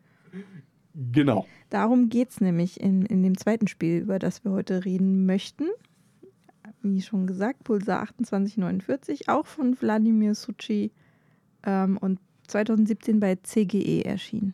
Genau. 1.12 1.46
Darum 1.70 2.08
geht 2.08 2.30
es 2.30 2.40
nämlich 2.40 2.80
in, 2.80 3.06
in 3.06 3.22
dem 3.24 3.38
zweiten 3.38 3.68
Spiel, 3.68 4.00
über 4.00 4.20
das 4.20 4.46
wir 4.46 4.52
heute 4.52 4.86
reden 4.86 5.26
möchten. 5.26 5.66
Wie 6.82 7.02
schon 7.02 7.28
gesagt, 7.28 7.64
Pulsar 7.64 8.08
2849, 8.24 9.28
auch 9.28 9.48
von 9.48 9.80
Wladimir 9.82 10.36
Suchi 10.36 10.92
ähm, 11.66 11.98
und 11.98 12.20
2017 12.48 13.20
bei 13.20 13.36
CGE 13.36 14.06
erschienen. 14.06 14.54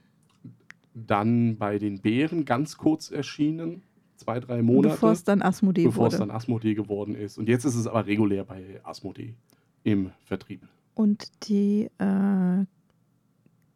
Dann 1.07 1.57
bei 1.57 1.79
den 1.79 1.99
Bären 2.01 2.45
ganz 2.45 2.77
kurz 2.77 3.11
erschienen. 3.11 3.83
Zwei, 4.15 4.39
drei 4.39 4.61
Monate. 4.61 4.95
Bevor 4.95 5.11
es 5.11 5.23
dann 5.23 5.41
Asmodee 5.41 5.85
bevor 5.85 6.07
es 6.07 6.13
wurde. 6.13 6.27
dann 6.27 6.31
Asmodee 6.35 6.73
geworden 6.73 7.15
ist. 7.15 7.37
Und 7.37 7.47
jetzt 7.47 7.63
ist 7.63 7.75
es 7.75 7.87
aber 7.87 8.05
regulär 8.05 8.43
bei 8.43 8.81
Asmodee 8.83 9.35
im 9.83 10.11
Vertrieb. 10.25 10.67
Und 10.93 11.31
die 11.47 11.89
äh, 11.99 12.65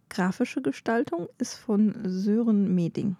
grafische 0.09 0.61
Gestaltung 0.61 1.27
ist 1.37 1.55
von 1.55 1.95
Sören 2.03 2.75
Meding. 2.75 3.15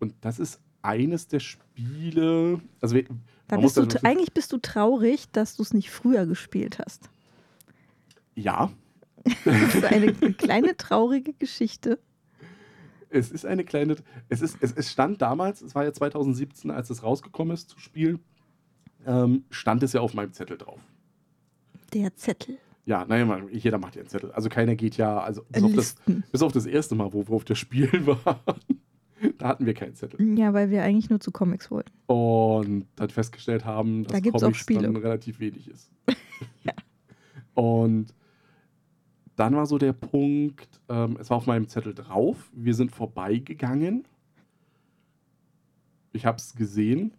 Und 0.00 0.14
das 0.22 0.38
ist 0.38 0.60
eines 0.80 1.28
der 1.28 1.40
Spiele. 1.40 2.60
Also, 2.80 2.96
Da 3.48 3.56
bist 3.58 3.76
du, 3.76 3.86
eigentlich 4.02 4.32
bist 4.32 4.52
du 4.52 4.58
traurig, 4.58 5.30
dass 5.30 5.56
du 5.56 5.62
es 5.62 5.74
nicht 5.74 5.90
früher 5.90 6.26
gespielt 6.26 6.78
hast. 6.78 7.10
ja, 8.34 8.70
Das 9.44 9.74
ist 9.74 9.84
eine 9.84 10.12
kleine 10.12 10.76
traurige 10.76 11.32
Geschichte. 11.32 11.98
es 13.10 13.30
ist 13.30 13.46
eine 13.46 13.64
kleine. 13.64 13.96
Es, 14.28 14.42
ist, 14.42 14.56
es, 14.60 14.72
es 14.72 14.90
stand 14.90 15.20
damals, 15.22 15.62
es 15.62 15.74
war 15.74 15.84
ja 15.84 15.92
2017, 15.92 16.70
als 16.70 16.90
es 16.90 17.02
rausgekommen 17.02 17.54
ist 17.54 17.70
zu 17.70 17.78
spielen, 17.78 18.20
ähm, 19.06 19.44
stand 19.50 19.82
es 19.82 19.92
ja 19.92 20.00
auf 20.00 20.14
meinem 20.14 20.32
Zettel 20.32 20.58
drauf. 20.58 20.80
Der 21.92 22.14
Zettel. 22.16 22.58
Ja, 22.84 23.04
naja, 23.04 23.24
man- 23.26 23.48
jeder 23.52 23.78
macht 23.78 23.94
ja 23.94 24.00
einen 24.00 24.08
Zettel. 24.08 24.32
Also 24.32 24.48
keiner 24.48 24.74
geht 24.74 24.96
ja, 24.96 25.20
also 25.20 25.44
bis 25.50 25.62
auf 25.62 25.72
das, 25.74 25.94
bis 26.32 26.42
auf 26.42 26.52
das 26.52 26.66
erste 26.66 26.94
Mal, 26.96 27.12
wo 27.12 27.26
wir 27.28 27.34
auf 27.34 27.44
das 27.44 27.58
Spiel 27.58 27.88
waren, 28.24 28.40
Da 29.38 29.46
hatten 29.48 29.66
wir 29.66 29.74
keinen 29.74 29.94
Zettel. 29.94 30.36
Ja, 30.36 30.52
weil 30.52 30.70
wir 30.70 30.82
eigentlich 30.82 31.08
nur 31.10 31.20
zu 31.20 31.30
Comics 31.30 31.70
wollten. 31.70 31.92
Und 32.06 32.86
dann 32.96 33.10
festgestellt 33.10 33.64
haben, 33.64 34.02
dass 34.04 34.20
Da 34.20 34.30
Comics 34.30 34.66
dann 34.66 34.96
relativ 34.96 35.38
wenig 35.38 35.68
ist. 35.68 35.90
Und 37.54 38.14
dann 39.36 39.54
war 39.56 39.66
so 39.66 39.78
der 39.78 39.92
Punkt, 39.92 40.80
ähm, 40.88 41.16
es 41.20 41.30
war 41.30 41.38
auf 41.38 41.46
meinem 41.46 41.68
Zettel 41.68 41.94
drauf, 41.94 42.50
wir 42.54 42.74
sind 42.74 42.92
vorbeigegangen. 42.92 44.04
Ich 46.12 46.26
habe 46.26 46.36
es 46.36 46.54
gesehen, 46.54 47.12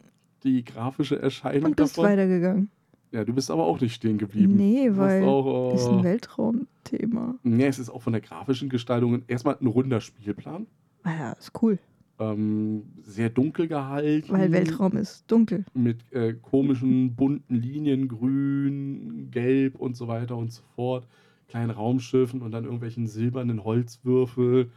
die 0.44 0.64
grafische 0.64 1.20
Erscheinung 1.22 1.72
Und 1.72 1.76
bist 1.76 1.98
davon. 1.98 2.12
weitergegangen. 2.12 2.70
Ja, 3.12 3.24
du 3.24 3.34
bist 3.34 3.52
aber 3.52 3.66
auch 3.66 3.80
nicht 3.80 3.94
stehen 3.94 4.18
geblieben. 4.18 4.56
Nee, 4.56 4.88
Du 4.90 4.98
weil 4.98 5.24
auch, 5.24 5.74
ist 5.74 5.86
äh, 5.88 5.90
ein 5.92 6.04
Weltraumthema. 6.04 7.36
Nee, 7.44 7.68
es 7.68 7.80
ist 7.80 7.90
auch 7.90 8.02
von 8.02 8.14
der 8.14 8.22
grafischen 8.22 8.70
Gestaltung 8.70 9.24
erstmal 9.28 9.58
ein 9.60 9.68
runder 9.68 10.02
Spielplan. 10.02 10.66
Ah 11.04 11.14
Ja, 11.18 11.32
ist 11.34 11.52
cool, 11.62 11.78
Ähm, 12.20 12.84
sehr 13.04 13.30
dunkel 13.30 13.68
gehalten. 13.68 14.32
weil 14.32 14.52
Weltraum 14.52 14.98
ist 14.98 15.26
dunkel. 15.32 15.66
Mit 15.74 16.12
äh, 16.12 16.34
komischen, 16.34 17.16
bunten 17.16 17.56
Linien, 17.56 18.08
grün, 18.08 19.30
gelb 19.32 19.76
und 19.80 19.96
so 19.96 20.08
weiter 20.08 20.36
und 20.38 20.52
so 20.52 20.64
fort. 20.76 21.08
Kleinen 21.54 21.70
Raumschiffen 21.70 22.42
und 22.42 22.50
dann 22.52 22.64
irgendwelchen 22.64 23.06
silbernen 23.06 23.64
Holzwürfel. 23.64 24.72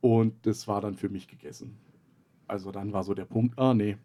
Und 0.00 0.46
das 0.46 0.68
war 0.68 0.80
dann 0.80 0.94
für 0.94 1.08
mich 1.08 1.26
gegessen. 1.26 1.76
Also 2.46 2.70
dann 2.70 2.92
war 2.92 3.02
so 3.02 3.14
der 3.14 3.24
Punkt, 3.24 3.58
ah 3.58 3.74
nee, 3.74 3.96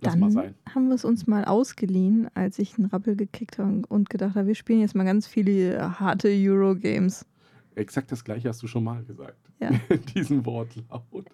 lass 0.00 0.12
Dann 0.12 0.20
mal 0.20 0.30
sein. 0.30 0.54
haben 0.72 0.86
wir 0.86 0.94
es 0.94 1.04
uns 1.04 1.26
mal 1.26 1.44
ausgeliehen, 1.44 2.28
als 2.34 2.60
ich 2.60 2.78
einen 2.78 2.86
Rappel 2.86 3.16
gekriegt 3.16 3.58
habe 3.58 3.82
und 3.88 4.10
gedacht 4.10 4.36
habe, 4.36 4.46
wir 4.46 4.54
spielen 4.54 4.78
jetzt 4.80 4.94
mal 4.94 5.02
ganz 5.02 5.26
viele 5.26 5.98
harte 5.98 6.28
Eurogames. 6.28 7.26
Exakt 7.74 8.12
das 8.12 8.22
gleiche 8.22 8.48
hast 8.48 8.62
du 8.62 8.68
schon 8.68 8.84
mal 8.84 9.02
gesagt. 9.02 9.50
Ja. 9.58 9.70
Diesen 10.14 10.46
Wortlaut. 10.46 11.26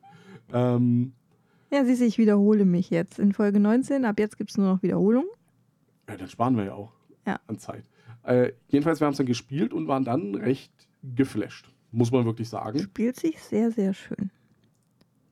Ähm, 0.51 1.13
Ja, 1.71 1.85
siehst 1.85 2.01
du, 2.01 2.07
ich 2.07 2.17
wiederhole 2.17 2.65
mich 2.65 2.89
jetzt. 2.89 3.19
In 3.19 3.35
Folge 3.35 3.61
19, 3.61 4.07
ab 4.07 4.19
jetzt 4.19 4.39
gibt 4.39 4.49
es 4.49 4.57
nur 4.57 4.67
noch 4.67 4.83
Wiederholung. 4.83 5.27
Ja, 6.09 6.17
dann 6.17 6.29
sparen 6.29 6.57
wir 6.57 6.65
ja 6.65 6.73
auch 6.73 6.95
Ja. 7.27 7.39
an 7.49 7.59
Zeit. 7.59 7.85
Äh, 8.23 8.53
jedenfalls, 8.69 9.01
wir 9.01 9.07
haben 9.07 9.13
es 9.13 9.19
dann 9.19 9.27
gespielt 9.27 9.73
und 9.73 9.89
waren 9.89 10.05
dann 10.05 10.35
recht 10.35 10.73
geflasht, 11.15 11.71
muss 11.93 12.13
man 12.13 12.25
wirklich 12.25 12.49
sagen. 12.49 12.79
Spielt 12.79 13.17
sich 13.17 13.41
sehr, 13.41 13.71
sehr 13.71 13.95
schön. 13.95 14.31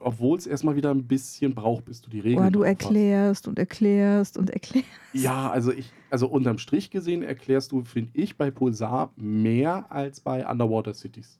Obwohl 0.00 0.38
es 0.38 0.46
erstmal 0.46 0.76
wieder 0.76 0.90
ein 0.92 1.08
bisschen 1.08 1.54
braucht, 1.54 1.86
bis 1.86 2.00
du 2.00 2.08
die 2.08 2.20
Regeln 2.20 2.42
Boah, 2.44 2.50
du 2.50 2.60
hast. 2.60 2.68
erklärst 2.68 3.48
und 3.48 3.58
erklärst 3.58 4.38
und 4.38 4.48
erklärst. 4.50 4.86
Ja, 5.12 5.50
also 5.50 5.72
ich, 5.72 5.92
also 6.08 6.28
unterm 6.28 6.58
Strich 6.58 6.90
gesehen 6.90 7.22
erklärst 7.22 7.72
du, 7.72 7.82
finde 7.82 8.10
ich, 8.14 8.36
bei 8.36 8.50
Pulsar 8.52 9.12
mehr 9.16 9.90
als 9.90 10.20
bei 10.20 10.48
Underwater 10.48 10.94
Cities. 10.94 11.38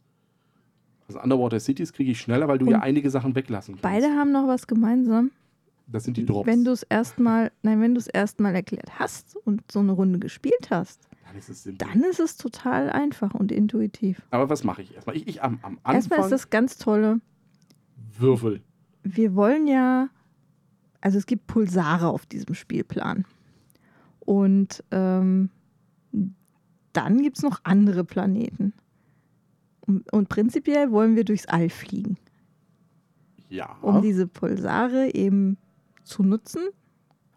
Also 1.07 1.21
Underwater 1.21 1.61
Cities 1.61 1.93
kriege 1.93 2.11
ich 2.11 2.21
schneller, 2.21 2.49
weil 2.49 2.59
du 2.59 2.67
ja 2.67 2.79
Und 2.79 2.83
einige 2.83 3.09
Sachen 3.11 3.35
weglassen 3.35 3.75
kannst. 3.75 3.83
Beide 3.83 4.09
haben 4.15 4.33
noch 4.33 4.49
was 4.49 4.67
gemeinsam. 4.67 5.31
Das 5.87 6.05
sind 6.05 6.17
die 6.17 6.27
Drops. 6.27 6.47
Wenn 6.47 6.65
du 6.65 6.73
es 6.73 6.83
erstmal, 6.83 7.51
nein, 7.63 7.81
wenn 7.81 7.95
du 7.95 8.01
es 8.01 8.09
erstmal 8.09 8.55
erklärt 8.55 8.99
hast 8.99 9.37
und 9.37 9.63
so 9.71 9.79
eine 9.79 9.93
Runde 9.93 10.19
gespielt 10.19 10.69
hast, 10.71 11.08
dann 11.29 11.37
ist 11.39 11.49
es 11.49 11.63
simpel. 11.63 11.87
dann 11.87 12.03
ist 12.05 12.21
es 12.21 12.37
total 12.37 12.91
einfach 12.91 13.35
und 13.35 13.53
intuitiv. 13.53 14.23
Aber 14.31 14.49
was 14.51 14.65
mache 14.65 14.83
ich 14.83 14.95
erstmal? 14.95 15.17
Ich, 15.17 15.27
ich 15.29 15.43
am, 15.43 15.59
am 15.63 15.79
Anfang 15.83 15.95
Erstmal 15.95 16.21
ist 16.21 16.33
das 16.33 16.51
ganz 16.51 16.79
tolle. 16.79 17.21
Würfel. 18.19 18.63
Wir 19.03 19.35
wollen 19.35 19.67
ja, 19.67 20.09
also 21.01 21.19
es 21.19 21.27
gibt 21.27 21.47
Pulsare 21.47 22.09
auf 22.09 22.27
diesem 22.27 22.55
Spielplan. 22.55 23.25
Und 24.21 24.83
ähm, 24.91 25.51
dann 26.93 27.23
gibt 27.23 27.37
es 27.39 27.43
noch 27.43 27.61
andere 27.65 28.05
Planeten. 28.05 28.73
Und, 29.81 30.13
und 30.13 30.29
prinzipiell 30.29 30.91
wollen 30.91 31.17
wir 31.17 31.25
durchs 31.25 31.47
All 31.47 31.71
fliegen, 31.71 32.19
Ja. 33.49 33.77
um 33.81 34.03
diese 34.03 34.27
Pulsare 34.27 35.15
eben 35.15 35.57
zu 36.05 36.23
nutzen, 36.23 36.63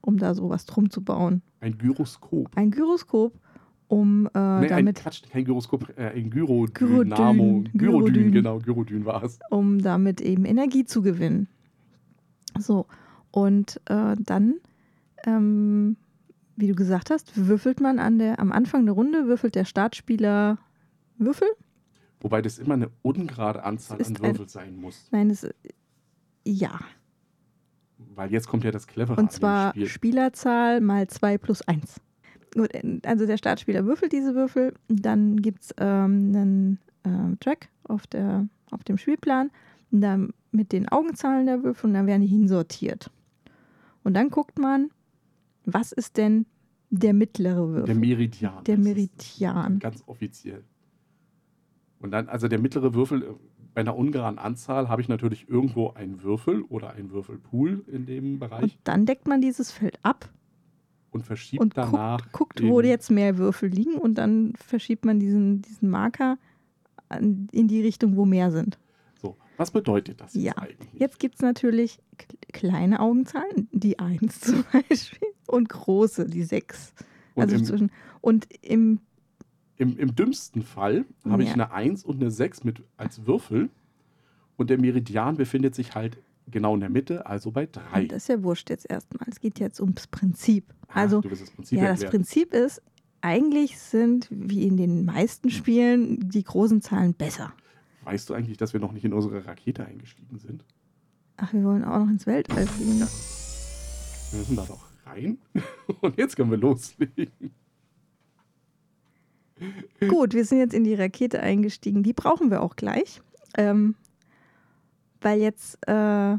um 0.01 0.17
da 0.17 0.33
sowas 0.33 0.65
drum 0.65 0.89
zu 0.89 1.01
bauen. 1.03 1.41
ein 1.61 1.77
Gyroskop. 1.77 2.49
Ein 2.55 2.71
Gyroskop, 2.71 3.39
um 3.91 4.27
äh, 4.27 4.29
nee, 4.33 4.39
ein 4.39 4.67
damit 4.69 4.95
Quatsch, 4.99 5.23
kein 5.29 5.43
Gyroskop, 5.43 5.89
äh, 5.97 6.11
ein 6.15 6.29
Gyrodynamo. 6.29 6.69
Gyrodyn. 6.73 7.71
Gyrodyn, 7.73 8.13
Gyrodyn. 8.13 8.31
genau, 8.31 8.59
Gyrodyn 8.59 9.05
war 9.05 9.21
es. 9.23 9.39
um 9.49 9.79
damit 9.81 10.21
eben 10.21 10.45
Energie 10.45 10.85
zu 10.85 11.01
gewinnen. 11.01 11.47
So, 12.57 12.85
und 13.31 13.81
äh, 13.85 14.15
dann, 14.17 14.55
ähm, 15.25 15.97
wie 16.55 16.67
du 16.67 16.75
gesagt 16.75 17.09
hast, 17.09 17.35
würfelt 17.35 17.81
man 17.81 17.99
an 17.99 18.17
der, 18.17 18.39
am 18.39 18.53
Anfang 18.53 18.85
der 18.85 18.95
Runde, 18.95 19.27
würfelt 19.27 19.55
der 19.55 19.65
Startspieler 19.65 20.57
Würfel. 21.17 21.47
Wobei 22.21 22.41
das 22.41 22.59
immer 22.59 22.75
eine 22.75 22.89
ungerade 23.01 23.63
Anzahl 23.63 23.95
an 23.97 24.01
ist 24.01 24.23
ein- 24.23 24.47
sein 24.47 24.75
muss. 24.77 25.07
Nein, 25.11 25.29
das 25.29 25.47
ja. 26.45 26.79
Weil 28.15 28.31
jetzt 28.31 28.47
kommt 28.47 28.63
ja 28.63 28.71
das 28.71 28.87
Clevere 28.87 29.19
Und 29.19 29.31
zwar 29.31 29.71
Spiel. 29.71 29.87
Spielerzahl 29.87 30.79
mal 30.81 31.07
2 31.07 31.37
plus 31.37 31.61
1. 31.61 31.99
Gut, 32.53 32.73
äh, 32.73 32.99
also 33.03 33.25
der 33.25 33.37
Startspieler 33.37 33.85
würfelt 33.85 34.11
diese 34.11 34.35
Würfel, 34.35 34.73
dann 34.87 35.41
gibt 35.41 35.63
es 35.63 35.75
ähm, 35.77 36.31
einen 36.35 36.79
ähm, 37.05 37.37
Track 37.39 37.69
auf, 37.83 38.07
der, 38.07 38.47
auf 38.71 38.83
dem 38.83 38.97
Spielplan 38.97 39.51
dann 39.91 40.33
mit 40.51 40.71
den 40.71 40.87
Augenzahlen 40.89 41.45
der 41.45 41.63
Würfel 41.63 41.89
und 41.89 41.93
dann 41.93 42.07
werden 42.07 42.21
die 42.21 42.27
hinsortiert. 42.27 43.11
Und 44.03 44.13
dann 44.13 44.29
guckt 44.29 44.57
man, 44.57 44.89
was 45.65 45.91
ist 45.91 46.17
denn 46.17 46.45
der 46.89 47.13
mittlere 47.13 47.69
Würfel? 47.69 47.85
Der 47.85 47.95
Meridian. 47.95 48.63
Der. 48.63 48.77
Meridian. 48.77 49.79
Ganz 49.79 50.03
offiziell. 50.07 50.63
Und 51.99 52.11
dann, 52.11 52.27
also 52.29 52.47
der 52.47 52.59
mittlere 52.59 52.93
Würfel, 52.93 53.23
äh, 53.23 53.27
bei 53.73 53.81
einer 53.81 53.95
ungeraden 53.95 54.39
Anzahl 54.39 54.89
habe 54.89 55.01
ich 55.01 55.07
natürlich 55.07 55.47
irgendwo 55.47 55.91
einen 55.91 56.23
Würfel 56.23 56.63
oder 56.63 56.91
einen 56.91 57.11
Würfelpool 57.11 57.85
in 57.87 58.05
dem 58.05 58.33
Und 58.33 58.39
Bereich 58.39 58.77
dann 58.83 59.05
deckt 59.05 59.27
man 59.27 59.39
dieses 59.39 59.71
Feld 59.71 59.97
ab 60.03 60.29
und 61.11 61.23
verschiebt 61.25 61.61
und 61.61 61.77
danach. 61.77 62.19
guckt, 62.31 62.31
guckt 62.57 62.63
wo 62.63 62.81
jetzt 62.81 63.11
mehr 63.11 63.37
Würfel 63.37 63.69
liegen 63.69 63.95
und 63.95 64.15
dann 64.15 64.53
verschiebt 64.55 65.05
man 65.05 65.19
diesen, 65.19 65.61
diesen 65.61 65.89
Marker 65.89 66.37
an, 67.09 67.47
in 67.51 67.67
die 67.67 67.81
Richtung, 67.81 68.15
wo 68.15 68.25
mehr 68.25 68.51
sind. 68.51 68.79
So, 69.21 69.37
was 69.57 69.71
bedeutet 69.71 70.21
das 70.21 70.33
Ja, 70.33 70.43
jetzt 70.43 70.57
eigentlich? 70.57 70.93
Jetzt 70.93 71.19
gibt 71.19 71.35
es 71.35 71.41
natürlich 71.41 71.99
kleine 72.53 72.99
Augenzahlen, 72.99 73.67
die 73.71 73.99
1 73.99 74.39
zum 74.41 74.63
Beispiel, 74.71 75.27
und 75.47 75.69
große, 75.69 76.25
die 76.25 76.43
6. 76.43 76.93
Und 77.35 77.43
Also 77.43 77.55
im, 77.55 77.65
zwischen, 77.65 77.91
und 78.21 78.47
im, 78.61 78.99
im, 79.77 79.97
im 79.97 80.15
dümmsten 80.15 80.61
Fall 80.63 81.05
habe 81.25 81.43
ich 81.43 81.49
Ja. 81.49 81.55
eine 81.55 81.71
1 81.71 82.05
und 82.05 82.21
eine 82.21 82.31
6 82.31 82.63
mit, 82.63 82.83
als 82.97 83.25
Würfel 83.25 83.69
und 84.57 84.69
der 84.69 84.79
Meridian 84.79 85.37
befindet 85.37 85.75
sich 85.75 85.95
halt 85.95 86.17
genau 86.47 86.73
in 86.73 86.79
der 86.79 86.89
Mitte, 86.89 87.25
also 87.25 87.51
bei 87.51 87.65
3. 87.65 88.05
das 88.05 88.23
ist 88.23 88.27
ja 88.29 88.43
wurscht 88.43 88.69
jetzt 88.69 88.89
erstmal. 88.89 89.27
Es 89.29 89.39
geht 89.39 89.59
jetzt 89.59 89.79
ums 89.79 90.07
Prinzip. 90.07 90.73
Also, 90.87 91.21
du 91.21 91.29
wirst 91.29 91.43
das 91.43 91.51
Prinzip 91.51 91.77
ja, 91.77 91.85
das 91.85 92.01
erklären. 92.01 92.11
Prinzip 92.11 92.53
ist, 92.53 92.81
eigentlich 93.21 93.79
sind, 93.79 94.27
wie 94.31 94.67
in 94.67 94.77
den 94.77 95.05
meisten 95.05 95.49
Spielen, 95.49 96.29
die 96.29 96.43
großen 96.43 96.81
Zahlen 96.81 97.13
besser. 97.13 97.53
Weißt 98.03 98.29
du 98.29 98.33
eigentlich, 98.33 98.57
dass 98.57 98.73
wir 98.73 98.79
noch 98.79 98.91
nicht 98.91 99.05
in 99.05 99.13
unsere 99.13 99.45
Rakete 99.45 99.85
eingestiegen 99.85 100.39
sind? 100.39 100.65
Ach, 101.37 101.53
wir 101.53 101.63
wollen 101.63 101.83
auch 101.83 101.99
noch 101.99 102.09
ins 102.09 102.25
Weltall 102.25 102.65
fliegen. 102.67 102.99
Wir 102.99 104.39
müssen 104.39 104.55
da 104.55 104.65
doch 104.65 104.85
rein. 105.05 105.37
Und 106.01 106.17
jetzt 106.17 106.35
können 106.35 106.51
wir 106.51 106.57
loslegen. 106.57 107.51
Gut, 110.07 110.33
wir 110.33 110.45
sind 110.45 110.57
jetzt 110.57 110.73
in 110.73 110.83
die 110.83 110.95
Rakete 110.95 111.41
eingestiegen. 111.41 112.01
Die 112.01 112.13
brauchen 112.13 112.49
wir 112.49 112.61
auch 112.61 112.75
gleich. 112.75 113.21
Ähm, 113.57 113.95
weil 115.21 115.39
jetzt 115.39 115.75
äh, 115.87 116.37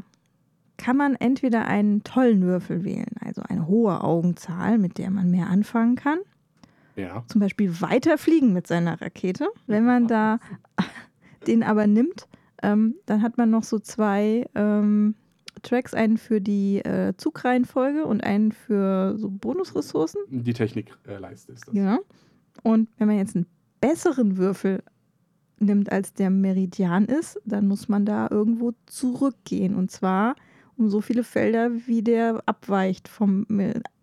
kann 0.77 0.97
man 0.97 1.15
entweder 1.15 1.65
einen 1.65 2.03
tollen 2.03 2.43
Würfel 2.43 2.83
wählen, 2.83 3.15
also 3.21 3.41
eine 3.47 3.67
hohe 3.67 4.01
Augenzahl, 4.01 4.77
mit 4.77 4.97
der 4.97 5.11
man 5.11 5.31
mehr 5.31 5.47
anfangen 5.47 5.95
kann. 5.95 6.19
Ja. 6.95 7.23
Zum 7.27 7.41
Beispiel 7.41 7.81
weiter 7.81 8.17
fliegen 8.17 8.53
mit 8.53 8.67
seiner 8.67 9.01
Rakete. 9.01 9.47
Wenn 9.65 9.85
man 9.85 10.07
da 10.07 10.39
den 11.47 11.63
aber 11.63 11.87
nimmt, 11.87 12.27
ähm, 12.61 12.95
dann 13.05 13.21
hat 13.21 13.37
man 13.37 13.49
noch 13.49 13.63
so 13.63 13.79
zwei 13.79 14.45
ähm, 14.55 15.15
Tracks, 15.61 15.93
einen 15.93 16.17
für 16.17 16.41
die 16.41 16.79
äh, 16.79 17.13
Zugreihenfolge 17.17 18.05
und 18.05 18.23
einen 18.23 18.51
für 18.51 19.17
so 19.17 19.29
Bonusressourcen. 19.29 20.21
Die 20.27 20.53
Technikleiste 20.53 21.53
ist 21.53 21.67
das. 21.67 21.73
Ja. 21.73 21.99
Und 22.61 22.89
wenn 22.97 23.07
man 23.07 23.17
jetzt 23.17 23.35
einen 23.35 23.47
besseren 23.81 24.37
Würfel 24.37 24.83
nimmt, 25.63 25.91
als 25.91 26.13
der 26.13 26.29
Meridian 26.29 27.05
ist, 27.05 27.39
dann 27.45 27.67
muss 27.67 27.89
man 27.89 28.05
da 28.05 28.27
irgendwo 28.29 28.73
zurückgehen. 28.85 29.75
Und 29.75 29.91
zwar 29.91 30.35
um 30.75 30.89
so 30.89 31.01
viele 31.01 31.23
Felder, 31.23 31.71
wie 31.85 32.01
der 32.01 32.41
abweicht 32.45 33.07
vom 33.07 33.45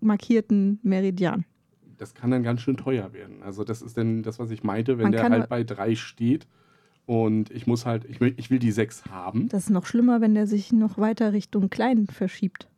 markierten 0.01 0.79
Meridian. 0.83 1.45
Das 1.99 2.15
kann 2.15 2.31
dann 2.31 2.43
ganz 2.43 2.63
schön 2.63 2.77
teuer 2.77 3.13
werden. 3.13 3.43
Also 3.43 3.65
das 3.65 3.83
ist 3.83 3.99
dann 3.99 4.23
das, 4.23 4.39
was 4.39 4.51
ich 4.51 4.63
meinte, 4.63 4.97
wenn 4.97 5.05
Man 5.05 5.13
der 5.13 5.29
halt 5.29 5.49
bei 5.49 5.65
3 5.65 5.97
steht 5.97 6.47
und 7.05 7.51
ich 7.51 7.67
muss 7.67 7.85
halt, 7.85 8.07
ich 8.07 8.21
will, 8.21 8.33
ich 8.37 8.51
will 8.51 8.59
die 8.59 8.71
6 8.71 9.07
haben. 9.11 9.49
Das 9.49 9.65
ist 9.65 9.71
noch 9.71 9.85
schlimmer, 9.85 10.21
wenn 10.21 10.35
der 10.35 10.47
sich 10.47 10.73
noch 10.73 10.97
weiter 10.97 11.33
Richtung 11.33 11.69
klein 11.69 12.07
verschiebt. 12.07 12.70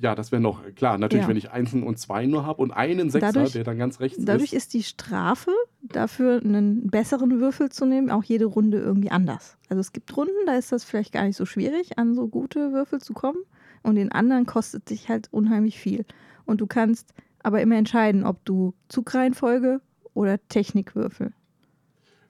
Ja, 0.00 0.14
das 0.14 0.30
wäre 0.30 0.42
noch, 0.42 0.62
klar, 0.74 0.98
natürlich, 0.98 1.24
Ja. 1.24 1.28
wenn 1.28 1.36
ich 1.38 1.50
Einsen 1.50 1.82
und 1.84 1.98
zwei 1.98 2.26
nur 2.26 2.44
habe 2.44 2.60
und 2.62 2.70
einen 2.72 3.08
Sechser, 3.08 3.32
Dadurch- 3.32 3.52
der 3.52 3.64
dann 3.64 3.78
ganz 3.78 3.98
rechts 3.98 4.22
Dadurch 4.22 4.52
ist. 4.52 4.64
ist 4.64 4.74
die 4.74 4.82
Strafe, 4.82 5.52
dafür 5.80 6.42
einen 6.44 6.88
besseren 6.90 7.40
Würfel 7.40 7.70
zu 7.70 7.86
nehmen, 7.86 8.10
auch 8.10 8.24
jede 8.24 8.44
Runde 8.44 8.78
irgendwie 8.78 9.10
anders. 9.10 9.56
Also 9.70 9.80
es 9.80 9.92
gibt 9.92 10.14
Runden, 10.16 10.34
da 10.46 10.54
ist 10.56 10.70
das 10.70 10.84
vielleicht 10.84 11.12
gar 11.12 11.24
nicht 11.24 11.36
so 11.36 11.46
schwierig, 11.46 11.98
an 11.98 12.14
so 12.14 12.28
gute 12.28 12.72
Würfel 12.72 13.00
zu 13.00 13.14
kommen. 13.14 13.38
Und 13.82 13.96
in 13.96 14.12
anderen 14.12 14.44
kostet 14.46 14.88
sich 14.88 15.08
halt 15.08 15.28
unheimlich 15.32 15.78
viel. 15.78 16.04
Und 16.44 16.60
du 16.60 16.66
kannst 16.66 17.14
aber 17.42 17.60
immer 17.62 17.76
entscheiden, 17.76 18.24
ob 18.24 18.44
du 18.44 18.74
Zugreihenfolge 18.88 19.80
oder 20.14 20.38
Technikwürfel. 20.48 21.32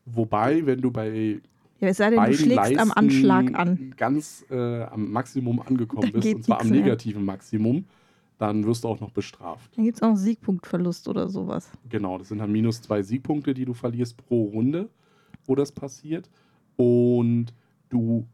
Wobei, 0.07 0.66
wenn 0.66 0.80
du 0.80 0.91
bei 0.91 1.41
Ja, 1.85 1.91
es 1.91 1.99
sei 1.99 2.09
denn, 2.11 2.24
du 2.24 2.32
schlägst 2.32 2.59
am 2.78 2.89
Leisten 2.89 2.91
Anschlag 2.93 3.55
an. 3.55 3.95
ganz 3.99 4.45
äh, 4.51 4.85
am 4.85 5.11
Maximum 5.11 5.61
angekommen 5.61 6.03
Dann 6.12 6.20
bist, 6.22 6.35
und 6.35 6.45
zwar 6.45 6.61
am 6.61 6.66
nix 6.68 6.74
mehr. 6.76 6.85
negativen 6.85 7.24
Maximum, 7.26 7.85
dann 8.39 8.64
wirst 8.64 8.85
du 8.85 8.89
auch 8.89 9.01
noch 9.01 9.11
bestraft. 9.11 9.76
Dann 9.76 9.85
gibt 9.85 9.99
es 9.99 10.03
auch 10.03 10.16
Siegpunktverlust 10.16 11.09
oder 11.09 11.28
sowas. 11.28 11.70
Genau, 11.91 12.16
das 12.16 12.28
sind 12.28 12.39
dann 12.39 12.51
minus 12.51 12.80
zwei 12.80 13.03
Siegpunkte, 13.03 13.53
die 13.53 13.66
du 13.66 13.74
verlierst 13.74 14.16
pro 14.16 14.45
Runde, 14.45 14.89
wo 15.45 15.55
das 15.55 15.72
passiert. 15.72 16.30
Und 16.76 17.53
du 17.91 18.26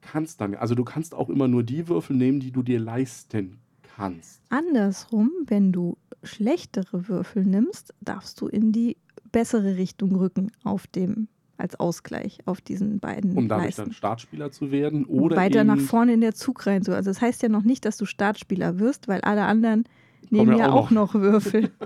kannst 0.00 0.40
dann, 0.40 0.54
also 0.54 0.76
du 0.76 0.84
kannst 0.84 1.12
auch 1.14 1.28
immer 1.28 1.48
nur 1.48 1.64
die 1.64 1.88
Würfel 1.88 2.14
nehmen, 2.14 2.38
die 2.38 2.52
du 2.52 2.62
dir 2.62 2.78
leisten 2.78 3.58
kannst. 3.82 4.40
Andersrum, 4.48 5.32
wenn 5.46 5.72
du 5.72 5.98
schlechtere 6.22 7.08
Würfel 7.08 7.44
nimmst, 7.44 7.92
darfst 8.00 8.40
du 8.40 8.46
in 8.46 8.70
die 8.70 8.96
bessere 9.32 9.76
Richtung 9.76 10.14
rücken 10.14 10.52
auf 10.62 10.86
dem 10.86 11.26
als 11.60 11.78
Ausgleich 11.78 12.38
auf 12.46 12.60
diesen 12.60 13.00
beiden 13.00 13.36
Um 13.36 13.48
dadurch 13.48 13.66
Leisten. 13.66 13.82
dann 13.84 13.92
Startspieler 13.92 14.50
zu 14.50 14.70
werden 14.70 15.04
oder 15.04 15.36
weiter 15.36 15.64
nach 15.64 15.78
vorne 15.78 16.14
in 16.14 16.20
der 16.20 16.34
Zugreihen. 16.34 16.82
So. 16.82 16.92
Also 16.92 17.10
das 17.10 17.20
heißt 17.20 17.42
ja 17.42 17.48
noch 17.48 17.62
nicht, 17.62 17.84
dass 17.84 17.96
du 17.96 18.06
Startspieler 18.06 18.78
wirst, 18.78 19.08
weil 19.08 19.20
alle 19.22 19.44
anderen 19.44 19.84
nehmen 20.30 20.56
ja 20.56 20.70
auch 20.70 20.86
auch 20.86 20.90
noch 20.90 21.14
Würfel. 21.14 21.70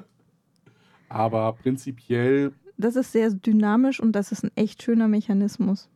Aber 1.09 1.53
prinzipiell, 1.53 2.53
Das 2.77 2.97
ist 2.97 3.13
sehr 3.13 3.31
dynamisch 3.31 4.01
und 4.01 4.13
das 4.13 4.33
ist 4.33 4.45
ein 4.45 4.51
echt 4.57 4.83
schöner 4.83 5.09
Mechanismus. 5.09 5.89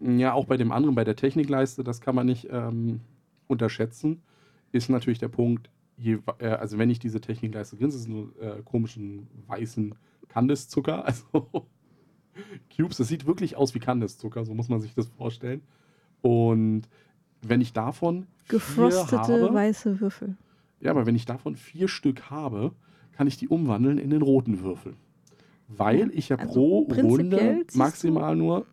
ja, 0.00 0.32
auch 0.32 0.46
bei 0.46 0.56
dem 0.56 0.72
anderen, 0.72 0.94
bei 0.94 1.04
der 1.04 1.16
Technikleiste, 1.16 1.84
das 1.84 2.00
kann 2.00 2.14
man 2.14 2.26
nicht 2.26 2.48
ähm, 2.50 3.00
unterschätzen, 3.48 4.22
ist 4.72 4.88
natürlich 4.88 5.18
der 5.18 5.28
Punkt, 5.28 5.70
je, 5.96 6.18
äh, 6.38 6.48
also 6.48 6.78
wenn 6.78 6.90
ich 6.90 6.98
diese 6.98 7.20
Technikleiste 7.20 7.76
grinse, 7.76 7.98
ist 7.98 8.08
nur 8.08 8.32
äh, 8.40 8.62
komischen 8.64 9.28
weißen 9.46 9.94
Kandiszucker, 10.28 11.04
also 11.06 11.68
Cubes, 12.74 12.96
das 12.96 13.08
sieht 13.08 13.26
wirklich 13.26 13.56
aus 13.56 13.74
wie 13.74 13.78
Kandiszucker, 13.78 14.44
so 14.44 14.54
muss 14.54 14.68
man 14.68 14.80
sich 14.80 14.94
das 14.94 15.08
vorstellen. 15.08 15.62
Und 16.22 16.82
wenn 17.42 17.60
ich 17.60 17.72
davon 17.72 18.26
vier 18.44 18.58
Gefrostete 18.58 19.18
habe, 19.18 19.54
weiße 19.54 20.00
Würfel. 20.00 20.36
Ja, 20.80 20.90
aber 20.90 21.06
wenn 21.06 21.14
ich 21.14 21.26
davon 21.26 21.56
vier 21.56 21.88
Stück 21.88 22.30
habe, 22.30 22.72
kann 23.12 23.26
ich 23.26 23.36
die 23.36 23.48
umwandeln 23.48 23.98
in 23.98 24.10
den 24.10 24.22
roten 24.22 24.62
Würfel. 24.62 24.94
Weil 25.68 26.10
ich 26.12 26.28
ja 26.28 26.36
Also 26.36 26.84
pro 26.84 27.00
Runde 27.00 27.64
maximal 27.74 28.36
nur 28.36 28.66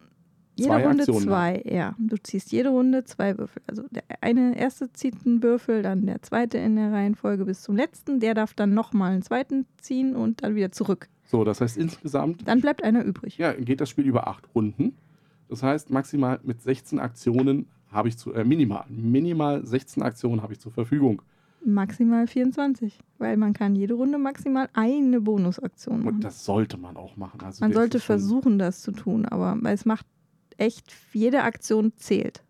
Jede 0.55 0.69
zwei 0.71 0.87
Runde 0.87 1.03
Aktionen 1.03 1.21
zwei, 1.21 1.63
ja. 1.65 1.95
Du 1.97 2.17
ziehst 2.17 2.51
jede 2.51 2.69
Runde 2.69 3.05
zwei 3.05 3.37
Würfel. 3.37 3.61
Also 3.67 3.83
der 3.91 4.03
eine 4.19 4.57
erste 4.57 4.91
zieht 4.91 5.15
einen 5.25 5.41
Würfel, 5.41 5.83
dann 5.83 6.05
der 6.05 6.21
zweite 6.21 6.57
in 6.57 6.75
der 6.75 6.91
Reihenfolge 6.91 7.45
bis 7.45 7.61
zum 7.61 7.77
letzten. 7.77 8.19
Der 8.19 8.33
darf 8.33 8.53
dann 8.53 8.73
nochmal 8.73 9.13
einen 9.13 9.21
zweiten 9.21 9.65
ziehen 9.79 10.15
und 10.15 10.43
dann 10.43 10.55
wieder 10.55 10.71
zurück. 10.71 11.07
So, 11.29 11.43
das 11.43 11.61
heißt 11.61 11.77
insgesamt 11.77 12.47
Dann 12.47 12.59
bleibt 12.59 12.83
einer 12.83 13.03
übrig. 13.03 13.37
ja, 13.37 13.53
geht 13.53 13.81
das 13.81 13.89
Spiel 13.89 14.05
über 14.07 14.27
acht 14.27 14.49
Runden. 14.55 14.95
Das 15.47 15.61
heißt, 15.61 15.91
maximal 15.91 16.39
mit 16.43 16.59
16 16.61 16.99
Aktionen 16.99 17.67
habe 17.91 18.07
ich 18.07 18.17
zu, 18.17 18.33
äh, 18.33 18.43
minimal, 18.43 18.85
minimal 18.89 19.63
16 19.63 20.01
Aktionen 20.01 20.41
habe 20.41 20.53
ich 20.53 20.59
zur 20.59 20.71
Verfügung. 20.71 21.21
Maximal 21.63 22.25
24. 22.25 22.97
Weil 23.19 23.37
man 23.37 23.53
kann 23.53 23.75
jede 23.75 23.93
Runde 23.93 24.17
maximal 24.17 24.69
eine 24.73 25.21
Bonusaktion 25.21 25.99
machen. 25.99 26.15
Und 26.15 26.23
das 26.23 26.45
sollte 26.45 26.77
man 26.77 26.97
auch 26.97 27.15
machen. 27.15 27.39
Also 27.41 27.63
man 27.63 27.73
sollte 27.73 27.99
versuchen, 27.99 28.57
das 28.57 28.81
zu 28.81 28.91
tun, 28.91 29.25
aber 29.25 29.55
weil 29.61 29.75
es 29.75 29.85
macht 29.85 30.07
echt, 30.57 30.91
jede 31.13 31.43
Aktion 31.43 31.93
zählt. 31.95 32.43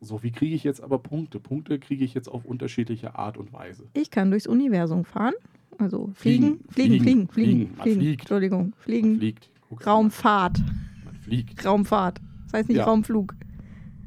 So, 0.00 0.22
wie 0.22 0.30
kriege 0.30 0.54
ich 0.54 0.62
jetzt 0.64 0.82
aber 0.82 0.98
Punkte? 0.98 1.40
Punkte 1.40 1.78
kriege 1.78 2.04
ich 2.04 2.14
jetzt 2.14 2.28
auf 2.28 2.44
unterschiedliche 2.44 3.16
Art 3.18 3.36
und 3.38 3.52
Weise. 3.52 3.84
Ich 3.94 4.10
kann 4.10 4.30
durchs 4.30 4.46
Universum 4.46 5.04
fahren. 5.04 5.34
Also 5.78 6.10
Fliegen, 6.14 6.60
fliegen, 6.68 7.00
fliegen, 7.00 7.00
fliegen, 7.00 7.28
fliegen, 7.28 7.28
fliegen, 7.28 7.28
fliegen. 7.28 7.70
Man 7.76 7.82
fliegen. 7.82 8.00
fliegt. 8.00 8.20
Entschuldigung, 8.20 8.60
Man 8.62 8.72
fliegen. 8.78 9.16
fliegt. 9.18 9.50
Guck's 9.68 9.86
Raumfahrt. 9.86 10.58
mal. 10.60 10.74
Man 11.06 11.14
fliegt. 11.16 11.64
Raumfahrt. 11.64 12.20
Das 12.44 12.52
heißt 12.60 12.68
nicht 12.68 12.78
Ja. 12.78 12.84
Raumflug. 12.84 13.34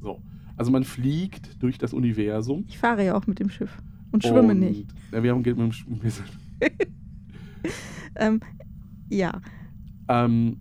So. 0.02 0.22
Also 0.56 0.72
man 0.72 0.84
fliegt 0.86 1.62
durch 1.62 1.78
das 1.78 1.94
Universum. 1.94 2.64
Ich 2.68 2.78
fahre 2.78 3.04
ja 3.06 3.16
auch 3.18 3.28
mit 3.28 3.40
dem 3.40 3.50
Schiff 3.50 3.78
und 4.12 4.24
schwimme 4.24 4.50
und, 4.54 4.60
nicht. 4.60 4.86
Ja, 5.12 5.22
wir 5.24 5.32
haben 5.32 5.44
Geld 5.44 5.58
mit 5.58 5.66
dem 5.68 5.72
Sch- 5.72 6.22
Ähm, 8.16 8.40
ja, 9.10 9.42
ähm, 10.10 10.58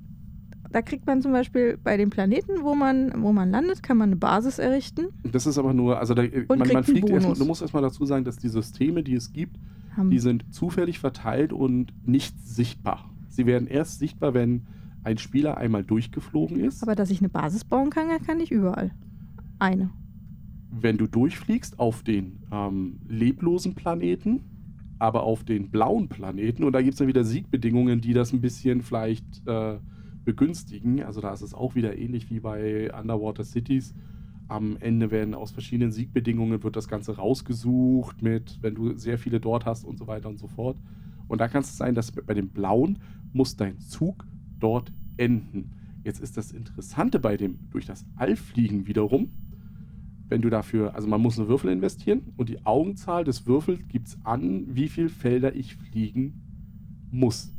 da 0.77 0.83
kriegt 0.83 1.07
man 1.07 1.22
zum 1.22 1.33
Beispiel 1.33 1.79
bei 1.83 1.97
den 1.97 2.11
Planeten, 2.11 2.61
wo 2.61 2.74
man, 2.74 3.22
wo 3.22 3.33
man 3.33 3.51
landet, 3.51 3.83
kann 3.83 3.97
man 3.97 4.11
eine 4.11 4.16
Basis 4.16 4.59
errichten. 4.59 5.07
das 5.22 5.47
ist 5.47 5.57
aber 5.57 5.72
nur, 5.72 5.99
also 5.99 6.12
da, 6.12 6.20
man, 6.20 6.31
kriegt 6.31 6.49
man 6.49 6.61
einen 6.61 6.85
fliegt 6.85 7.09
erstmal, 7.09 7.35
du 7.35 7.47
musst 7.47 7.62
erstmal 7.62 7.83
dazu 7.83 8.05
sagen, 8.05 8.27
dass 8.27 8.37
die 8.37 8.51
Systeme, 8.51 9.03
die 9.03 9.14
es 9.14 9.33
gibt, 9.33 9.57
Haben, 9.97 10.11
die 10.11 10.18
sind 10.18 10.55
zufällig 10.55 10.99
verteilt 10.99 11.55
und 11.55 11.95
nicht 12.07 12.39
sichtbar. 12.47 13.09
Sie 13.31 13.47
werden 13.47 13.68
erst 13.68 14.01
sichtbar, 14.01 14.35
wenn 14.35 14.66
ein 15.03 15.16
Spieler 15.16 15.57
einmal 15.57 15.83
durchgeflogen 15.83 16.61
ist. 16.61 16.83
aber 16.83 16.95
dass 16.95 17.09
ich 17.09 17.20
eine 17.20 17.31
Basis 17.31 17.64
bauen 17.64 17.89
kann, 17.89 18.09
kann 18.27 18.39
ich 18.41 18.53
überall. 18.53 18.91
Eine. 19.59 19.89
wenn 20.70 20.99
du 20.99 21.07
durchfliegst 21.07 21.79
auf 21.79 22.03
den 22.03 22.41
ähm, 22.53 23.01
leblosen 23.09 23.74
Planeten, 23.74 24.41
aber 24.99 25.22
auf 25.22 25.43
den 25.43 25.70
blauen 25.70 26.09
Planeten, 26.09 26.64
und 26.64 26.74
da 26.74 26.83
gibt 26.83 26.93
es 26.93 26.99
dann 26.99 27.09
wieder 27.09 27.24
Siegbedingungen, 27.24 28.03
die 28.03 28.12
das 28.12 28.35
ein 28.35 28.43
bisschen 28.43 28.83
vielleicht 28.83 29.24
äh, 29.47 29.79
begünstigen. 30.27 31.03
Also 31.03 31.22
da 31.22 31.33
ist 31.33 31.41
es 31.41 31.55
auch 31.55 31.74
wieder 31.74 31.97
ähnlich 31.97 32.29
wie 32.29 32.41
bei 32.41 32.93
Underwater 32.93 33.45
Cities. 33.45 33.95
Am 34.49 34.77
Ende 34.79 35.11
werden 35.11 35.35
aus 35.35 35.53
verschiedenen 35.53 35.93
Siegbedingungen 35.93 36.62
wird 36.62 36.77
das 36.77 36.89
Ganze 36.89 37.16
rausgesucht 37.16 38.20
mit, 38.20 38.59
wenn 38.61 38.74
du 38.74 38.95
sehr 38.97 39.18
viele 39.18 39.41
dort 39.41 39.64
hast 39.64 39.85
und 39.85 39.99
so 39.99 40.07
weiter 40.07 40.29
und 40.29 40.39
so 40.39 40.49
fort. 40.49 40.77
Und 41.29 41.41
da 41.41 41.49
kann 41.49 41.62
es 41.62 41.77
sein, 41.77 41.95
dass 41.95 42.12
bei 42.12 42.35
dem 42.35 42.51
blauen 42.51 42.99
muss 43.33 43.57
dein 43.57 43.81
Zug 43.81 44.27
dort 44.59 44.93
enden. 45.16 45.72
Jetzt 46.05 46.20
ist 46.20 46.37
das 46.37 46.53
Interessante 46.53 47.18
bei 47.18 47.37
dem 47.37 47.59
durch 47.70 47.87
das 47.87 48.05
All 48.16 48.37
fliegen 48.37 48.87
wiederum, 48.87 49.31
wenn 50.29 50.43
du 50.43 50.51
dafür, 50.51 50.95
also 50.95 51.09
man 51.09 51.20
muss 51.20 51.39
eine 51.39 51.49
Würfel 51.49 51.70
investieren 51.70 52.33
und 52.37 52.49
die 52.49 52.64
Augenzahl 52.64 53.24
des 53.24 53.47
Würfels 53.47 53.81
gibt 53.89 54.09
es 54.09 54.18
an, 54.24 54.66
wie 54.74 54.89
viele 54.89 55.09
Felder 55.09 55.55
ich 55.55 55.77
fliegen 55.77 56.43
muss. 57.11 57.55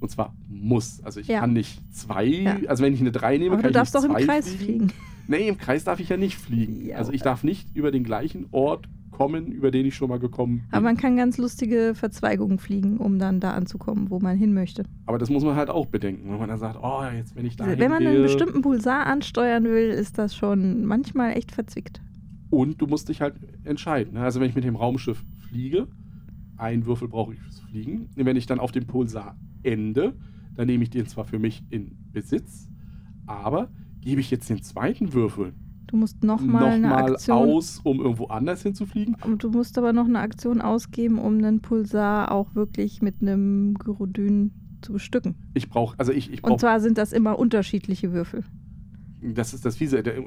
Und 0.00 0.10
zwar 0.10 0.34
muss. 0.48 1.02
Also 1.04 1.20
ich 1.20 1.28
Ja. 1.28 1.40
kann 1.40 1.52
nicht 1.52 1.80
zwei, 1.94 2.24
Ja. 2.26 2.56
also 2.68 2.82
wenn 2.82 2.94
ich 2.94 3.00
eine 3.00 3.12
3 3.12 3.36
nehme, 3.38 3.52
Aber 3.54 3.62
kann 3.62 3.72
du 3.72 3.78
darfst 3.78 3.94
ich 3.94 4.00
doch 4.00 4.08
nicht 4.08 4.18
im 4.20 4.24
zwei 4.26 4.32
Kreis 4.40 4.54
fliegen. 4.54 4.88
Nee, 5.28 5.48
im 5.48 5.58
Kreis 5.58 5.84
darf 5.84 6.00
ich 6.00 6.08
ja 6.08 6.16
nicht 6.16 6.36
fliegen. 6.36 6.86
Ja, 6.86 6.96
also 6.96 7.12
ich 7.12 7.22
darf 7.22 7.44
nicht 7.44 7.68
über 7.76 7.90
den 7.92 8.02
gleichen 8.02 8.46
Ort 8.50 8.88
kommen, 9.10 9.52
über 9.52 9.70
den 9.70 9.84
ich 9.86 9.94
schon 9.94 10.08
mal 10.08 10.18
gekommen 10.18 10.58
bin. 10.60 10.66
Aber 10.72 10.82
man 10.84 10.96
kann 10.96 11.16
ganz 11.16 11.36
lustige 11.36 11.92
Verzweigungen 11.94 12.58
fliegen, 12.58 12.96
um 12.96 13.18
dann 13.18 13.38
da 13.38 13.50
anzukommen, 13.52 14.08
wo 14.10 14.18
man 14.18 14.36
hin 14.38 14.54
möchte. 14.54 14.84
Aber 15.06 15.18
das 15.18 15.28
muss 15.28 15.44
man 15.44 15.54
halt 15.56 15.68
auch 15.68 15.86
bedenken, 15.86 16.30
wenn 16.32 16.38
man 16.38 16.48
dann 16.48 16.58
sagt, 16.58 16.78
oh, 16.82 17.02
jetzt 17.14 17.36
wenn 17.36 17.44
ich 17.44 17.56
da 17.56 17.66
Wenn 17.78 17.90
man 17.90 18.06
einen 18.06 18.22
bestimmten 18.22 18.62
Pulsar 18.62 19.04
ansteuern 19.06 19.64
will, 19.64 19.90
ist 19.90 20.16
das 20.18 20.34
schon 20.34 20.86
manchmal 20.86 21.36
echt 21.36 21.52
verzwickt. 21.52 22.00
Und 22.48 22.80
du 22.80 22.86
musst 22.86 23.08
dich 23.10 23.20
halt 23.20 23.34
entscheiden. 23.64 24.14
ne? 24.14 24.20
Also 24.22 24.40
wenn 24.40 24.48
ich 24.48 24.54
mit 24.56 24.64
dem 24.64 24.74
Raumschiff 24.76 25.22
fliege, 25.48 25.86
einen 26.60 26.86
Würfel 26.86 27.08
brauche 27.08 27.34
ich 27.34 27.40
fürs 27.40 27.60
Fliegen. 27.60 28.08
Wenn 28.14 28.36
ich 28.36 28.46
dann 28.46 28.60
auf 28.60 28.72
dem 28.72 28.86
Pulsar 28.86 29.36
ende, 29.62 30.14
dann 30.54 30.66
nehme 30.66 30.82
ich 30.82 30.90
den 30.90 31.06
zwar 31.06 31.24
für 31.24 31.38
mich 31.38 31.64
in 31.70 31.96
Besitz, 32.12 32.68
aber 33.26 33.70
gebe 34.00 34.20
ich 34.20 34.30
jetzt 34.30 34.48
den 34.50 34.62
zweiten 34.62 35.12
Würfel 35.12 35.52
Du 35.86 35.96
musst 35.96 36.22
nochmal 36.22 36.64
eine 36.66 36.82
nochmal 36.82 37.12
Aktion. 37.14 37.36
aus, 37.36 37.80
um 37.82 37.98
irgendwo 38.00 38.26
anders 38.26 38.62
hinzufliegen. 38.62 39.16
Und 39.24 39.42
Du 39.42 39.50
musst 39.50 39.76
aber 39.76 39.92
noch 39.92 40.04
eine 40.06 40.20
Aktion 40.20 40.60
ausgeben, 40.60 41.18
um 41.18 41.38
einen 41.38 41.62
Pulsar 41.62 42.30
auch 42.30 42.54
wirklich 42.54 43.02
mit 43.02 43.16
einem 43.20 43.74
Gyrodyn 43.74 44.52
zu 44.82 44.92
bestücken. 44.92 45.34
Ich 45.54 45.68
brauche, 45.68 45.98
also 45.98 46.12
ich, 46.12 46.30
ich 46.32 46.44
Und 46.44 46.50
brauche, 46.50 46.60
zwar 46.60 46.78
sind 46.80 46.96
das 46.96 47.12
immer 47.12 47.38
unterschiedliche 47.40 48.12
Würfel. 48.12 48.44
das 49.20 49.52
ist 49.52 49.64
das 49.64 49.78
Fiese. 49.78 50.04
Der, 50.04 50.22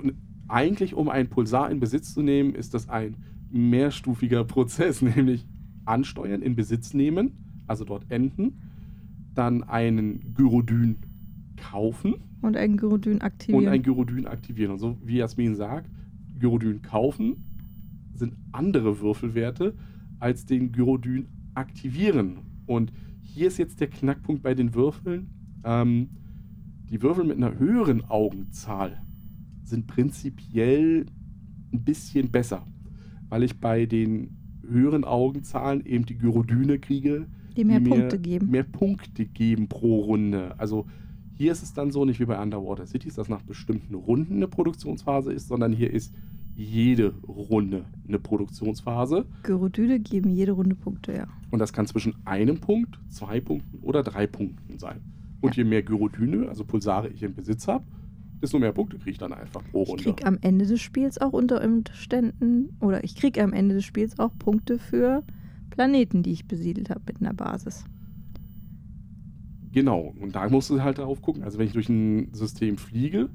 eigentlich, 0.50 0.96
um 0.96 1.08
einen 1.08 1.30
Pulsar 1.30 1.72
in 1.72 1.80
Besitz 1.80 2.14
zu 2.14 2.22
nehmen, 2.22 2.54
ist 2.56 2.74
das 2.74 2.90
ein 2.90 3.16
mehrstufiger 3.50 4.44
Prozess, 4.44 5.02
nämlich 5.16 5.48
ansteuern, 5.86 6.42
in 6.42 6.56
Besitz 6.56 6.94
nehmen, 6.94 7.32
also 7.68 7.86
dort 7.86 8.10
enden, 8.10 8.62
dann 9.34 9.64
einen 9.64 10.34
Gyrodyn 10.34 10.98
kaufen 11.58 12.16
Und 12.42 12.58
ein 12.58 12.78
Gyrodyn 12.78 13.14
und 13.14 13.22
aktivieren. 13.22 13.68
ein 13.68 13.84
Gyrodyn 13.84 14.28
aktivieren. 14.28 14.72
Und 14.74 14.80
so 14.80 14.98
wie 15.04 15.18
Jasmin 15.18 15.56
sagt, 15.56 15.90
Gyrodyn 16.40 16.82
kaufen 16.82 17.36
sind 18.14 18.36
andere 18.52 19.00
Würfelwerte 19.00 19.74
als 20.20 20.46
den 20.46 20.72
Gyrodyn 20.72 21.28
aktivieren. 21.56 22.40
Und 22.66 22.92
hier 23.22 23.48
ist 23.48 23.58
jetzt 23.58 23.80
der 23.80 23.88
Knackpunkt 23.88 24.44
bei 24.44 24.54
den 24.54 24.74
Würfeln. 24.74 25.30
Ähm, 25.64 26.10
die 26.90 27.02
Würfel 27.02 27.24
mit 27.24 27.38
einer 27.38 27.58
höheren 27.58 28.04
Augenzahl 28.06 29.02
sind 29.64 29.88
prinzipiell 29.88 31.06
ein 31.72 31.84
bisschen 31.84 32.30
besser, 32.30 32.66
weil 33.30 33.44
ich 33.44 33.60
bei 33.60 33.86
den 33.86 34.43
höheren 34.68 35.03
Augenzahlen 35.03 35.86
eben 35.86 36.05
die 36.05 36.18
Gyrodyne 36.18 36.80
kriege, 36.80 37.28
Die 37.57 37.64
mehr 37.64 37.80
mir 37.80 37.89
Punkte 37.89 38.20
geben. 38.20 38.51
mehr 38.51 38.64
Punkte 38.64 39.26
geben 39.26 39.68
pro 39.68 40.01
Runde. 40.01 40.55
Also 40.57 40.86
hier 41.36 41.51
ist 41.51 41.64
es 41.64 41.74
dann 41.74 41.91
so, 41.91 42.05
nicht 42.05 42.20
wie 42.20 42.26
bei 42.26 42.41
Underwater 42.41 42.86
Cities, 42.86 43.16
dass 43.16 43.30
nach 43.30 43.41
bestimmten 43.41 43.95
Runden 43.95 44.36
eine 44.36 44.47
Produktionsphase 44.47 45.34
ist, 45.34 45.47
sondern 45.47 45.74
hier 45.74 45.91
ist 45.91 46.14
jede 46.55 47.14
Runde 47.28 47.86
eine 48.07 48.20
Produktionsphase. 48.20 49.26
Gyrodyle 49.41 49.99
geben 49.99 50.30
jede 50.30 50.51
Runde 50.51 50.76
Punkte, 50.76 51.14
ja. 51.14 51.28
Und 51.49 51.59
das 51.59 51.74
kann 51.74 51.88
zwischen 51.88 52.14
einem 52.26 52.59
Punkt, 52.59 52.99
zwei 53.09 53.39
Punkten 53.39 53.80
oder 53.82 54.03
drei 54.03 54.28
Punkten 54.28 54.78
sein. 54.78 55.01
Und 55.41 55.55
je 55.55 55.64
mehr 55.64 55.82
Gyrodyne, 55.82 56.47
also 56.47 56.64
Pulsare, 56.64 57.09
ich 57.09 57.24
im 57.24 57.34
Besitz 57.34 57.68
habe, 57.68 57.84
desto 58.44 58.60
mehr 58.60 58.74
Punkte 58.74 58.98
kriege 58.98 59.12
ich 59.12 59.18
dann 59.18 59.34
einfach 59.34 59.64
pro 59.72 59.84
Ich 59.84 59.89
Runde. 59.89 60.04
krieg 60.04 60.28
am 60.28 60.38
Ende 60.41 60.66
des 60.66 60.82
Spiels 60.82 61.20
auch 61.20 61.32
unter 61.32 61.64
Umständen, 61.64 62.76
oder 62.82 63.04
ich 63.04 63.16
krieg 63.16 63.41
am 63.41 63.54
Ende 63.54 63.76
des 63.76 63.86
Spiels 63.86 64.20
auch 64.20 64.38
Punkte 64.38 64.78
für 64.78 65.24
Planeten, 65.70 66.22
die 66.24 66.34
ich 66.34 66.46
besiedelt 66.48 66.89
habe 66.89 67.02
mit 67.08 67.22
einer 67.22 67.34
Basis. 67.34 67.86
Genau, 69.72 70.14
und 70.20 70.36
da 70.36 70.48
musst 70.50 70.70
du 70.70 70.84
halt 70.84 71.00
darauf 71.00 71.22
gucken. 71.22 71.44
Also 71.44 71.58
wenn 71.58 71.66
ich 71.68 71.74
durch 71.74 71.89
ein 71.89 72.34
System 72.34 72.78
fliege, 72.78 73.30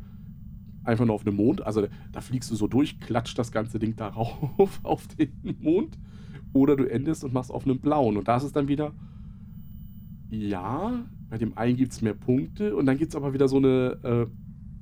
einfach 0.84 1.04
nur 1.06 1.14
auf 1.14 1.26
einem 1.26 1.36
Mond, 1.36 1.66
also 1.66 1.88
da 2.12 2.20
fliegst 2.20 2.50
du 2.50 2.54
so 2.54 2.68
durch, 2.68 3.00
klatscht 3.00 3.38
das 3.38 3.50
ganze 3.50 3.78
Ding 3.78 3.96
darauf 3.96 4.80
auf 4.84 5.08
den 5.08 5.32
Mond. 5.60 5.98
Oder 6.52 6.76
du 6.76 6.84
endest 6.84 7.24
und 7.24 7.32
machst 7.32 7.50
auf 7.50 7.64
einem 7.64 7.78
blauen. 7.78 8.16
Und 8.16 8.28
da 8.28 8.36
ist 8.36 8.44
es 8.44 8.52
dann 8.52 8.68
wieder, 8.68 8.92
ja, 10.30 11.04
bei 11.28 11.38
dem 11.38 11.56
einen 11.58 11.76
gibt 11.76 11.92
es 11.92 12.02
mehr 12.02 12.14
Punkte 12.14 12.76
und 12.76 12.86
dann 12.86 12.96
gibt 12.98 13.10
es 13.12 13.16
aber 13.16 13.34
wieder 13.34 13.48
so 13.48 13.56
eine 13.56 13.98
äh, 14.02 14.26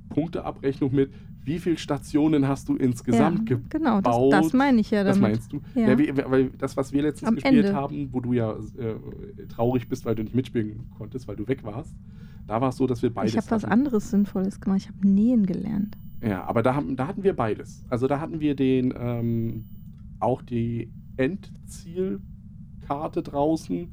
Punkteabrechnung 0.08 0.94
mit, 0.94 1.10
wie 1.44 1.58
viele 1.58 1.78
Stationen 1.78 2.48
hast 2.48 2.68
du 2.68 2.76
insgesamt 2.76 3.48
ja, 3.48 3.56
gebaut. 3.56 3.70
genau, 3.70 4.00
das, 4.00 4.16
das 4.30 4.52
meine 4.52 4.80
ich 4.80 4.90
ja 4.90 5.04
Das 5.04 5.16
damit. 5.16 5.32
meinst 5.32 5.52
du? 5.52 5.60
Ja. 5.74 5.90
Ja. 5.90 5.98
wie, 5.98 6.16
weil 6.16 6.50
das, 6.58 6.76
was 6.76 6.92
wir 6.92 7.02
letztens 7.02 7.28
Am 7.28 7.34
gespielt 7.36 7.66
Ende. 7.66 7.74
haben, 7.76 8.08
wo 8.12 8.20
du 8.20 8.32
ja 8.32 8.52
äh, 8.52 9.46
traurig 9.48 9.88
bist, 9.88 10.04
weil 10.04 10.14
du 10.14 10.22
nicht 10.24 10.34
mitspielen 10.34 10.90
konntest, 10.96 11.28
weil 11.28 11.36
du 11.36 11.46
weg 11.46 11.62
warst, 11.64 11.94
da 12.46 12.60
war 12.60 12.70
es 12.70 12.76
so, 12.76 12.86
dass 12.86 13.02
wir 13.02 13.12
beides 13.12 13.32
ich 13.32 13.38
habe 13.38 13.50
was 13.50 13.64
anderes 13.64 14.10
Sinnvolles 14.10 14.60
gemacht. 14.60 14.82
Ich 14.82 14.88
habe 14.88 15.08
Nähen 15.08 15.46
gelernt. 15.46 15.96
Ja, 16.22 16.44
aber 16.44 16.62
da, 16.62 16.74
haben, 16.74 16.96
da 16.96 17.06
hatten 17.06 17.22
wir 17.22 17.34
beides. 17.34 17.84
Also 17.88 18.06
da 18.06 18.20
hatten 18.20 18.40
wir 18.40 18.54
den 18.56 18.92
ähm, 18.98 19.64
auch 20.20 20.42
die 20.42 20.90
Endzielkarte 21.16 23.22
draußen. 23.22 23.88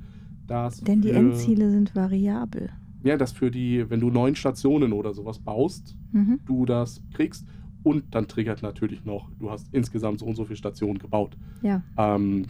Das 0.47 0.81
Denn 0.81 1.01
die 1.01 1.11
Endziele 1.11 1.71
sind 1.71 1.95
variabel. 1.95 2.69
Ja, 3.03 3.17
das 3.17 3.31
für 3.31 3.51
die, 3.51 3.89
wenn 3.89 3.99
du 3.99 4.09
neun 4.09 4.35
Stationen 4.35 4.93
oder 4.93 5.13
sowas 5.13 5.39
baust, 5.39 5.95
Mhm. 6.13 6.39
du 6.45 6.65
das 6.65 7.01
kriegst. 7.13 7.45
Und 7.83 8.15
dann 8.15 8.27
triggert 8.29 8.61
natürlich 8.61 9.03
noch, 9.03 9.29
du 9.39 9.51
hast 9.51 9.67
insgesamt 9.73 10.19
so 10.19 10.25
und 10.25 10.35
so 10.35 10.45
viele 10.45 10.55
Stationen 10.55 10.99
gebaut. 10.99 11.37
Ja, 11.61 11.83
Ähm, 11.97 12.45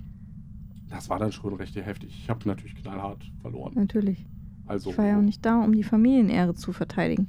das 0.89 1.09
war 1.09 1.17
dann 1.17 1.31
schon 1.31 1.55
recht 1.55 1.75
heftig. 1.75 2.15
Ich 2.21 2.29
habe 2.29 2.47
natürlich 2.47 2.75
knallhart 2.75 3.23
verloren. 3.41 3.73
natürlich. 3.73 4.27
Also, 4.67 4.91
Ich 4.91 4.97
war 4.99 5.07
ja 5.07 5.17
auch 5.17 5.23
nicht 5.23 5.43
da, 5.43 5.63
um 5.63 5.73
die 5.73 5.83
Familienehre 5.83 6.53
zu 6.53 6.71
verteidigen. 6.71 7.25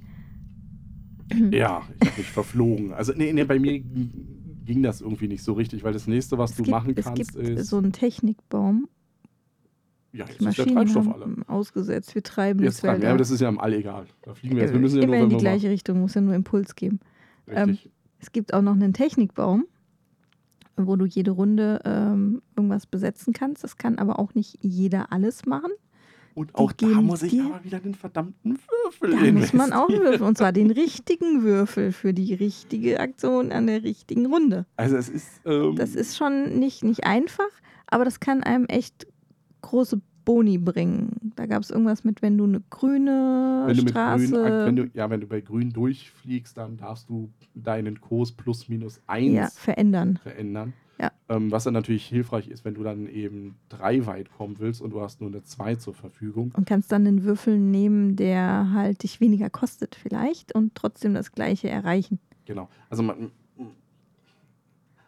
Ja, 1.50 1.82
ich 2.02 2.08
habe 2.08 2.18
mich 2.18 2.30
verflogen. 2.30 2.92
Also, 2.92 3.12
nee, 3.16 3.32
nee, 3.32 3.44
bei 3.44 3.58
mir 3.58 3.80
ging 3.80 4.82
das 4.82 5.00
irgendwie 5.00 5.28
nicht 5.28 5.42
so 5.42 5.54
richtig, 5.54 5.82
weil 5.82 5.92
das 5.94 6.06
nächste, 6.06 6.36
was 6.38 6.50
Es 6.50 6.56
du 6.58 6.62
gibt, 6.64 6.70
machen 6.72 6.94
es 6.96 7.04
kannst, 7.04 7.34
gibt 7.34 7.48
ist. 7.48 7.68
so 7.70 7.78
einen 7.78 7.92
Technikbaum. 7.92 8.88
Ja, 10.14 10.24
jetzt 10.26 10.28
Die 10.28 10.32
ist 10.32 10.38
der 10.40 10.46
Maschinen 10.66 10.76
Treibstoff 10.76 11.08
alle. 11.08 11.24
haben 11.24 11.42
ausgesetzt. 11.48 12.14
Wir 12.14 12.22
treiben 12.22 12.62
Jetzt 12.64 12.82
die 12.82 12.86
dran. 12.86 13.02
Ja, 13.02 13.08
aber 13.10 13.18
das 13.18 13.30
ist 13.30 13.40
ja 13.40 13.48
am 13.48 13.58
All 13.58 13.72
egal. 13.74 14.06
Da 14.22 14.34
fliegen 14.34 14.56
wir 14.56 14.62
jetzt. 14.62 14.72
Wir 14.72 14.78
Äh, 14.78 14.82
müssen 14.82 14.96
ja 14.98 15.02
immer 15.04 15.14
nur, 15.16 15.22
in 15.24 15.28
die 15.30 15.34
wir 15.36 15.40
gleiche 15.40 15.68
Richtung, 15.70 16.00
muss 16.00 16.14
ja 16.14 16.20
nur 16.20 16.34
Impuls 16.34 16.74
geben. 16.76 17.00
richtig. 17.48 17.90
Es 18.20 18.32
gibt 18.32 18.54
auch 18.54 18.62
noch 18.62 18.72
einen 18.74 18.94
Technikbaum, 18.94 19.66
wo 20.76 20.96
du 20.96 21.04
jede 21.04 21.30
Runde 21.32 21.80
ähm, 21.84 22.40
irgendwas 22.56 22.86
besetzen 22.86 23.32
kannst. 23.34 23.62
Das 23.64 23.76
kann 23.76 23.98
aber 23.98 24.18
auch 24.18 24.34
nicht 24.34 24.58
jeder 24.62 25.12
alles 25.12 25.44
machen. 25.46 25.70
Und 26.34 26.52
auch 26.56 26.72
da 26.72 26.88
geben 26.88 27.04
muss 27.04 27.22
ich 27.22 27.30
dir- 27.30 27.44
aber 27.44 27.62
wieder 27.62 27.78
den 27.78 27.94
verdammten 27.94 28.58
Würfel 28.84 29.10
Da 29.12 29.32
muss 29.32 29.52
man 29.52 29.72
auch 29.72 29.88
investieren. 29.88 30.04
würfeln. 30.12 30.28
Und 30.28 30.38
zwar 30.38 30.50
den 30.52 30.70
richtigen 30.72 31.42
Würfel 31.44 31.92
für 31.92 32.12
die 32.12 32.34
richtige 32.34 32.98
Aktion 32.98 33.52
an 33.52 33.68
der 33.68 33.84
richtigen 33.84 34.26
Runde. 34.26 34.66
Also 34.76 34.96
es 34.96 35.08
ist. 35.08 35.28
Ähm, 35.44 35.76
Das 35.76 35.94
ist 35.94 36.16
schon 36.16 36.58
nicht, 36.58 36.82
nicht 36.82 37.04
einfach, 37.04 37.44
aber 37.86 38.04
das 38.04 38.18
kann 38.18 38.42
einem 38.42 38.64
echt 38.66 39.06
große 39.64 40.00
Boni 40.24 40.58
bringen. 40.58 41.32
Da 41.36 41.46
gab 41.46 41.62
es 41.62 41.70
irgendwas 41.70 42.04
mit, 42.04 42.22
wenn 42.22 42.38
du 42.38 42.44
eine 42.44 42.62
grüne 42.70 43.64
wenn 43.66 43.76
du 43.76 43.82
mit 43.82 43.90
Straße. 43.90 44.30
grün, 44.30 44.66
wenn 44.66 44.76
du, 44.76 44.90
ja, 44.94 45.10
wenn 45.10 45.20
du 45.20 45.26
bei 45.26 45.40
grün 45.40 45.70
durchfliegst, 45.70 46.56
dann 46.56 46.76
darfst 46.76 47.08
du 47.08 47.30
deinen 47.54 48.00
Kurs 48.00 48.32
plus 48.32 48.68
minus 48.68 49.00
eins 49.06 49.32
ja, 49.32 49.48
verändern. 49.54 50.18
verändern. 50.22 50.72
Ja. 50.98 51.10
Ähm, 51.28 51.50
was 51.50 51.64
dann 51.64 51.74
natürlich 51.74 52.06
hilfreich 52.06 52.48
ist, 52.48 52.64
wenn 52.64 52.74
du 52.74 52.84
dann 52.84 53.08
eben 53.08 53.56
drei 53.68 54.06
weit 54.06 54.30
kommen 54.30 54.60
willst 54.60 54.80
und 54.80 54.90
du 54.90 55.00
hast 55.00 55.20
nur 55.20 55.28
eine 55.28 55.42
zwei 55.42 55.74
zur 55.74 55.92
Verfügung. 55.92 56.52
Und 56.56 56.66
kannst 56.66 56.92
dann 56.92 57.04
den 57.04 57.24
Würfel 57.24 57.58
nehmen, 57.58 58.14
der 58.14 58.70
halt 58.72 59.02
dich 59.02 59.20
weniger 59.20 59.50
kostet 59.50 59.96
vielleicht 59.96 60.54
und 60.54 60.74
trotzdem 60.74 61.14
das 61.14 61.32
gleiche 61.32 61.68
erreichen. 61.68 62.20
Genau. 62.44 62.68
Also 62.90 63.02
man, 63.02 63.32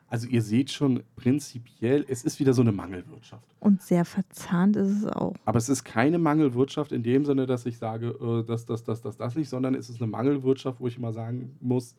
also 0.09 0.29
ihr 0.29 0.43
seht 0.43 0.71
schon 0.71 1.03
prinzipiell, 1.17 2.05
es 2.09 2.23
ist 2.23 2.39
wieder 2.39 2.53
so 2.55 2.63
eine 2.63 2.73
Mangelwirtschaft. 2.73 3.45
Und 3.59 3.83
sehr 3.83 4.05
verzahnt 4.05 4.77
ist 4.77 5.03
es 5.03 5.07
auch. 5.07 5.35
Aber 5.45 5.59
es 5.59 5.69
ist 5.69 5.85
keine 5.85 6.19
Mangelwirtschaft 6.19 6.93
in 6.93 7.03
dem 7.03 7.25
Sinne, 7.25 7.47
dass 7.47 7.67
ich 7.67 7.79
sage, 7.79 8.09
äh, 8.11 8.47
das, 8.47 8.67
das, 8.67 8.85
das, 8.85 9.03
das, 9.03 9.17
das 9.17 9.35
nicht, 9.35 9.49
sondern 9.49 9.75
es 9.75 9.91
ist 9.91 10.01
eine 10.01 10.11
Mangelwirtschaft, 10.11 10.81
wo 10.81 10.87
ich 10.87 10.97
immer 10.97 11.13
sagen 11.13 11.57
muss, 11.61 11.97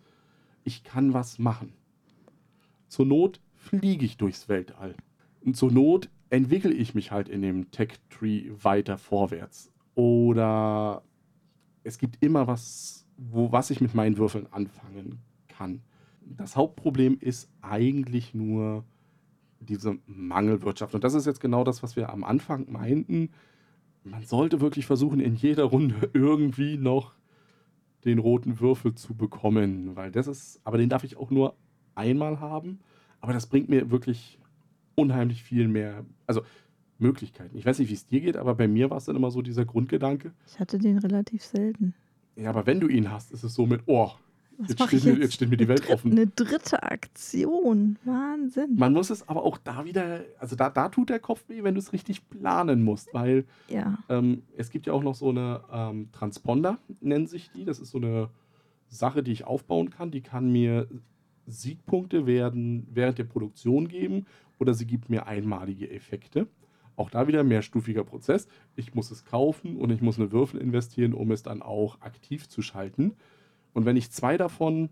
ich 0.64 0.84
kann 0.84 1.14
was 1.14 1.38
machen. 1.38 1.74
Zur 2.88 3.06
Not 3.06 3.42
fliege 3.56 4.06
ich 4.06 4.18
durchs 4.18 4.48
Weltall. 4.48 4.96
Und 5.44 5.58
zur 5.58 5.72
Not 5.72 6.10
entwickle 6.30 6.74
ich 6.74 6.96
mich 6.96 7.12
halt 7.12 7.28
in 7.28 7.42
dem 7.42 7.72
Tech-Tree 7.72 8.52
weiter 8.62 8.98
vorwärts. 8.98 9.70
Oder 9.96 11.04
es 11.84 11.98
gibt 11.98 12.24
immer 12.24 12.48
was, 12.48 13.06
wo, 13.18 13.52
was 13.52 13.70
ich 13.70 13.82
mit 13.82 13.94
meinen 13.94 14.18
Würfeln 14.18 14.48
anfangen 14.52 15.20
kann. 15.48 15.82
Das 16.36 16.56
Hauptproblem 16.56 17.18
ist 17.20 17.50
eigentlich 17.62 18.34
nur 18.34 18.84
diese 19.60 19.98
Mangelwirtschaft. 20.06 20.94
Und 20.94 21.04
das 21.04 21.14
ist 21.14 21.26
jetzt 21.26 21.40
genau 21.40 21.64
das, 21.64 21.82
was 21.84 21.96
wir 21.96 22.10
am 22.12 22.24
Anfang 22.24 22.72
meinten. 22.72 23.30
Man 24.04 24.24
sollte 24.24 24.62
wirklich 24.62 24.86
versuchen, 24.86 25.20
in 25.20 25.36
jeder 25.36 25.64
Runde 25.66 26.10
irgendwie 26.14 26.78
noch 26.78 27.14
den 28.06 28.20
roten 28.20 28.60
Würfel 28.60 28.94
zu 28.96 29.16
bekommen, 29.16 29.96
weil 29.96 30.12
das 30.12 30.28
ist, 30.28 30.62
aber 30.64 30.78
den 30.78 30.90
darf 30.90 31.04
ich 31.04 31.18
auch 31.18 31.32
nur 31.32 31.56
einmal 31.96 32.40
haben, 32.40 32.80
aber 33.20 33.34
das 33.34 33.48
bringt 33.48 33.70
mir 33.70 33.90
wirklich 33.90 34.38
unheimlich 34.96 35.44
viel 35.44 35.68
mehr, 35.68 36.06
also 36.28 36.42
Möglichkeiten. 37.00 37.58
Ich 37.58 37.66
weiß 37.66 37.80
nicht, 37.80 37.90
wie 37.90 37.96
es 37.96 38.06
dir 38.08 38.22
geht, 38.22 38.38
aber 38.38 38.56
bei 38.56 38.68
mir 38.68 38.90
war 38.90 38.98
es 38.98 39.06
dann 39.06 39.16
immer 39.16 39.32
so 39.32 39.42
dieser 39.42 39.66
Grundgedanke, 39.66 40.32
Ich 40.48 40.60
hatte 40.60 40.78
den 40.78 41.00
relativ 41.00 41.44
selten. 41.44 41.94
ja, 42.36 42.50
aber 42.50 42.66
wenn 42.66 42.80
du 42.80 42.88
ihn 42.88 43.12
hast, 43.12 43.32
ist 43.32 43.44
es 43.44 43.54
so 43.56 43.66
mit, 43.66 43.82
oh, 43.88 44.12
jetzt 44.60 44.74
steht, 44.74 44.94
ich 44.94 45.04
mir, 45.06 45.12
jetzt? 45.12 45.22
jetzt 45.22 45.34
steht 45.34 45.50
mir 45.50 45.58
die 45.58 45.68
Welt 45.68 45.84
Dritt- 45.84 45.92
offen. 45.92 46.12
Eine 46.12 46.28
dritte 46.28 46.84
Aktion. 46.84 47.98
Wahnsinn. 48.04 48.76
Man 48.76 48.94
muss 48.94 49.10
es 49.10 49.28
aber 49.28 49.44
auch 49.44 49.58
da 49.58 49.86
wieder, 49.86 50.22
also 50.40 50.56
da, 50.56 50.70
da 50.70 50.90
tut 50.90 51.10
der 51.10 51.20
Kopf 51.20 51.48
weh, 51.48 51.64
wenn 51.64 51.76
du 51.76 51.80
es 51.80 51.94
richtig 51.94 52.28
planen 52.30 52.84
musst, 52.84 53.14
weil 53.14 53.46
ja. 53.68 53.98
ähm, 54.10 54.44
es 54.56 54.70
gibt 54.70 54.88
ja 54.88 54.94
auch 54.94 55.04
noch 55.04 55.16
so 55.16 55.30
eine 55.30 55.62
ähm, 55.72 56.10
Transponder, 56.12 56.80
nennen 57.02 57.28
sich 57.28 57.52
die. 57.52 57.66
Das 57.66 57.80
ist 57.80 57.92
so 57.92 57.98
eine 57.98 58.30
Sache, 58.90 59.24
die 59.24 59.32
ich 59.32 59.46
aufbauen 59.46 59.90
kann. 59.90 60.12
Die 60.12 60.22
kann 60.22 60.52
mir 60.52 60.88
Siegpunkte 61.46 62.26
werden, 62.26 62.88
während 62.92 63.18
der 63.18 63.24
Produktion 63.24 63.88
geben 63.88 64.26
oder 64.60 64.74
sie 64.74 64.86
gibt 64.86 65.10
mir 65.10 65.28
einmalige 65.28 65.90
Effekte. 65.90 66.48
Auch 66.96 67.10
da 67.12 67.28
wieder 67.28 67.42
ein 67.42 67.48
mehrstufiger 67.48 68.04
Prozess. 68.04 68.48
Ich 68.76 68.96
muss 68.96 69.12
es 69.12 69.24
kaufen 69.24 69.78
und 69.78 69.92
ich 69.92 70.02
muss 70.02 70.18
eine 70.18 70.32
Würfel 70.32 70.60
investieren, 70.60 71.14
um 71.14 71.32
es 71.32 71.44
dann 71.44 71.62
auch 71.62 72.02
aktiv 72.02 72.50
zu 72.50 72.62
schalten. 72.62 73.14
Und 73.78 73.86
wenn 73.86 73.96
ich 73.96 74.10
zwei 74.10 74.38
davon 74.38 74.90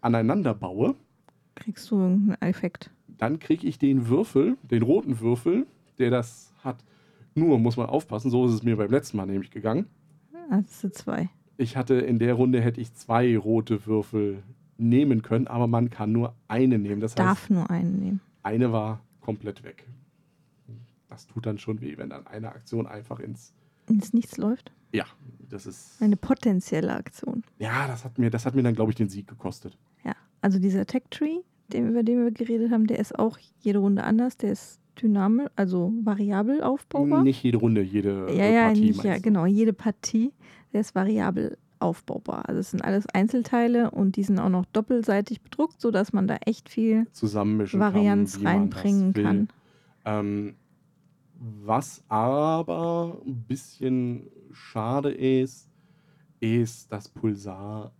aneinander 0.00 0.54
baue, 0.54 0.94
Kriegst 1.56 1.90
du 1.90 1.96
irgendeinen 1.98 2.40
Effekt. 2.40 2.88
dann 3.18 3.40
kriege 3.40 3.66
ich 3.66 3.80
den 3.80 4.06
Würfel, 4.08 4.56
den 4.62 4.82
roten 4.82 5.18
Würfel, 5.18 5.66
der 5.98 6.10
das 6.12 6.52
hat. 6.62 6.84
Nur 7.34 7.58
muss 7.58 7.76
man 7.76 7.86
aufpassen, 7.86 8.30
so 8.30 8.46
ist 8.46 8.52
es 8.52 8.62
mir 8.62 8.76
beim 8.76 8.92
letzten 8.92 9.16
Mal 9.16 9.26
nämlich 9.26 9.50
gegangen. 9.50 9.86
Hast 10.50 10.84
du 10.84 10.92
zwei. 10.92 11.28
Ich 11.56 11.76
hatte 11.76 11.94
in 11.94 12.20
der 12.20 12.34
Runde 12.34 12.60
hätte 12.60 12.80
ich 12.80 12.94
zwei 12.94 13.36
rote 13.36 13.86
Würfel 13.86 14.44
nehmen 14.76 15.22
können, 15.22 15.48
aber 15.48 15.66
man 15.66 15.90
kann 15.90 16.12
nur 16.12 16.32
eine 16.46 16.78
nehmen. 16.78 17.00
Das 17.00 17.14
heißt, 17.14 17.18
Darf 17.18 17.50
nur 17.50 17.68
einen 17.68 17.98
nehmen. 17.98 18.20
eine 18.44 18.70
war 18.70 19.00
komplett 19.20 19.64
weg. 19.64 19.84
Das 21.08 21.26
tut 21.26 21.44
dann 21.44 21.58
schon 21.58 21.80
weh, 21.80 21.98
wenn 21.98 22.10
dann 22.10 22.24
eine 22.28 22.50
Aktion 22.50 22.86
einfach 22.86 23.18
ins. 23.18 23.52
Ins 23.88 24.12
Nichts 24.12 24.36
läuft. 24.36 24.70
Ja, 24.92 25.04
das 25.48 25.66
ist. 25.66 26.00
Eine 26.00 26.16
potenzielle 26.16 26.94
Aktion. 26.94 27.42
Ja, 27.58 27.86
das 27.86 28.04
hat 28.04 28.18
mir, 28.18 28.30
das 28.30 28.46
hat 28.46 28.54
mir 28.54 28.62
dann, 28.62 28.74
glaube 28.74 28.90
ich, 28.92 28.96
den 28.96 29.08
Sieg 29.08 29.26
gekostet. 29.26 29.76
Ja. 30.04 30.14
Also 30.40 30.58
dieser 30.58 30.86
Tech 30.86 31.04
Tree, 31.10 31.38
den, 31.72 31.88
über 31.88 32.02
den 32.02 32.24
wir 32.24 32.30
geredet 32.30 32.70
haben, 32.70 32.86
der 32.86 32.98
ist 32.98 33.18
auch 33.18 33.38
jede 33.60 33.78
Runde 33.78 34.04
anders. 34.04 34.36
Der 34.36 34.52
ist 34.52 34.80
dynamisch, 35.00 35.48
also 35.56 35.92
variabel 36.02 36.62
aufbaubar. 36.62 37.22
Nicht 37.22 37.42
jede 37.42 37.58
Runde, 37.58 37.82
jede 37.82 38.26
ja, 38.32 38.44
äh, 38.44 38.54
ja, 38.54 38.66
Partie. 38.66 38.80
nicht, 38.80 39.04
ja, 39.04 39.18
genau. 39.18 39.46
Jede 39.46 39.72
Partie, 39.72 40.32
der 40.72 40.80
ist 40.80 40.94
variabel 40.94 41.56
aufbaubar. 41.80 42.48
Also 42.48 42.60
es 42.60 42.70
sind 42.70 42.82
alles 42.82 43.06
Einzelteile 43.06 43.90
und 43.90 44.16
die 44.16 44.24
sind 44.24 44.38
auch 44.40 44.48
noch 44.48 44.64
doppelseitig 44.66 45.42
bedruckt, 45.42 45.80
sodass 45.80 46.12
man 46.12 46.26
da 46.26 46.36
echt 46.44 46.68
viel 46.68 47.06
Zusammenmischen 47.12 47.80
Varianz 47.80 48.36
kann, 48.36 48.46
reinbringen 48.46 49.12
kann. 49.12 49.48
Ähm, 50.04 50.56
Was 51.64 52.02
aber 52.08 53.20
ein 53.24 53.44
bisschen 53.46 54.28
schade 54.52 55.10
ist, 55.10 55.68
ist, 56.40 56.90
dass 56.92 57.08
Pulsar 57.08 57.92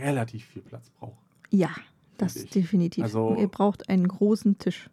relativ 0.00 0.44
viel 0.44 0.62
Platz 0.62 0.90
braucht. 0.90 1.18
Ja, 1.50 1.70
das 2.18 2.36
ich. 2.36 2.50
definitiv. 2.50 3.04
Also- 3.04 3.36
Ihr 3.38 3.48
braucht 3.48 3.88
einen 3.88 4.08
großen 4.08 4.58
Tisch. 4.58 4.90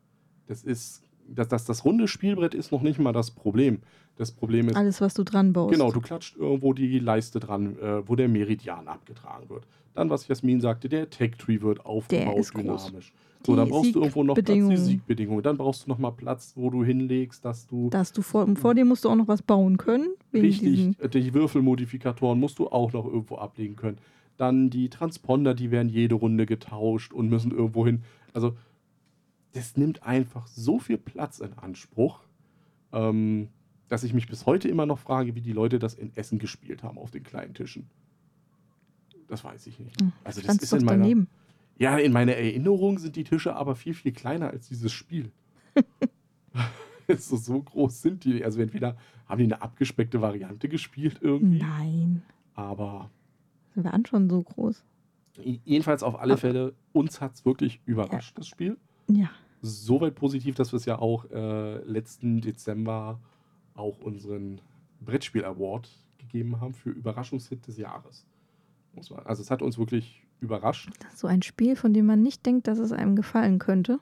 Das 0.48 0.64
ist, 0.64 1.04
das, 1.28 1.48
das, 1.48 1.66
das 1.66 1.86
runde 1.86 2.08
Spielbrett 2.08 2.54
ist 2.54 2.72
noch 2.72 2.82
nicht 2.82 3.00
mal 3.00 3.14
das 3.14 3.32
Problem. 3.32 3.80
Das 4.16 4.32
Problem 4.32 4.70
ist, 4.70 4.76
Alles, 4.76 5.02
was 5.02 5.16
du 5.16 5.24
dran 5.24 5.54
baust. 5.54 5.72
genau, 5.74 5.92
du 5.92 6.00
klatscht 6.00 6.36
irgendwo 6.38 6.74
die 6.74 7.00
Leiste 7.00 7.40
dran, 7.40 7.80
äh, 7.80 8.08
wo 8.08 8.16
der 8.16 8.28
Meridian 8.28 8.88
abgetragen 8.88 9.50
wird. 9.50 9.66
Dann, 9.96 10.10
was 10.12 10.28
Jasmin 10.28 10.62
sagte, 10.62 10.90
der 10.90 11.10
Tech-Tree 11.10 11.62
wird 11.62 11.86
aufgebaut, 11.86 12.38
ist 12.38 12.54
groß. 12.54 12.92
So, 13.46 13.56
dann 13.56 13.70
brauchst 13.70 13.94
du 13.94 14.00
irgendwo 14.00 14.24
noch 14.24 14.36
Platz, 14.36 14.48
die 14.48 14.78
Siegbedingungen. 14.78 15.44
Dann 15.44 15.58
brauchst 15.58 15.86
du 15.86 15.90
noch 15.90 15.98
mal 15.98 16.12
Platz, 16.12 16.54
wo 16.56 16.70
du 16.70 16.84
hinlegst, 16.84 17.44
dass 17.44 17.68
du 17.68 17.90
Dass 17.90 18.14
du 18.14 18.22
vor, 18.22 18.48
vor 18.56 18.74
dir 18.74 18.86
musst 18.86 19.04
du 19.04 19.10
auch 19.10 19.16
noch 19.16 19.28
was 19.28 19.42
bauen 19.42 19.78
können. 19.78 20.08
Richtig, 20.34 20.98
die 21.14 21.34
Würfelmodifikatoren 21.34 22.40
musst 22.40 22.60
du 22.60 22.68
auch 22.70 22.94
noch 22.94 23.06
irgendwo 23.06 23.36
ablegen 23.36 23.76
können. 23.76 23.98
Dann 24.38 24.70
die 24.70 24.90
Transponder, 24.90 25.54
die 25.54 25.72
werden 25.72 25.90
jede 25.90 26.16
Runde 26.16 26.46
getauscht 26.46 27.14
und 27.14 27.30
müssen 27.30 27.52
irgendwo 27.52 27.86
hin. 27.86 28.04
Also, 28.34 28.56
das 29.52 29.78
nimmt 29.78 30.04
einfach 30.04 30.48
so 30.48 30.80
viel 30.80 30.98
Platz 30.98 31.40
in 31.40 31.54
Anspruch, 31.54 32.22
ähm, 32.92 33.50
dass 33.90 34.04
ich 34.04 34.14
mich 34.14 34.28
bis 34.28 34.46
heute 34.46 34.68
immer 34.70 34.86
noch 34.86 34.98
frage, 34.98 35.36
wie 35.36 35.42
die 35.42 35.52
Leute 35.52 35.78
das 35.78 35.94
in 35.94 36.16
Essen 36.16 36.40
gespielt 36.40 36.82
haben 36.82 36.98
auf 36.98 37.12
den 37.12 37.24
kleinen 37.24 37.54
Tischen. 37.54 37.90
Das 39.28 39.44
weiß 39.44 39.68
ich 39.68 39.80
nicht. 39.80 40.02
Hm, 40.02 40.12
Also, 40.24 40.42
das 40.42 40.58
ist 40.58 40.74
in 40.74 40.86
meiner, 40.86 41.04
daneben. 41.04 41.28
Ja, 41.78 41.98
in 41.98 42.12
meiner 42.14 42.34
Erinnerung 42.36 43.00
sind 43.00 43.16
die 43.16 43.24
Tische 43.24 43.56
aber 43.56 43.76
viel, 43.76 43.94
viel 43.94 44.12
kleiner 44.12 44.50
als 44.50 44.68
dieses 44.68 44.92
Spiel. 44.92 45.32
so, 47.18 47.36
so 47.38 47.62
groß 47.62 48.02
sind 48.02 48.24
die. 48.24 48.44
Also 48.44 48.62
entweder 48.62 48.96
haben 49.28 49.40
die 49.40 49.46
eine 49.46 49.62
abgespeckte 49.62 50.22
Variante 50.22 50.70
gespielt 50.70 51.20
irgendwie, 51.22 51.60
Nein. 51.60 52.24
aber 52.56 53.10
Wir 53.74 53.84
waren 53.86 54.06
schon 54.06 54.30
so 54.30 54.42
groß. 54.44 54.84
jedenfalls 55.44 56.04
auf 56.04 56.16
alle 56.20 56.34
Aber- 56.34 56.40
Fälle, 56.42 56.74
uns 56.92 57.22
hat 57.22 57.36
es 57.36 57.46
wirklich 57.46 57.82
überrascht, 57.86 58.38
das 58.38 58.48
Spiel. 58.48 58.78
Ja. 59.08 59.30
Soweit 59.62 60.16
positiv, 60.16 60.56
dass 60.56 60.74
wir 60.74 60.78
es 60.78 60.86
ja 60.86 61.00
auch 61.00 61.30
äh, 61.32 61.78
letzten 61.86 62.42
Dezember 62.42 63.20
auch 63.76 63.98
unseren 64.00 64.60
Brettspiel-Award 65.02 65.90
gegeben 66.18 66.60
haben 66.62 66.74
für 66.74 66.90
Überraschungshit 66.90 67.66
des 67.68 67.78
Jahres. 67.78 68.26
Muss 68.94 69.10
man, 69.10 69.26
also 69.26 69.42
es 69.42 69.50
hat 69.50 69.62
uns 69.62 69.78
wirklich 69.78 70.22
überrascht. 70.44 70.90
So 71.16 71.28
ein 71.28 71.42
Spiel, 71.42 71.76
von 71.76 71.94
dem 71.94 72.06
man 72.06 72.22
nicht 72.22 72.46
denkt, 72.46 72.68
dass 72.68 72.78
es 72.78 72.92
einem 72.92 73.16
gefallen 73.16 73.60
könnte. 73.60 74.00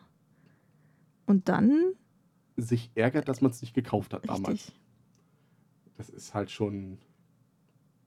Und 1.25 1.47
dann, 1.49 1.93
Sich 2.57 2.91
ärgert, 2.95 3.29
dass 3.29 3.41
man 3.41 3.51
es 3.51 3.61
nicht 3.61 3.73
gekauft 3.73 4.13
hat 4.13 4.27
damals. 4.27 4.49
richtig. 4.67 4.75
Das 5.97 6.09
ist 6.09 6.33
halt 6.33 6.51
schon 6.51 6.97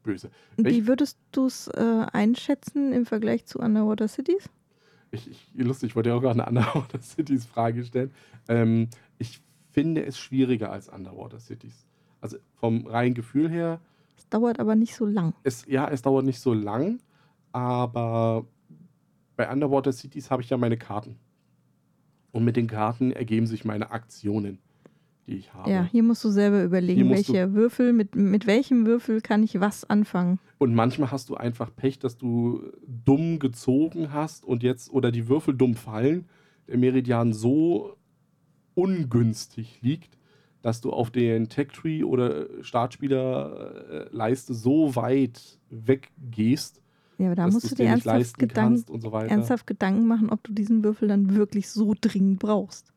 böse. 0.02 0.30
Wie 0.56 0.80
Ich- 0.80 0.86
würdest 0.86 1.18
du 1.32 1.46
es 1.46 1.68
äh, 1.68 2.06
einschätzen 2.12 2.92
im 2.92 3.06
Vergleich 3.06 3.46
zu 3.46 3.60
Underwater 3.60 4.08
Cities? 4.08 4.50
Ich, 5.10 5.30
ich, 5.30 5.48
lustig, 5.54 5.90
ich 5.90 5.96
wollte 5.96 6.08
ja 6.10 6.16
auch 6.16 6.20
gerade 6.20 6.44
eine 6.44 6.58
Underwater 6.60 7.00
Cities 7.00 7.46
Frage 7.46 7.84
stellen. 7.84 8.10
Ähm, 8.48 8.88
ich 9.18 9.40
finde 9.70 10.04
es 10.04 10.18
schwieriger 10.18 10.70
als 10.72 10.88
Underwater 10.88 11.38
Cities. 11.38 11.86
Also 12.20 12.36
vom 12.56 12.86
reinen 12.86 13.14
Gefühl 13.14 13.48
her, 13.48 13.80
Es 14.16 14.28
dauert 14.28 14.58
aber 14.58 14.74
nicht 14.74 14.94
so 14.96 15.06
lang. 15.06 15.34
es, 15.44 15.64
ja, 15.66 15.88
es 15.88 16.02
dauert 16.02 16.24
nicht 16.24 16.40
so 16.40 16.52
lang, 16.52 16.98
aber 17.54 18.46
bei 19.36 19.50
Underwater 19.50 19.92
Cities 19.92 20.30
habe 20.30 20.42
ich 20.42 20.50
ja 20.50 20.56
meine 20.56 20.76
Karten. 20.76 21.16
Und 22.32 22.44
mit 22.44 22.56
den 22.56 22.66
Karten 22.66 23.12
ergeben 23.12 23.46
sich 23.46 23.64
meine 23.64 23.92
Aktionen, 23.92 24.58
die 25.28 25.36
ich 25.36 25.54
habe. 25.54 25.70
Ja, 25.70 25.84
hier 25.84 26.02
musst 26.02 26.24
du 26.24 26.30
selber 26.30 26.64
überlegen, 26.64 27.08
welcher 27.10 27.54
Würfel, 27.54 27.92
mit, 27.92 28.16
mit 28.16 28.48
welchem 28.48 28.86
Würfel 28.86 29.20
kann 29.20 29.44
ich 29.44 29.60
was 29.60 29.88
anfangen. 29.88 30.40
Und 30.58 30.74
manchmal 30.74 31.12
hast 31.12 31.28
du 31.28 31.36
einfach 31.36 31.70
Pech, 31.74 32.00
dass 32.00 32.18
du 32.18 32.72
dumm 33.04 33.38
gezogen 33.38 34.12
hast 34.12 34.44
und 34.44 34.64
jetzt 34.64 34.90
oder 34.90 35.12
die 35.12 35.28
Würfel 35.28 35.54
dumm 35.54 35.74
fallen, 35.74 36.26
der 36.66 36.78
Meridian 36.78 37.32
so 37.32 37.96
ungünstig 38.74 39.78
liegt, 39.80 40.18
dass 40.60 40.80
du 40.80 40.90
auf 40.92 41.12
den 41.12 41.48
Tech 41.48 41.68
Tree 41.68 42.02
oder 42.02 42.46
Startspielerleiste 42.62 44.54
so 44.54 44.96
weit 44.96 45.60
weggehst, 45.70 46.82
Ja, 47.18 47.26
aber 47.26 47.36
da 47.36 47.46
musst 47.46 47.70
du 47.70 47.74
dir 47.74 47.86
ernsthaft, 47.86 48.38
Gedanken, 48.38 49.00
so 49.00 49.10
ernsthaft 49.10 49.66
Gedanken 49.66 50.06
machen, 50.06 50.30
ob 50.30 50.42
du 50.42 50.52
diesen 50.52 50.82
Würfel 50.82 51.08
dann 51.08 51.34
wirklich 51.34 51.68
so 51.68 51.94
dringend 51.98 52.40
brauchst. 52.40 52.92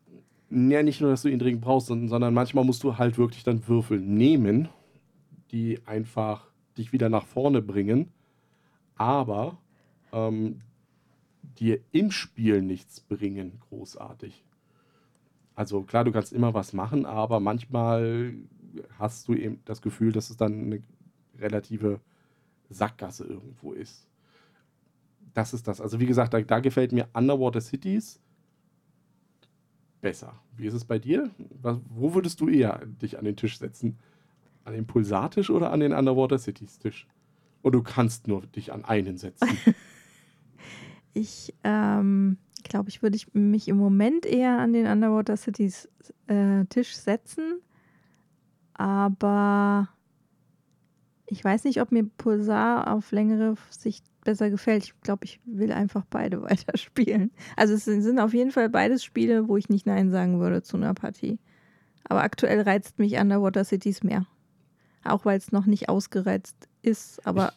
Ja, 0.50 0.82
nicht 0.82 1.02
nur, 1.02 1.12
dass 1.12 1.22
du 1.22 1.30
ihn 1.30 1.40
dringend 1.40 1.62
brauchst, 1.62 1.88
sondern, 1.88 2.08
sondern 2.08 2.34
manchmal 2.34 2.64
musst 2.64 2.84
du 2.84 2.98
halt 2.98 3.18
wirklich 3.18 3.44
dann 3.44 3.68
Würfel 3.68 4.00
nehmen, 4.00 4.70
die 5.52 5.80
einfach 5.86 6.48
dich 6.78 6.94
wieder 6.94 7.10
nach 7.10 7.26
vorne 7.26 7.62
bringen, 7.62 8.12
aber 8.96 9.58
ähm, 10.12 10.62
dir 11.60 11.80
im 11.92 12.12
Spiel 12.12 12.62
nichts 12.62 13.02
bringen, 13.02 13.60
großartig. 13.70 14.44
Also 15.56 15.84
klar, 15.84 16.04
du 16.04 16.12
kannst 16.12 16.34
immer 16.34 16.54
was 16.54 16.74
machen, 16.74 17.06
aber 17.06 17.40
manchmal 17.40 18.34
hast 18.98 19.28
du 19.28 19.34
eben 19.34 19.60
das 19.66 19.82
Gefühl, 19.82 20.12
dass 20.12 20.30
es 20.30 20.38
dann 20.38 20.54
eine 20.54 20.84
relative 21.40 22.00
Sackgasse 22.70 23.26
irgendwo 23.26 23.74
ist. 23.74 24.08
Das 25.34 25.54
ist 25.54 25.68
das. 25.68 25.82
Also 25.82 26.00
wie 26.00 26.06
gesagt, 26.06 26.34
da, 26.34 26.42
da 26.42 26.60
gefällt 26.60 26.92
mir 26.92 27.08
Underwater 27.14 27.62
Cities 27.62 28.20
besser. 30.02 30.40
Wie 30.56 30.68
ist 30.68 30.74
es 30.74 30.86
bei 30.86 31.00
dir? 31.00 31.32
Was, 31.62 31.80
wo 31.90 32.14
würdest 32.14 32.42
du 32.42 32.50
eher 32.50 32.86
dich 32.86 33.18
an 33.18 33.26
den 33.26 33.36
Tisch 33.36 33.60
setzen? 33.60 33.98
An 34.64 34.74
den 34.74 34.88
Pulsartisch 34.88 35.50
oder 35.50 35.72
an 35.72 35.80
den 35.80 35.94
Underwater 35.94 36.38
Cities 36.38 36.80
Tisch? 36.80 37.08
Und 37.62 37.74
du 37.74 37.84
kannst 37.84 38.28
nur 38.28 38.46
dich 38.48 38.72
an 38.72 38.86
einen 38.86 39.18
setzen. 39.18 39.48
Ich 41.18 41.56
ähm, 41.64 42.38
glaube, 42.64 42.90
ich 42.90 43.02
würde 43.02 43.16
ich 43.16 43.34
mich 43.34 43.68
im 43.68 43.78
Moment 43.78 44.24
eher 44.24 44.60
an 44.60 44.72
den 44.72 44.86
Underwater 44.86 45.36
Cities 45.36 45.90
äh, 46.28 46.66
Tisch 46.66 46.96
setzen. 46.96 47.60
Aber 48.76 49.90
ich 51.28 51.44
weiß 51.44 51.66
nicht, 51.66 51.82
ob 51.82 51.92
mir 51.92 52.06
Pulsar 52.06 52.92
auf 52.92 53.12
längere 53.12 53.56
Sicht 53.70 54.06
besser 54.24 54.50
gefällt. 54.50 54.86
Ich 54.86 55.02
glaube, 55.02 55.26
ich 55.26 55.40
will 55.46 55.72
einfach 55.72 56.06
beide 56.10 56.42
weiterspielen. 56.44 57.32
Also 57.56 57.74
es 57.74 57.86
sind 57.86 58.20
auf 58.20 58.34
jeden 58.34 58.52
Fall 58.52 58.70
beides 58.70 59.04
Spiele, 59.04 59.48
wo 59.48 59.58
ich 59.58 59.70
nicht 59.70 59.86
Nein 59.86 60.10
sagen 60.10 60.40
würde 60.40 60.64
zu 60.64 60.78
einer 60.78 60.94
Partie. 60.94 61.38
Aber 62.06 62.24
aktuell 62.24 62.62
reizt 62.62 63.00
mich 63.00 63.18
Underwater 63.18 63.66
Cities 63.66 64.04
mehr. 64.04 64.26
Auch 65.04 65.26
weil 65.26 65.38
es 65.38 65.52
noch 65.52 65.66
nicht 65.66 65.90
ausgereizt 65.90 66.68
ist. 66.82 67.26
Aber 67.26 67.54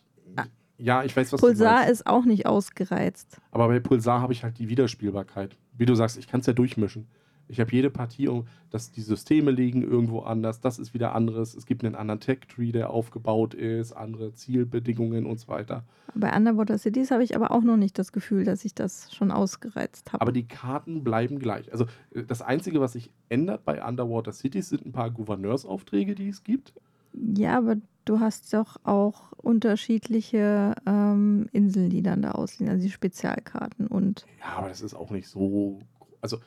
ja, 0.83 1.05
ich 1.05 1.15
weiß, 1.15 1.33
was 1.33 1.41
Pulsar 1.41 1.89
ist 1.89 2.07
auch 2.07 2.25
nicht 2.25 2.47
ausgereizt. 2.47 3.39
Aber 3.51 3.69
bei 3.69 3.81
Pulsar 3.81 4.21
habe 4.21 4.33
ich 4.33 4.43
halt 4.43 4.59
die 4.59 4.69
Wiederspielbarkeit. 4.69 5.57
Wie 5.77 5.85
du 5.85 5.95
sagst, 5.95 6.17
ich 6.17 6.27
kann 6.27 6.41
es 6.41 6.47
ja 6.47 6.53
durchmischen. 6.53 7.07
Ich 7.51 7.59
habe 7.61 7.73
jede 7.73 7.91
Partie, 7.91 8.31
dass 8.71 8.93
die 8.93 9.01
Systeme 9.01 9.51
liegen 9.51 9.83
irgendwo 9.83 10.21
anders, 10.21 10.61
das 10.61 10.79
ist 10.79 10.95
wieder 10.95 11.15
anderes. 11.15 11.55
Es 11.55 11.67
gibt 11.67 11.85
einen 11.85 11.97
anderen 11.97 12.21
Tech-Tree, 12.21 12.71
der 12.71 12.91
aufgebaut 12.91 13.55
ist, 13.55 13.93
andere 13.93 14.33
Zielbedingungen 14.35 15.27
und 15.27 15.41
so 15.41 15.49
weiter. 15.49 15.85
Bei 16.15 16.35
Underwater 16.35 16.79
Cities 16.79 17.11
habe 17.11 17.25
ich 17.25 17.35
aber 17.35 17.51
auch 17.51 17.63
noch 17.63 17.77
nicht 17.77 17.99
das 17.99 18.13
Gefühl, 18.13 18.45
dass 18.45 18.65
ich 18.65 18.75
das 18.75 19.13
schon 19.13 19.31
ausgereizt 19.31 20.13
habe. 20.13 20.23
Aber 20.23 20.33
die 20.33 20.47
Karten 20.47 21.03
bleiben 21.03 21.39
gleich. 21.39 21.71
Also 21.73 21.87
äh, 22.15 22.23
das 22.23 22.43
Einzige, 22.43 22.81
was 22.81 22.93
sich 22.93 23.11
ändert 23.29 23.65
bei 23.65 23.85
Underwater 23.85 24.33
Cities, 24.33 24.69
sind 24.69 24.87
ein 24.87 24.93
paar 24.93 25.11
Gouverneursaufträge, 25.11 26.15
die 26.15 26.29
es 26.29 26.45
gibt. 26.45 26.73
Ja, 27.13 27.59
aber 27.59 27.77
du 28.05 28.21
hast 28.21 28.53
doch 28.55 28.77
auch 28.85 29.33
unterschiedliche 29.33 30.75
ähm, 30.87 31.49
Inseln, 31.53 31.91
die 31.91 32.03
dann 32.03 32.23
da 32.23 32.33
ausliegen, 32.33 32.73
also 32.73 32.85
die 32.85 32.93
Spezialkarten. 32.93 33.87
Und 33.87 34.27
Ja, 34.41 34.59
aber 34.59 34.69
das 34.69 34.81
ist 34.81 34.95
auch 34.95 35.11
nicht 35.11 35.29
so. 35.29 35.81
Also, 36.21 36.39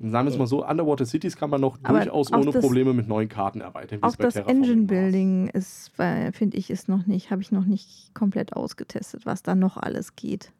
sagen 0.00 0.26
wir 0.26 0.32
es 0.32 0.38
mal 0.38 0.46
so: 0.46 0.66
Underwater 0.66 1.04
Cities 1.04 1.36
kann 1.36 1.50
man 1.50 1.60
noch 1.60 1.78
Aber 1.82 1.98
durchaus 1.98 2.32
ohne 2.32 2.50
das- 2.50 2.62
Probleme 2.64 2.92
mit 2.94 3.06
neuen 3.06 3.28
Karten 3.28 3.60
erweitern. 3.60 4.02
auch 4.02 4.16
das 4.16 4.36
Engine. 4.36 4.84
Building 4.86 5.48
ist, 5.48 5.92
finde 6.32 6.56
ich, 6.56 6.70
ist 6.70 6.88
noch 6.88 7.06
nicht, 7.06 7.30
habe 7.30 7.42
ich 7.42 7.52
noch 7.52 7.66
nicht 7.66 8.14
komplett 8.14 8.54
ausgetestet, 8.54 9.26
was 9.26 9.42
da 9.42 9.54
noch 9.54 9.76
alles 9.76 10.16
geht. 10.16 10.52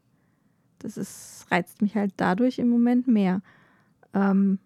Das 0.81 0.97
ist, 0.97 1.47
reizt 1.51 1.81
mich 1.83 1.95
halt 1.97 2.13
dadurch 2.17 2.59
im 2.59 2.69
Moment 2.69 3.07
mehr. 3.07 3.43
Ähm, 4.15 4.59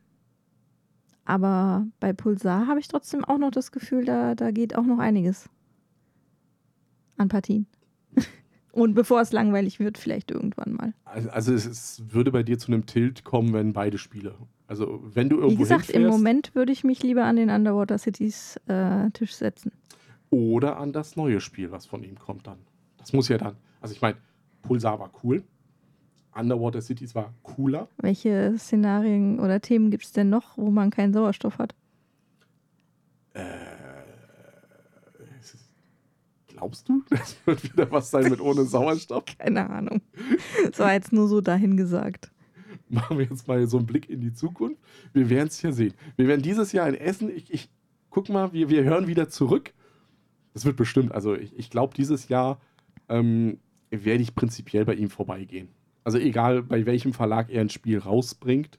aber 1.24 1.86
bei 2.00 2.12
Pulsar 2.12 2.66
habe 2.66 2.80
ich 2.80 2.88
trotzdem 2.88 3.24
auch 3.24 3.38
noch 3.38 3.50
das 3.50 3.72
Gefühl, 3.72 4.04
da, 4.04 4.34
da 4.34 4.50
geht 4.50 4.76
auch 4.76 4.84
noch 4.84 4.98
einiges 4.98 5.48
an 7.16 7.28
Partien. 7.28 7.66
Und 8.74 8.94
bevor 8.94 9.20
es 9.20 9.30
langweilig 9.30 9.78
wird, 9.78 9.98
vielleicht 9.98 10.32
irgendwann 10.32 10.72
mal. 10.72 10.94
Also, 11.04 11.30
also 11.30 11.54
es, 11.54 11.64
es 11.64 12.02
würde 12.08 12.32
bei 12.32 12.42
dir 12.42 12.58
zu 12.58 12.72
einem 12.72 12.86
Tilt 12.86 13.22
kommen, 13.22 13.52
wenn 13.52 13.72
beide 13.72 13.98
Spiele. 13.98 14.34
Also, 14.66 15.00
wenn 15.14 15.28
du 15.28 15.36
Wie 15.36 15.42
irgendwo 15.42 15.62
gesagt, 15.62 15.90
im 15.90 16.02
hinfährst 16.02 16.18
Moment 16.18 16.54
würde 16.56 16.72
ich 16.72 16.82
mich 16.82 17.00
lieber 17.00 17.24
an 17.24 17.36
den 17.36 17.50
Underwater 17.50 17.98
Cities 17.98 18.56
äh, 18.66 19.10
Tisch 19.12 19.36
setzen. 19.36 19.70
oder 20.30 20.78
an 20.78 20.92
das 20.92 21.14
neue 21.14 21.40
Spiel, 21.40 21.70
was 21.70 21.86
von 21.86 22.02
ihm 22.02 22.18
kommt 22.18 22.48
dann. 22.48 22.58
Das 22.98 23.12
muss 23.12 23.28
ja 23.28 23.38
dann. 23.38 23.54
Also, 23.80 23.94
ich 23.94 24.02
meine, 24.02 24.16
Pulsar 24.62 24.98
war 24.98 25.12
cool. 25.22 25.44
Underwater 26.34 26.80
Cities 26.80 27.14
war 27.14 27.32
cooler. 27.44 27.86
Welche 27.98 28.54
Szenarien 28.58 29.38
oder 29.38 29.60
Themen 29.60 29.92
gibt 29.92 30.04
es 30.04 30.10
denn 30.10 30.30
noch, 30.30 30.58
wo 30.58 30.72
man 30.72 30.90
keinen 30.90 31.12
Sauerstoff 31.12 31.58
hat? 31.58 31.76
Äh, 33.34 33.42
glaubst 36.56 36.88
du, 36.88 37.02
das 37.10 37.36
wird 37.44 37.64
wieder 37.64 37.90
was 37.90 38.10
sein 38.10 38.30
mit 38.30 38.40
ohne 38.40 38.64
Sauerstoff? 38.64 39.24
Keine 39.38 39.68
Ahnung. 39.68 40.00
Das 40.64 40.78
war 40.78 40.92
jetzt 40.92 41.12
nur 41.12 41.28
so 41.28 41.40
dahingesagt. 41.40 42.30
Machen 42.88 43.18
wir 43.18 43.24
jetzt 43.24 43.48
mal 43.48 43.66
so 43.66 43.78
einen 43.78 43.86
Blick 43.86 44.08
in 44.08 44.20
die 44.20 44.32
Zukunft. 44.32 44.80
Wir 45.12 45.30
werden 45.30 45.48
es 45.48 45.58
hier 45.58 45.72
sehen. 45.72 45.94
Wir 46.16 46.28
werden 46.28 46.42
dieses 46.42 46.72
Jahr 46.72 46.88
in 46.88 46.94
Essen, 46.94 47.30
ich, 47.34 47.52
ich 47.52 47.70
guck 48.10 48.28
mal, 48.28 48.52
wir, 48.52 48.68
wir 48.68 48.84
hören 48.84 49.06
wieder 49.06 49.28
zurück. 49.28 49.72
Das 50.52 50.64
wird 50.64 50.76
bestimmt, 50.76 51.12
also 51.12 51.34
ich, 51.34 51.56
ich 51.58 51.70
glaube, 51.70 51.94
dieses 51.94 52.28
Jahr 52.28 52.60
ähm, 53.08 53.58
werde 53.90 54.22
ich 54.22 54.34
prinzipiell 54.34 54.84
bei 54.84 54.94
ihm 54.94 55.10
vorbeigehen. 55.10 55.68
Also 56.04 56.18
egal, 56.18 56.62
bei 56.62 56.86
welchem 56.86 57.12
Verlag 57.12 57.50
er 57.50 57.62
ein 57.62 57.70
Spiel 57.70 57.98
rausbringt, 57.98 58.78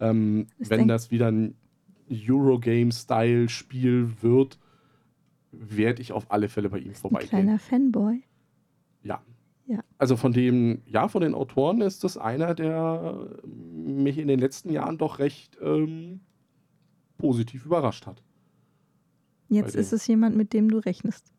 ähm, 0.00 0.46
wenn 0.58 0.88
das 0.88 1.10
wieder 1.10 1.30
ein 1.30 1.54
Eurogame-Style-Spiel 2.10 4.22
wird, 4.22 4.58
werde 5.52 6.02
ich 6.02 6.12
auf 6.12 6.30
alle 6.32 6.48
Fälle 6.48 6.68
bei 6.70 6.78
ihm 6.78 6.88
Ein 6.90 6.94
vorbeigehen. 6.94 7.28
kleiner 7.28 7.58
Fanboy. 7.58 8.22
Ja. 9.02 9.22
Ja. 9.66 9.80
Also 9.98 10.16
von 10.16 10.32
dem, 10.32 10.82
ja, 10.86 11.06
von 11.08 11.22
den 11.22 11.34
Autoren 11.34 11.80
ist 11.82 12.02
das 12.04 12.18
einer, 12.18 12.54
der 12.54 13.28
mich 13.46 14.18
in 14.18 14.28
den 14.28 14.40
letzten 14.40 14.70
Jahren 14.72 14.98
doch 14.98 15.18
recht 15.20 15.56
ähm, 15.62 16.20
positiv 17.16 17.64
überrascht 17.66 18.06
hat. 18.06 18.22
Jetzt 19.48 19.76
ist 19.76 19.92
es 19.92 20.06
jemand, 20.06 20.36
mit 20.36 20.52
dem 20.52 20.70
du 20.70 20.78
rechnest. 20.78 21.32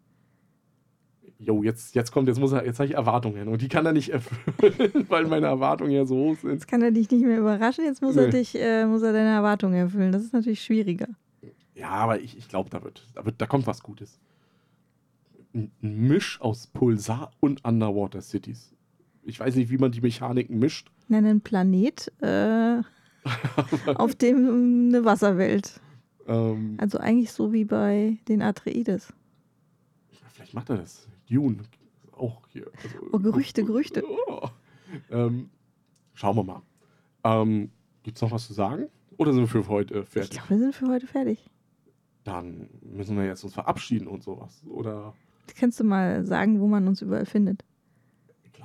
Jo, 1.39 1.61
jetzt, 1.64 1.93
jetzt 1.95 2.11
kommt, 2.11 2.28
jetzt 2.30 2.39
muss 2.39 2.53
er, 2.53 2.66
jetzt 2.66 2.80
habe 2.80 2.88
ich 2.88 2.93
Erwartungen 2.95 3.49
und 3.49 3.61
die 3.61 3.68
kann 3.68 3.86
er 3.86 3.91
nicht 3.91 4.09
erfüllen, 4.14 5.05
weil 5.09 5.26
meine 5.28 5.47
Erwartungen 5.47 5.91
ja 5.91 6.05
so 6.05 6.16
hoch 6.16 6.38
sind. 6.38 6.51
Jetzt 6.51 6.68
kann 6.68 6.82
er 6.82 6.91
dich 6.91 7.09
nicht 7.11 7.26
mehr 7.26 7.39
überraschen, 7.39 7.84
jetzt 7.84 8.01
muss 8.01 8.16
er 8.16 8.26
Nee. 8.28 8.32
dich, 8.32 8.55
äh, 8.55 8.86
muss 8.86 9.01
er 9.01 9.11
deine 9.11 9.30
Erwartungen 9.32 9.74
erfüllen. 9.76 10.11
Das 10.14 10.24
ist 10.24 10.32
natürlich 10.34 10.64
schwieriger. 10.64 11.07
Ja, 11.76 11.89
aber 11.89 12.19
ich, 12.21 12.38
ich 12.38 12.47
glaube, 12.47 12.69
da 12.69 12.84
wird, 12.84 13.07
da 13.15 13.26
wird, 13.26 13.41
da 13.41 13.45
kommt 13.47 13.65
was 13.67 13.82
Gutes. 13.82 14.19
Ein 15.53 15.71
ein 15.82 16.07
Misch 16.07 16.39
aus 16.41 16.67
Pulsar 16.67 17.32
und 17.39 17.63
Underwater 17.65 18.21
Cities. 18.21 18.74
Ich 19.24 19.39
weiß 19.39 19.55
nicht, 19.55 19.69
wie 19.69 19.78
man 19.78 19.91
die 19.91 20.01
Mechaniken 20.01 20.59
mischt. 20.59 20.89
Nenn 21.07 21.26
einen 21.26 21.41
Planet, 21.41 22.11
äh, 22.21 22.82
auf 23.95 24.15
dem 24.15 24.89
eine 24.89 25.05
Wasserwelt. 25.05 25.80
Ähm, 26.28 26.76
Also 26.80 26.97
eigentlich 26.99 27.32
so 27.32 27.53
wie 27.53 27.65
bei 27.65 28.17
den 28.28 28.41
Atreides. 28.41 29.13
Vielleicht 30.34 30.53
macht 30.53 30.69
er 30.69 30.78
das. 30.78 31.07
Dune. 31.30 31.57
Auch 32.11 32.41
hier. 32.49 32.67
Also, 32.84 32.97
Oh, 33.11 33.19
Gerüchte, 33.19 33.63
Gerüchte. 33.63 34.03
Oh. 34.28 34.49
Ähm, 35.09 35.49
schauen 36.13 36.36
wir 36.36 36.43
mal. 36.43 36.61
Ähm, 37.24 37.71
Gibt 38.03 38.17
es 38.17 38.21
noch 38.21 38.32
was 38.32 38.45
zu 38.47 38.53
sagen? 38.53 38.88
Oder 39.17 39.32
sind 39.34 39.41
wir 39.41 39.47
für 39.47 39.67
heute 39.67 39.95
äh, 39.95 39.99
Ich 40.01 40.09
fertig? 40.09 40.32
glaube, 40.32 40.49
wir 40.49 40.57
sind 40.59 40.76
für 40.76 40.88
heute 40.88 41.07
fertig. 41.07 41.49
Dann 42.24 42.69
müssen 42.82 43.17
wir 43.17 43.26
jetzt 43.26 43.43
uns 43.43 43.53
verabschieden 43.53 44.07
und 44.07 44.24
sowas. 44.24 44.63
Oder 44.67 45.13
Kannst 45.57 45.80
du 45.80 45.84
mal 45.84 46.26
sagen, 46.26 46.61
wo 46.61 46.67
man 46.67 46.88
uns 46.88 47.01
überall 47.01 47.26
findet? 47.26 47.63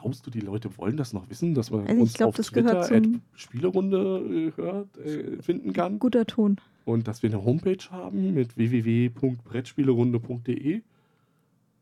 glaubst 0.01 0.27
du, 0.27 0.31
die 0.31 0.41
Leute 0.41 0.77
wollen 0.79 0.97
das 0.97 1.13
noch 1.13 1.29
wissen, 1.29 1.55
dass 1.55 1.71
man 1.71 1.83
Also 1.83 1.93
ich 1.95 2.01
uns 2.01 2.15
glaub, 2.15 2.31
auf 2.31 2.37
das 2.37 2.47
Twitter 2.49 2.89
Spielerunde 3.35 4.53
äh, 4.57 4.57
hört, 4.57 4.97
äh, 4.99 5.41
finden 5.43 5.73
kann? 5.73 5.99
Guter 5.99 6.27
Ton. 6.27 6.57
Und 6.85 7.09
dass 7.09 7.23
wir 7.23 7.31
eine 7.31 7.43
Homepage 7.45 7.85
haben 7.91 8.35
mit 8.35 8.57
www.brettspielerunde.de. 8.57 10.83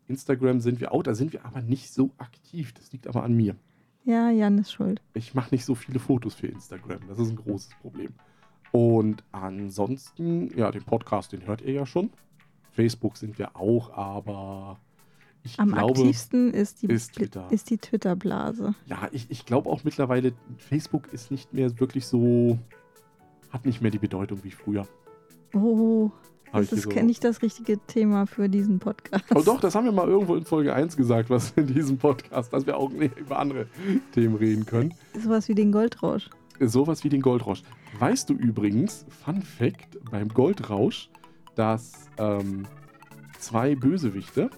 Instagram 0.08 0.60
sind 0.60 0.80
wir 0.80 0.92
auch, 0.92 1.02
da 1.02 1.14
sind 1.14 1.32
wir 1.32 1.44
aber 1.44 1.60
nicht 1.62 1.92
so 1.92 2.10
aktiv. 2.18 2.72
Das 2.74 2.92
liegt 2.92 3.08
aber 3.08 3.24
an 3.24 3.34
mir. 3.34 3.56
Ja, 4.04 4.30
Jan 4.30 4.58
ist 4.58 4.72
schuld. 4.72 5.00
ich 5.14 5.34
mache 5.34 5.52
nicht 5.54 5.64
so 5.64 5.74
viele 5.74 5.98
Fotos 5.98 6.34
für 6.34 6.46
Instagram. 6.46 7.00
Das 7.08 7.18
ist 7.18 7.30
ein 7.30 7.36
großes 7.36 7.70
Problem. 7.80 8.10
Und 8.76 9.24
ansonsten, 9.32 10.50
ja, 10.56 10.70
den 10.70 10.82
Podcast, 10.82 11.32
den 11.32 11.46
hört 11.46 11.62
ihr 11.62 11.72
ja 11.72 11.86
schon. 11.86 12.10
Facebook 12.72 13.16
sind 13.16 13.38
wir 13.38 13.56
auch, 13.56 13.90
aber 13.96 14.78
ich 15.44 15.58
Am 15.58 15.72
glaube, 15.72 15.92
aktivsten 16.00 16.52
ist 16.52 16.82
die, 16.82 16.86
ist 16.88 17.14
Twitter. 17.14 17.46
ist 17.50 17.70
die 17.70 17.78
Twitter-Blase. 17.78 18.74
ja, 18.86 19.08
ich, 19.12 19.30
ich 19.30 19.46
glaube 19.46 19.70
auch 19.70 19.82
mittlerweile, 19.84 20.32
Facebook 20.58 21.10
ist 21.12 21.30
nicht 21.30 21.54
mehr 21.54 21.80
wirklich 21.80 22.06
so, 22.06 22.58
hat 23.50 23.64
nicht 23.64 23.80
mehr 23.80 23.90
die 23.90 23.98
Bedeutung 23.98 24.40
wie 24.44 24.50
früher. 24.50 24.86
Oh, 25.54 26.10
Hab 26.52 26.60
das 26.62 26.72
ist 26.72 26.82
so- 26.82 26.90
nicht 26.90 27.24
das 27.24 27.40
richtige 27.40 27.78
Thema 27.86 28.26
für 28.26 28.50
diesen 28.50 28.78
Podcast. 28.78 29.24
Oh 29.34 29.40
doch, 29.40 29.60
das 29.60 29.74
haben 29.74 29.84
wir 29.86 29.92
mal 29.92 30.08
irgendwo 30.08 30.34
in 30.36 30.44
Folge 30.44 30.74
1 30.74 30.98
gesagt, 30.98 31.30
was 31.30 31.52
in 31.56 31.66
diesem 31.68 31.96
Podcast, 31.96 32.52
dass 32.52 32.66
wir 32.66 32.76
auch 32.76 32.90
über 32.90 33.38
andere 33.38 33.68
Themen 34.12 34.34
reden 34.34 34.66
können. 34.66 34.92
Sowas 35.18 35.48
wie 35.48 35.54
den 35.54 35.72
Goldrausch. 35.72 36.28
Sowas 36.60 37.04
wie 37.04 37.08
den 37.08 37.22
Goldrausch. 37.22 37.62
Weißt 37.98 38.28
du 38.30 38.34
übrigens, 38.34 39.04
Fun 39.24 39.42
Fact, 39.42 39.98
beim 40.10 40.28
Goldrausch, 40.28 41.08
dass 41.54 41.92
ähm, 42.18 42.66
zwei 43.38 43.74
Bösewichte 43.74 44.50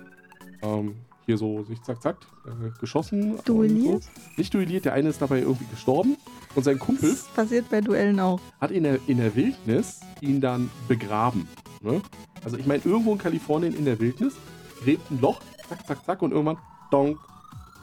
ähm, 0.62 0.96
hier 1.26 1.36
so 1.36 1.62
sich 1.64 1.82
zack 1.82 2.00
zack 2.02 2.16
äh, 2.46 2.70
geschossen. 2.80 3.38
Duelliert? 3.44 4.02
So. 4.02 4.10
Nicht 4.36 4.54
duelliert, 4.54 4.84
der 4.84 4.94
eine 4.94 5.10
ist 5.10 5.20
dabei 5.20 5.40
irgendwie 5.40 5.66
gestorben 5.66 6.16
und 6.54 6.62
sein 6.64 6.78
Kumpel 6.78 7.10
Das 7.10 7.28
passiert 7.28 7.68
bei 7.70 7.80
Duellen 7.80 8.18
auch. 8.18 8.40
hat 8.60 8.70
in 8.70 8.84
der, 8.84 8.98
in 9.06 9.18
der 9.18 9.34
Wildnis 9.34 10.00
ihn 10.20 10.40
dann 10.40 10.70
begraben. 10.88 11.46
Ne? 11.82 12.00
Also 12.44 12.56
ich 12.56 12.66
meine, 12.66 12.82
irgendwo 12.84 13.12
in 13.12 13.18
Kalifornien 13.18 13.74
in 13.74 13.84
der 13.84 13.98
Wildnis 14.00 14.34
gräbt 14.82 15.10
ein 15.10 15.20
Loch, 15.20 15.40
zack, 15.68 15.86
zack, 15.86 16.04
zack 16.04 16.22
und 16.22 16.32
irgendwann 16.32 16.58
donk, 16.90 17.18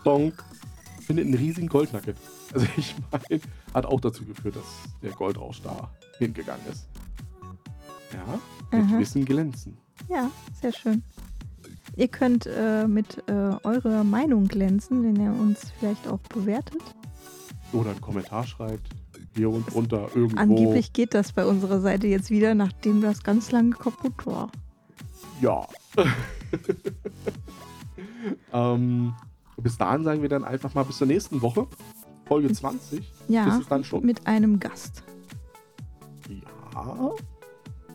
donk, 0.04 0.44
findet 1.06 1.26
einen 1.26 1.36
riesigen 1.36 1.68
Goldnugget. 1.68 2.18
Also 2.54 2.66
ich 2.78 2.96
meine, 3.12 3.42
hat 3.76 3.86
auch 3.86 4.00
dazu 4.00 4.26
geführt, 4.26 4.56
dass 4.56 4.64
der 5.04 5.12
Goldrausch 5.12 5.62
da 5.62 5.92
hingegangen 6.18 6.66
ist. 6.72 6.88
Ja, 8.14 8.40
mit 8.72 8.88
Aha. 8.90 9.00
Wissen 9.00 9.26
glänzen. 9.26 9.78
Ja, 10.08 10.32
sehr 10.62 10.72
schön. 10.72 11.04
Ihr 11.98 12.08
könnt 12.08 12.46
äh, 12.46 12.88
mit 12.88 13.24
äh, 13.28 13.34
eurer 13.64 14.04
Meinung 14.04 14.48
glänzen, 14.48 15.04
wenn 15.04 15.22
ihr 15.22 15.32
uns 15.32 15.72
vielleicht 15.78 16.08
auch 16.08 16.20
bewertet. 16.20 16.82
Oder 17.74 17.92
einen 17.92 18.02
Kommentar 18.02 18.48
schreibt, 18.48 18.88
hier 19.36 19.50
und 19.50 19.74
runter 19.76 20.10
irgendwo. 20.16 20.38
Angeblich 20.38 20.94
geht 20.94 21.14
das 21.14 21.34
bei 21.34 21.46
unserer 21.46 21.82
Seite 21.82 22.08
jetzt 22.08 22.30
wieder, 22.30 22.56
nachdem 22.56 23.02
das 23.02 23.24
ganz 23.24 23.52
lange 23.52 23.72
kaputt 23.72 24.26
war. 24.26 24.52
Ja. 25.42 25.68
ähm, 28.54 29.14
bis 29.58 29.78
dahin 29.78 30.04
sagen 30.06 30.22
wir 30.22 30.30
dann 30.30 30.46
einfach 30.46 30.74
mal 30.74 30.84
bis 30.84 30.98
zur 30.98 31.08
nächsten 31.08 31.42
Woche. 31.42 31.68
Folge 32.28 32.52
20. 32.52 33.12
Ja, 33.28 33.48
Ist 33.48 33.62
es 33.62 33.68
dann 33.68 33.84
schon? 33.84 34.06
mit 34.06 34.26
einem 34.28 34.60
Gast. 34.60 35.04
Ja. 36.30 37.12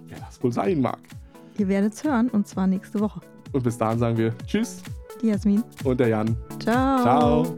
Wer 0.09 0.19
das 0.19 0.43
wohl 0.43 0.53
sein 0.53 0.81
mag. 0.81 0.99
Ihr 1.59 1.69
werdet 1.69 1.93
es 1.95 2.05
hören 2.05 2.29
und 2.31 2.47
zwar 2.49 2.67
nächste 2.67 3.01
Woche. 3.01 3.21
Und 3.53 3.63
bis 3.65 3.77
dahin 3.77 3.99
sagen 3.99 4.17
wir 4.17 4.37
Tschüss 4.47 4.83
Die 5.21 5.29
Jasmin. 5.29 5.63
und 5.85 5.99
der 6.01 6.09
Jan. 6.09 6.37
Ciao. 6.61 7.03
Ciao. 7.03 7.57